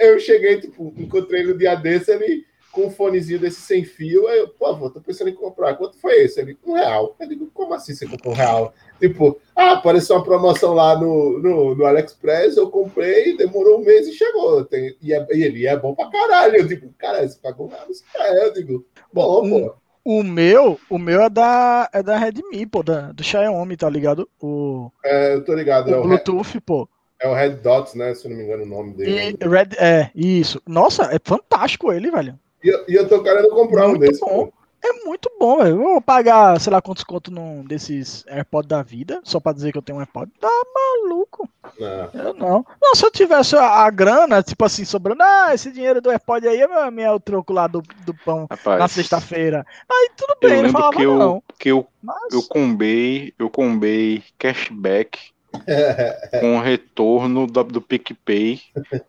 [0.00, 4.26] eu cheguei, tipo, encontrei no dia desse, ele com um fonezinho desse sem fio.
[4.26, 5.74] Aí eu, pô, avô, tô pensando em comprar.
[5.74, 6.40] Quanto foi esse?
[6.40, 7.14] Ele, um real.
[7.20, 8.74] Eu digo, como assim você comprou um real?
[8.98, 14.08] Tipo, ah, apareceu uma promoção lá no, no, no AliExpress, eu comprei, demorou um mês
[14.08, 14.64] e chegou.
[14.64, 16.56] Tem, e, é, e ele é bom pra caralho.
[16.56, 17.86] Eu digo, cara, você pagou nada?
[18.16, 19.74] É, eu digo, bom, um, pô.
[20.04, 24.28] O meu, o meu é da, é da Redmi, pô, da, do Xiaomi, tá ligado?
[24.40, 25.90] O, é, eu tô ligado.
[25.90, 26.88] O é Bluetooth, pô.
[27.20, 28.12] É o Red Dots, né?
[28.14, 29.36] Se eu não me engano o nome dele.
[29.40, 30.60] E, Red, é, isso.
[30.66, 32.36] Nossa, é fantástico ele, velho.
[32.62, 34.20] E, e eu tô querendo comprar muito um desse.
[34.20, 34.52] Bom.
[34.84, 35.76] É muito bom, velho.
[35.76, 39.78] Vou pagar, sei lá, quantos conto num desses AirPods da vida, só pra dizer que
[39.78, 40.28] eu tenho um AirPod.
[40.40, 41.48] Tá maluco.
[41.78, 42.10] Não.
[42.12, 42.66] Eu não.
[42.82, 46.48] Não, se eu tivesse a, a, grana, tipo assim, sobrando, ah, esse dinheiro do AirPod
[46.48, 49.64] aí é, meu, é o troco lá do, do pão Rapaz, na sexta-feira.
[49.88, 51.42] Aí tudo bem, eu não falava que eu, não.
[51.56, 52.32] Que eu, Mas...
[52.32, 55.32] eu combei, eu combei cashback
[56.40, 58.60] com o retorno do, do PicPay,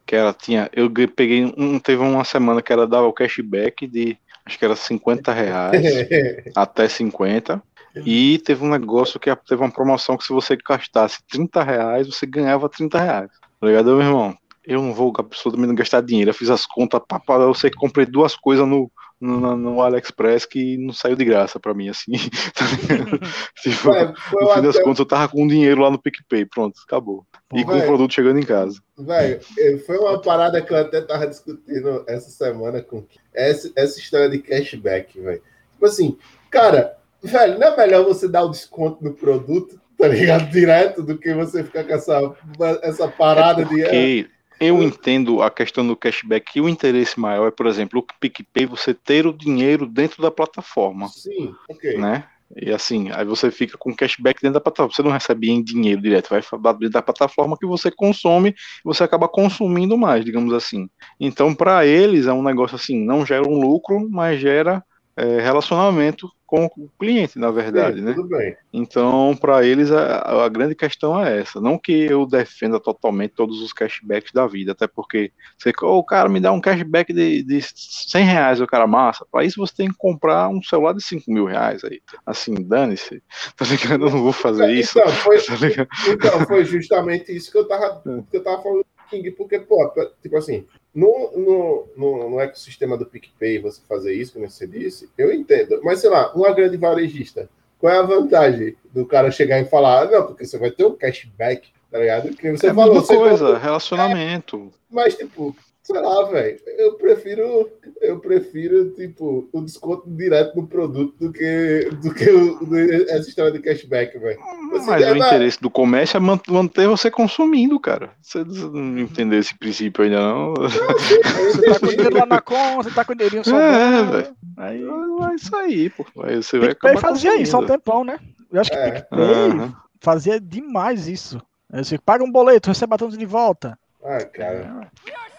[0.06, 0.70] que ela tinha.
[0.74, 1.80] Eu peguei um.
[1.80, 5.84] Teve uma semana que ela dava o cashback de acho que era 50 reais
[6.56, 7.62] até 50.
[8.06, 12.26] E teve um negócio que teve uma promoção que se você gastasse 30 reais, você
[12.26, 13.32] ganhava 30 reais.
[13.60, 14.38] Tá ligado, meu irmão?
[14.66, 16.32] Eu não vou absolutamente gastar dinheiro.
[16.32, 18.92] Eu fiz as contas, para eu sei que comprei duas coisas no,
[19.24, 22.12] no, no AliExpress que não saiu de graça pra mim, assim.
[22.54, 22.66] Tá
[23.62, 27.26] tipo, Ué, no fim das contas, eu tava com dinheiro lá no PicPay, pronto, acabou.
[27.54, 28.80] E com o produto chegando em casa.
[28.98, 29.40] Velho,
[29.86, 34.40] foi uma parada que eu até tava discutindo essa semana com essa, essa história de
[34.40, 35.42] cashback, velho.
[35.74, 36.18] Tipo assim,
[36.50, 40.50] cara, velho, não é melhor você dar o desconto no produto, tá ligado?
[40.52, 42.36] Direto, do que você ficar com essa,
[42.82, 44.24] essa parada é porque...
[44.24, 44.33] de.
[44.60, 48.66] Eu entendo a questão do cashback e o interesse maior é, por exemplo, o PicPay
[48.66, 51.08] você ter o dinheiro dentro da plataforma.
[51.10, 51.98] Sim, ok.
[51.98, 52.26] Né?
[52.56, 54.94] E assim, aí você fica com cashback dentro da plataforma.
[54.94, 56.42] Você não recebe em dinheiro direto, vai
[56.74, 58.54] dentro da plataforma que você consome,
[58.84, 60.88] você acaba consumindo mais, digamos assim.
[61.20, 64.84] Então, para eles é um negócio assim, não gera um lucro, mas gera
[65.18, 68.14] é, relacionamento com o cliente, na verdade, Sim, né?
[68.14, 68.56] Tudo bem.
[68.72, 71.60] Então, para eles, a, a, grande questão é essa.
[71.60, 76.04] Não que eu defenda totalmente todos os cashbacks da vida, até porque você, oh, o
[76.04, 79.26] cara me dá um cashback de, de 100 reais, o cara massa.
[79.32, 82.00] Para isso, você tem que comprar um celular de 5 mil reais aí.
[82.24, 83.24] Assim, dane-se.
[83.56, 84.06] Tá ligado?
[84.06, 85.00] Eu não vou fazer então, isso.
[85.24, 89.60] Foi, tá então, foi justamente isso que eu tava, que eu tava falando King, porque,
[89.60, 89.92] pô,
[90.22, 95.10] tipo assim, no, no, no, no, ecossistema do PicPay, você fazer isso, como você disse,
[95.18, 95.80] eu entendo.
[95.84, 97.50] Mas, sei lá, uma grande varejista,
[97.80, 100.86] qual é a vantagem do cara chegar e falar, ah, não, porque você vai ter
[100.86, 102.30] um cashback, tá ligado?
[102.36, 103.04] Que você é falou.
[103.04, 104.72] coisa, relacionamento.
[104.72, 107.70] É, mas, tipo, sei lá, velho, eu prefiro,
[108.02, 112.76] eu prefiro, tipo, o desconto direto no produto do que, do que o,
[113.10, 114.40] essa história de cashback, velho.
[114.72, 118.12] Mas o interesse do comércio é manter você consumindo, cara.
[118.22, 120.54] Você não entendeu esse princípio ainda, não?
[120.56, 123.60] você tá com dinheiro lá na conta, você tá com dinheirinho só.
[123.60, 124.36] É, velho.
[124.56, 124.86] Aí
[125.20, 126.06] vai sair, pô.
[126.24, 128.20] Aí você vai acabar fazia isso há um tempão, né?
[128.50, 128.92] Eu acho que é.
[128.92, 129.74] PicPay uhum.
[130.00, 131.42] fazia demais isso.
[131.70, 133.78] Você paga um boleto, recebe tanto de volta.
[134.06, 134.90] Ah, cara.
[135.08, 135.33] É.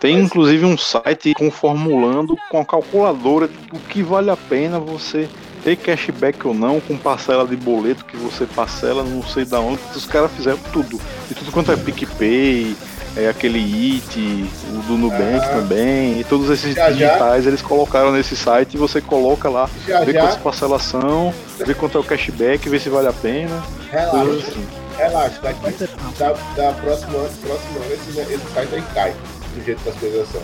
[0.00, 5.28] Tem inclusive um site com formulando com a calculadora do que vale a pena você
[5.62, 9.80] ter cashback ou não, com parcela de boleto que você parcela, não sei da onde,
[9.94, 11.00] os caras fizeram tudo.
[11.30, 12.76] E tudo quanto é PicPay,
[13.16, 15.48] é aquele IT, o do Nubank ah.
[15.48, 17.50] também, e todos esses já, digitais já.
[17.50, 21.32] eles colocaram nesse site e você coloca lá, já, vê quantas parcelas são,
[21.64, 23.62] vê quanto é o cashback, vê se vale a pena.
[23.90, 24.83] Relaxa, assim.
[24.96, 25.88] Relaxa, daqui
[26.18, 29.14] da, da próxima ano, próximo ano esse, esse site aí cai
[29.54, 30.40] do jeito que as coisas são.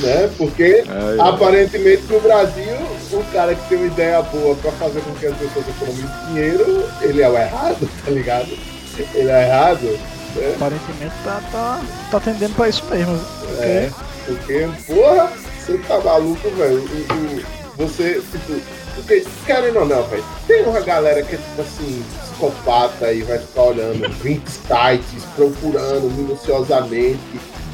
[0.00, 0.30] né?
[0.36, 0.84] Porque
[1.18, 2.74] aparentemente no Brasil,
[3.12, 6.88] o cara que tem uma ideia boa para fazer com que as pessoas economizem dinheiro,
[7.02, 8.48] ele é o errado, tá ligado?
[9.14, 9.82] Ele é errado.
[10.34, 10.52] Né?
[10.56, 11.80] Aparentemente tá, tá,
[12.10, 13.18] tá tendendo pra isso mesmo.
[13.18, 13.62] Porque...
[13.62, 13.90] É,
[14.26, 16.82] porque, porra, você tá maluco, velho.
[17.76, 18.60] Você, tipo,
[18.96, 23.38] porque, querendo ou não, velho, tem uma galera que é tipo assim, psicopata e vai
[23.38, 27.20] ficar olhando 20 sites, procurando minuciosamente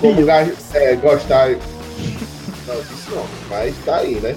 [0.00, 1.50] como é, gostar.
[1.50, 4.36] Não, isso não, mas tá aí, né?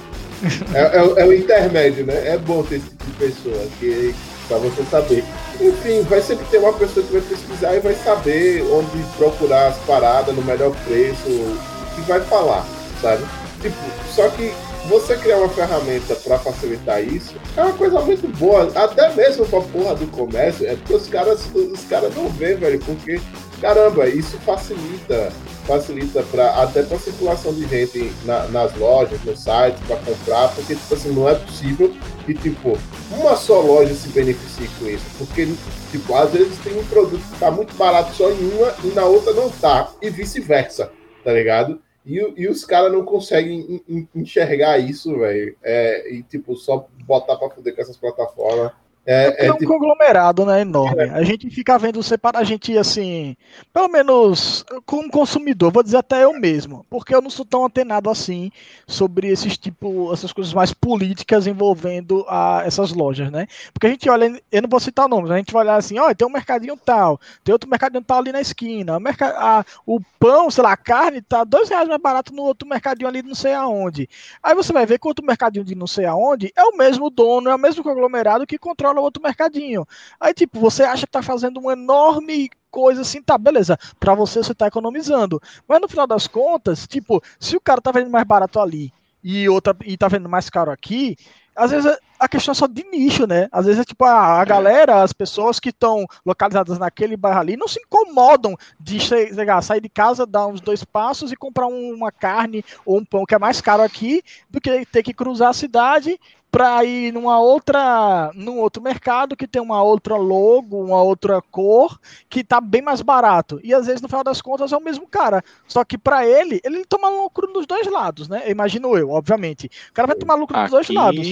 [0.73, 2.27] É, é, é, o intermédio, né?
[2.27, 4.13] É bom ter esse tipo de pessoa, que,
[4.47, 5.23] pra você saber.
[5.59, 9.77] Enfim, vai sempre ter uma pessoa que vai pesquisar e vai saber onde procurar as
[9.79, 12.65] paradas no melhor preço, e vai falar,
[13.01, 13.23] sabe?
[13.61, 13.77] Tipo,
[14.13, 14.53] só que
[14.87, 19.61] você criar uma ferramenta para facilitar isso é uma coisa muito boa, até mesmo pra
[19.61, 23.19] porra do comércio, é porque os caras, os caras não vêem, velho, porque,
[23.59, 25.31] caramba, isso facilita,
[25.65, 30.75] facilita pra, até para circulação de gente na, nas lojas, nos sites, para comprar, porque,
[30.75, 31.93] tipo assim, não é possível
[32.25, 32.77] que, tipo,
[33.11, 35.47] uma só loja se beneficie com isso, porque,
[35.91, 39.05] tipo, às vezes tem um produto que tá muito barato só em uma e na
[39.05, 40.91] outra não tá, e vice-versa,
[41.23, 41.79] tá ligado?
[42.05, 43.81] E, e os caras não conseguem
[44.13, 45.57] enxergar isso, velho.
[45.63, 48.71] É, e, tipo, só botar pra fuder com essas plataformas.
[49.05, 49.71] É, é, é um tipo...
[49.71, 50.61] conglomerado, né?
[50.61, 51.03] Enorme.
[51.03, 51.09] É.
[51.11, 53.37] A gente fica vendo separar a gente assim,
[53.71, 58.09] pelo menos como consumidor, vou dizer até eu mesmo, porque eu não sou tão antenado
[58.09, 58.51] assim
[58.87, 63.47] sobre esses tipo, essas coisas mais políticas envolvendo a, essas lojas, né?
[63.71, 66.13] Porque a gente olha, eu não vou citar nomes, a gente vai olhar assim, ó,
[66.13, 70.49] tem um mercadinho tal, tem outro mercadinho tal ali na esquina, o, a, o pão,
[70.49, 73.53] sei lá, a carne tá dois reais mais barato no outro mercadinho ali não sei
[73.53, 74.09] aonde.
[74.41, 77.11] Aí você vai ver que o outro mercadinho de não sei aonde é o mesmo
[77.11, 79.85] dono, é o mesmo conglomerado que controla no outro mercadinho.
[80.19, 84.39] Aí, tipo, você acha que tá fazendo uma enorme coisa assim, tá, beleza, para você
[84.39, 85.41] você tá economizando.
[85.67, 88.91] Mas no final das contas, tipo, se o cara tá vendendo mais barato ali
[89.23, 91.15] e outra e tá vendendo mais caro aqui,
[91.55, 93.47] às vezes a questão é só de nicho, né?
[93.51, 97.55] Às vezes é tipo a, a galera, as pessoas que estão localizadas naquele bairro ali
[97.55, 102.11] não se incomodam de chegar, sair de casa, dar uns dois passos e comprar uma
[102.11, 105.53] carne ou um pão que é mais caro aqui do que ter que cruzar a
[105.53, 106.19] cidade
[106.55, 111.99] para ir numa outra, num outro mercado que tem uma outra logo, uma outra cor,
[112.29, 113.59] que tá bem mais barato.
[113.61, 115.43] E às vezes no final das contas é o mesmo cara.
[115.67, 118.49] Só que para ele, ele toma lucro dos dois lados, né?
[118.49, 119.69] Imagino eu, obviamente.
[119.89, 121.27] O cara vai tomar lucro dos dois lados.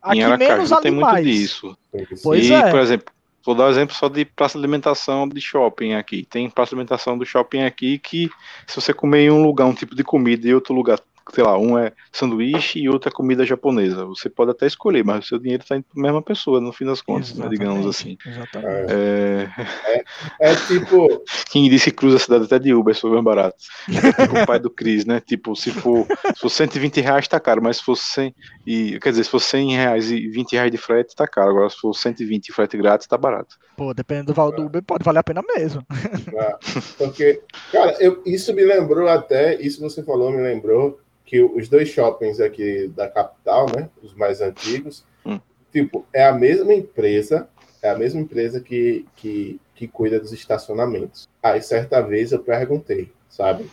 [0.00, 1.76] Aqui menos ali tem muito disso.
[2.22, 2.70] Pois e, é.
[2.70, 3.12] por exemplo,
[3.48, 6.22] Vou dar um exemplo só de praça de alimentação de shopping aqui.
[6.28, 8.28] Tem praça de alimentação do shopping aqui que,
[8.66, 11.00] se você comer em um lugar um tipo de comida e outro lugar
[11.32, 14.04] sei lá, um é sanduíche e outro é comida japonesa.
[14.06, 16.72] Você pode até escolher, mas o seu dinheiro está indo para a mesma pessoa, no
[16.72, 18.16] fim das contas, né, digamos assim.
[18.24, 18.92] Exatamente.
[18.92, 19.48] É...
[19.86, 20.04] É,
[20.40, 21.22] é tipo.
[21.50, 23.56] Quem disse que cruza a cidade até de Uber, é mais barato.
[23.88, 25.20] É tipo o pai do Cris, né?
[25.20, 28.34] Tipo, se for, se for 120 reais, tá caro, mas se fosse 100,
[28.66, 31.50] e, quer dizer, se for 100 reais e 20 reais de frete, tá caro.
[31.50, 33.56] Agora, se for 120 e frete grátis, tá barato.
[33.76, 35.84] Pô, dependendo do valor do Uber, pode valer a pena mesmo.
[36.98, 37.40] Porque,
[37.72, 42.40] cara, eu, isso me lembrou até, isso você falou, me lembrou que os dois shoppings
[42.40, 45.38] aqui da capital, né, os mais antigos, hum.
[45.70, 47.46] tipo, é a mesma empresa,
[47.82, 51.28] é a mesma empresa que, que, que cuida dos estacionamentos.
[51.42, 53.70] Aí, certa vez, eu perguntei, sabe?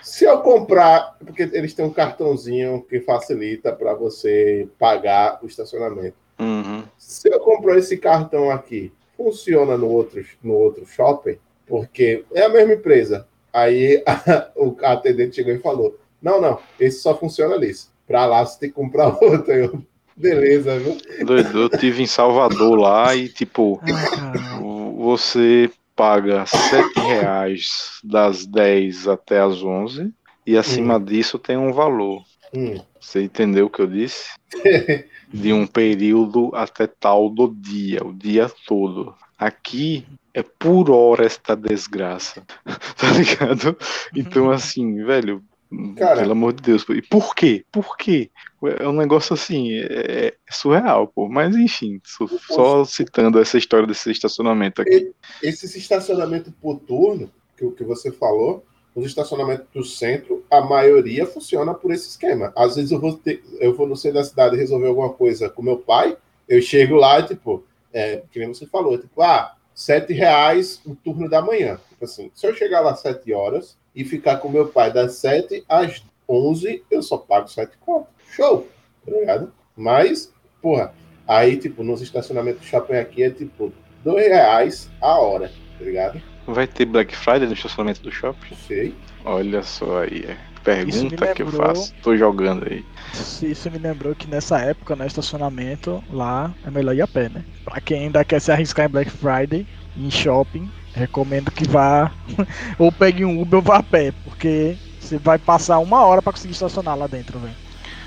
[0.00, 6.16] Se eu comprar, porque eles têm um cartãozinho que facilita para você pagar o estacionamento.
[6.38, 6.84] Uhum.
[6.96, 11.36] Se eu comprar esse cartão aqui, funciona no outro, no outro shopping?
[11.66, 13.26] Porque é a mesma empresa.
[13.52, 17.72] Aí a, o atendente chegou e falou: Não, não, esse só funciona ali.
[18.06, 19.52] Para lá você tem que comprar outro.
[19.52, 19.82] Eu,
[20.16, 20.96] Beleza, viu?
[21.24, 23.80] Doido, eu tive em Salvador lá e, tipo,
[24.96, 30.12] você paga sete reais das 10 até as 11
[30.46, 31.04] e acima hum.
[31.04, 32.22] disso tem um valor.
[32.54, 32.80] Hum.
[33.00, 34.30] Você entendeu o que eu disse?
[35.32, 39.14] De um período até tal do dia, o dia todo.
[39.38, 42.42] Aqui é por hora esta desgraça,
[42.96, 43.76] tá ligado?
[44.14, 45.42] Então, assim, velho,
[45.96, 46.84] Cara, Pelo amor de Deus.
[46.90, 47.64] E por quê?
[47.72, 48.30] Por quê?
[48.78, 51.28] É um negócio assim, é, é surreal, pô.
[51.28, 55.12] Mas enfim, só, só, citando essa história desse estacionamento aqui.
[55.42, 61.72] Esse estacionamento por turno, que, que você falou, os estacionamentos do centro, a maioria funciona
[61.72, 62.52] por esse esquema.
[62.54, 65.62] Às vezes eu vou, ter, eu vou no centro da cidade resolver alguma coisa com
[65.62, 66.16] meu pai,
[66.48, 70.94] eu chego lá e, tipo, é, que nem você falou, tipo, ah, sete reais o
[70.94, 71.78] turno da manhã.
[71.88, 75.64] Tipo assim, se eu chegar lá sete horas, e ficar com meu pai das 7
[75.68, 78.08] às 11, eu só pago 7 conto.
[78.30, 78.68] Show!
[79.04, 79.52] Tá ligado?
[79.76, 80.94] Mas, porra,
[81.26, 83.72] aí, tipo, nos estacionamentos do shopping aqui é tipo
[84.04, 86.22] 2 reais a hora, tá ligado?
[86.46, 88.54] Vai ter Black Friday no estacionamento do shopping?
[88.66, 88.94] Sei.
[89.24, 90.51] Olha só aí, é.
[90.64, 91.34] Pergunta lembrou...
[91.34, 91.94] que eu faço.
[92.02, 92.84] Tô jogando aí.
[93.42, 97.44] Isso me lembrou que nessa época, no estacionamento, lá é melhor ir a pé, né?
[97.64, 99.66] Pra quem ainda quer se arriscar em Black Friday,
[99.96, 102.12] em shopping, Recomendo que vá
[102.78, 106.32] ou pegue um Uber ou vá a pé, porque você vai passar uma hora para
[106.32, 107.54] conseguir estacionar lá dentro, velho.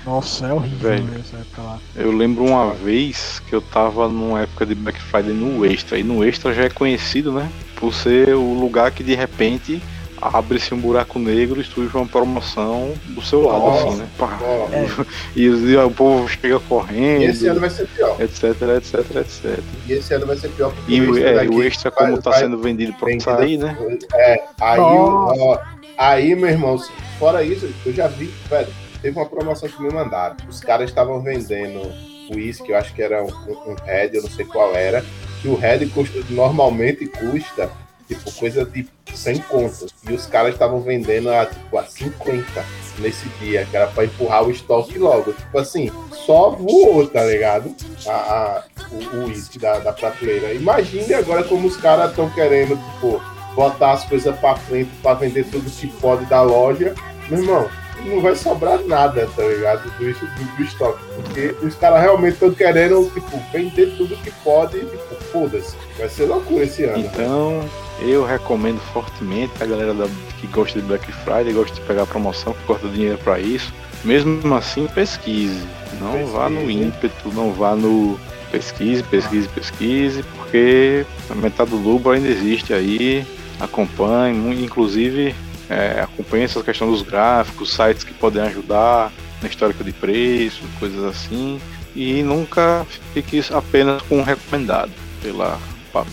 [0.04, 1.78] Nossa, é horrível velho, essa época lá.
[1.96, 6.04] Eu lembro uma vez que eu tava numa época de Black Friday no Extra, e
[6.04, 7.50] no Extra já é conhecido, né?
[7.74, 9.82] Por ser o lugar que de repente
[10.20, 14.08] abre-se um buraco negro e surge uma promoção do seu lado, Nossa, assim, né?
[14.18, 14.38] Pá,
[14.72, 14.86] é.
[15.36, 17.22] e, e, o povo chega correndo.
[17.22, 18.20] E esse ano vai ser pior.
[18.20, 19.60] Etc, etc, etc.
[19.86, 22.58] E esse ano vai ser pior porque e, o, é, o extra, como está sendo
[22.58, 23.76] vendido para sair, né?
[24.14, 25.58] É, aí, ó,
[25.98, 26.78] aí, meu irmão,
[27.18, 28.68] fora isso, eu já vi, velho,
[29.02, 30.36] teve uma promoção que me mandaram.
[30.48, 31.92] Os caras estavam vendendo
[32.34, 35.04] uísque, eu acho que era um, um Red, eu não sei qual era,
[35.40, 37.70] que o Red custa, normalmente custa
[38.06, 39.94] tipo, coisa de 100 contos.
[40.08, 42.64] E os caras estavam vendendo a, tipo, a 50
[42.98, 45.32] nesse dia, que era pra empurrar o estoque logo.
[45.32, 45.90] Tipo assim,
[46.26, 47.74] só voou, tá ligado?
[48.06, 48.64] A, a
[49.12, 50.52] o uísque da, da prateleira.
[50.52, 53.20] Imagine agora como os caras estão querendo, tipo,
[53.54, 56.94] botar as coisas pra frente pra vender tudo que pode da loja.
[57.28, 57.68] Meu irmão,
[58.04, 59.90] não vai sobrar nada, tá ligado?
[59.98, 61.02] Do, do, do estoque.
[61.16, 65.76] Porque os caras realmente estão querendo, tipo, vender tudo que pode tipo, foda-se.
[65.98, 66.98] Vai ser loucura esse ano.
[66.98, 67.68] Então,
[68.00, 70.06] eu recomendo fortemente a galera da,
[70.40, 73.72] que gosta de Black Friday, gosta de pegar promoção, que corta dinheiro para isso.
[74.04, 75.66] Mesmo assim, pesquise.
[76.00, 76.32] Não pesquise.
[76.32, 78.18] vá no ímpeto, não vá no
[78.50, 83.26] pesquise, pesquise, pesquise, porque a metade do lucro ainda existe aí.
[83.58, 85.34] Acompanhe, inclusive
[85.68, 89.10] é, acompanhe essa questão dos gráficos, sites que podem ajudar
[89.42, 91.60] na histórica de preço, coisas assim.
[91.94, 94.92] E nunca fique apenas com recomendado
[95.22, 95.58] pela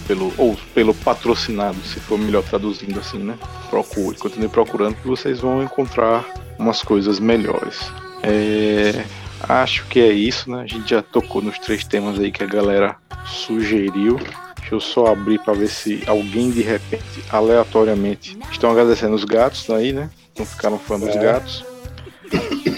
[0.07, 3.38] pelo, ou pelo patrocinado, se for melhor traduzindo assim, né?
[3.69, 6.26] Procure, continue procurando que vocês vão encontrar
[6.57, 7.91] umas coisas melhores.
[8.22, 9.03] É,
[9.41, 10.61] acho que é isso, né?
[10.61, 12.95] A gente já tocou nos três temas aí que a galera
[13.26, 14.18] sugeriu.
[14.60, 19.69] Deixa eu só abrir para ver se alguém de repente, aleatoriamente, estão agradecendo os gatos
[19.69, 20.10] aí, né?
[20.38, 21.19] Não ficaram fã dos é.
[21.19, 21.65] gatos.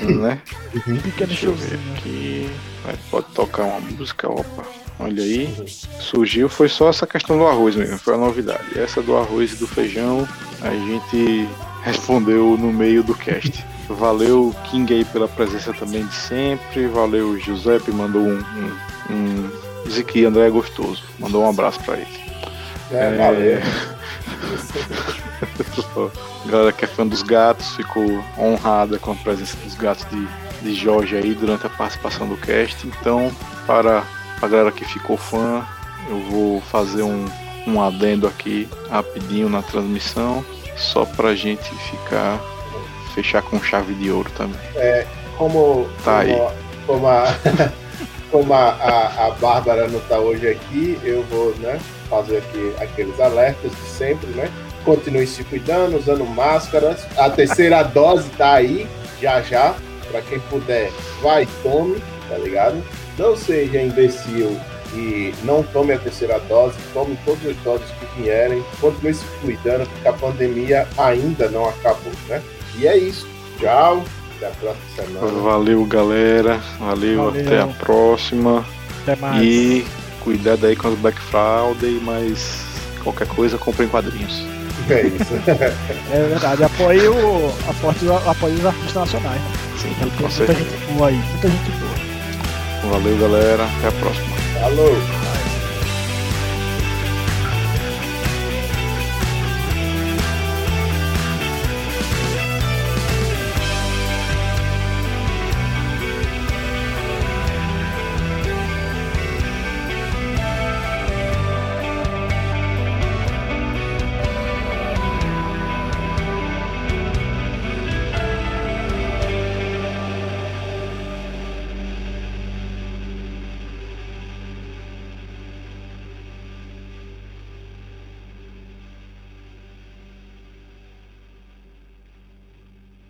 [0.01, 0.41] né?
[0.87, 0.99] Uhum.
[1.27, 2.49] Deixa eu ver aqui.
[3.09, 4.84] Pode tocar uma música, opa.
[4.97, 5.53] Olha aí,
[5.99, 8.79] surgiu, foi só essa questão do arroz mesmo, foi a novidade.
[8.79, 10.27] Essa do arroz e do feijão,
[10.61, 11.49] a gente
[11.83, 13.65] respondeu no meio do cast.
[13.89, 18.71] Valeu King aí pela presença também de sempre, valeu Giuseppe, mandou um, um,
[19.11, 19.51] um
[19.85, 22.25] diz que André é gostoso, mandou um abraço para ele.
[22.91, 23.61] É, é, valeu.
[26.45, 30.27] Galera que é fã dos gatos ficou honrada com a presença dos gatos de,
[30.61, 32.87] de Jorge aí durante a participação do cast.
[32.87, 33.31] Então,
[33.65, 34.03] para
[34.45, 35.65] a galera que ficou fã,
[36.07, 37.25] eu vou fazer um,
[37.67, 40.45] um adendo aqui rapidinho na transmissão,
[40.77, 42.39] só pra gente ficar
[43.13, 44.59] fechar com chave de ouro também.
[44.75, 45.07] É,
[45.37, 46.55] como, tá como, aí.
[46.85, 47.25] como a,
[48.29, 53.19] como a, a, a Bárbara não está hoje aqui, eu vou né, fazer aqui aqueles
[53.19, 54.51] alertas de sempre, né?
[54.83, 57.07] Continue se cuidando, usando máscaras.
[57.17, 58.87] A terceira dose tá aí,
[59.19, 59.73] já já.
[60.11, 60.91] Para quem puder,
[61.21, 61.99] vai, tome,
[62.29, 62.83] tá ligado?
[63.17, 64.57] Não seja imbecil
[64.93, 69.87] e não tome a terceira dose, tome todas as doses que vierem, continue se cuidando,
[69.89, 72.41] porque a pandemia ainda não acabou, né?
[72.77, 73.27] E é isso.
[73.59, 74.03] Tchau.
[74.37, 75.41] Até a próxima semana.
[75.41, 76.59] Valeu, galera.
[76.79, 77.45] Valeu, Valeu.
[77.45, 78.65] até a próxima.
[79.03, 79.41] Até mais.
[79.43, 79.85] E
[80.21, 82.65] cuidado aí com as Black Friday, mas
[83.01, 84.43] qualquer coisa, comprem quadrinhos.
[84.89, 85.33] É isso.
[86.11, 89.41] É verdade, apoie, o, apoie, apoie os artistas nacionais.
[89.41, 89.51] Né?
[89.77, 90.59] Sim, Tem com muita certeza.
[90.59, 92.04] gente boa aí, muita gente boa.
[92.89, 93.65] Valeu, galera.
[93.65, 94.35] Até a próxima.
[94.59, 95.44] Falou.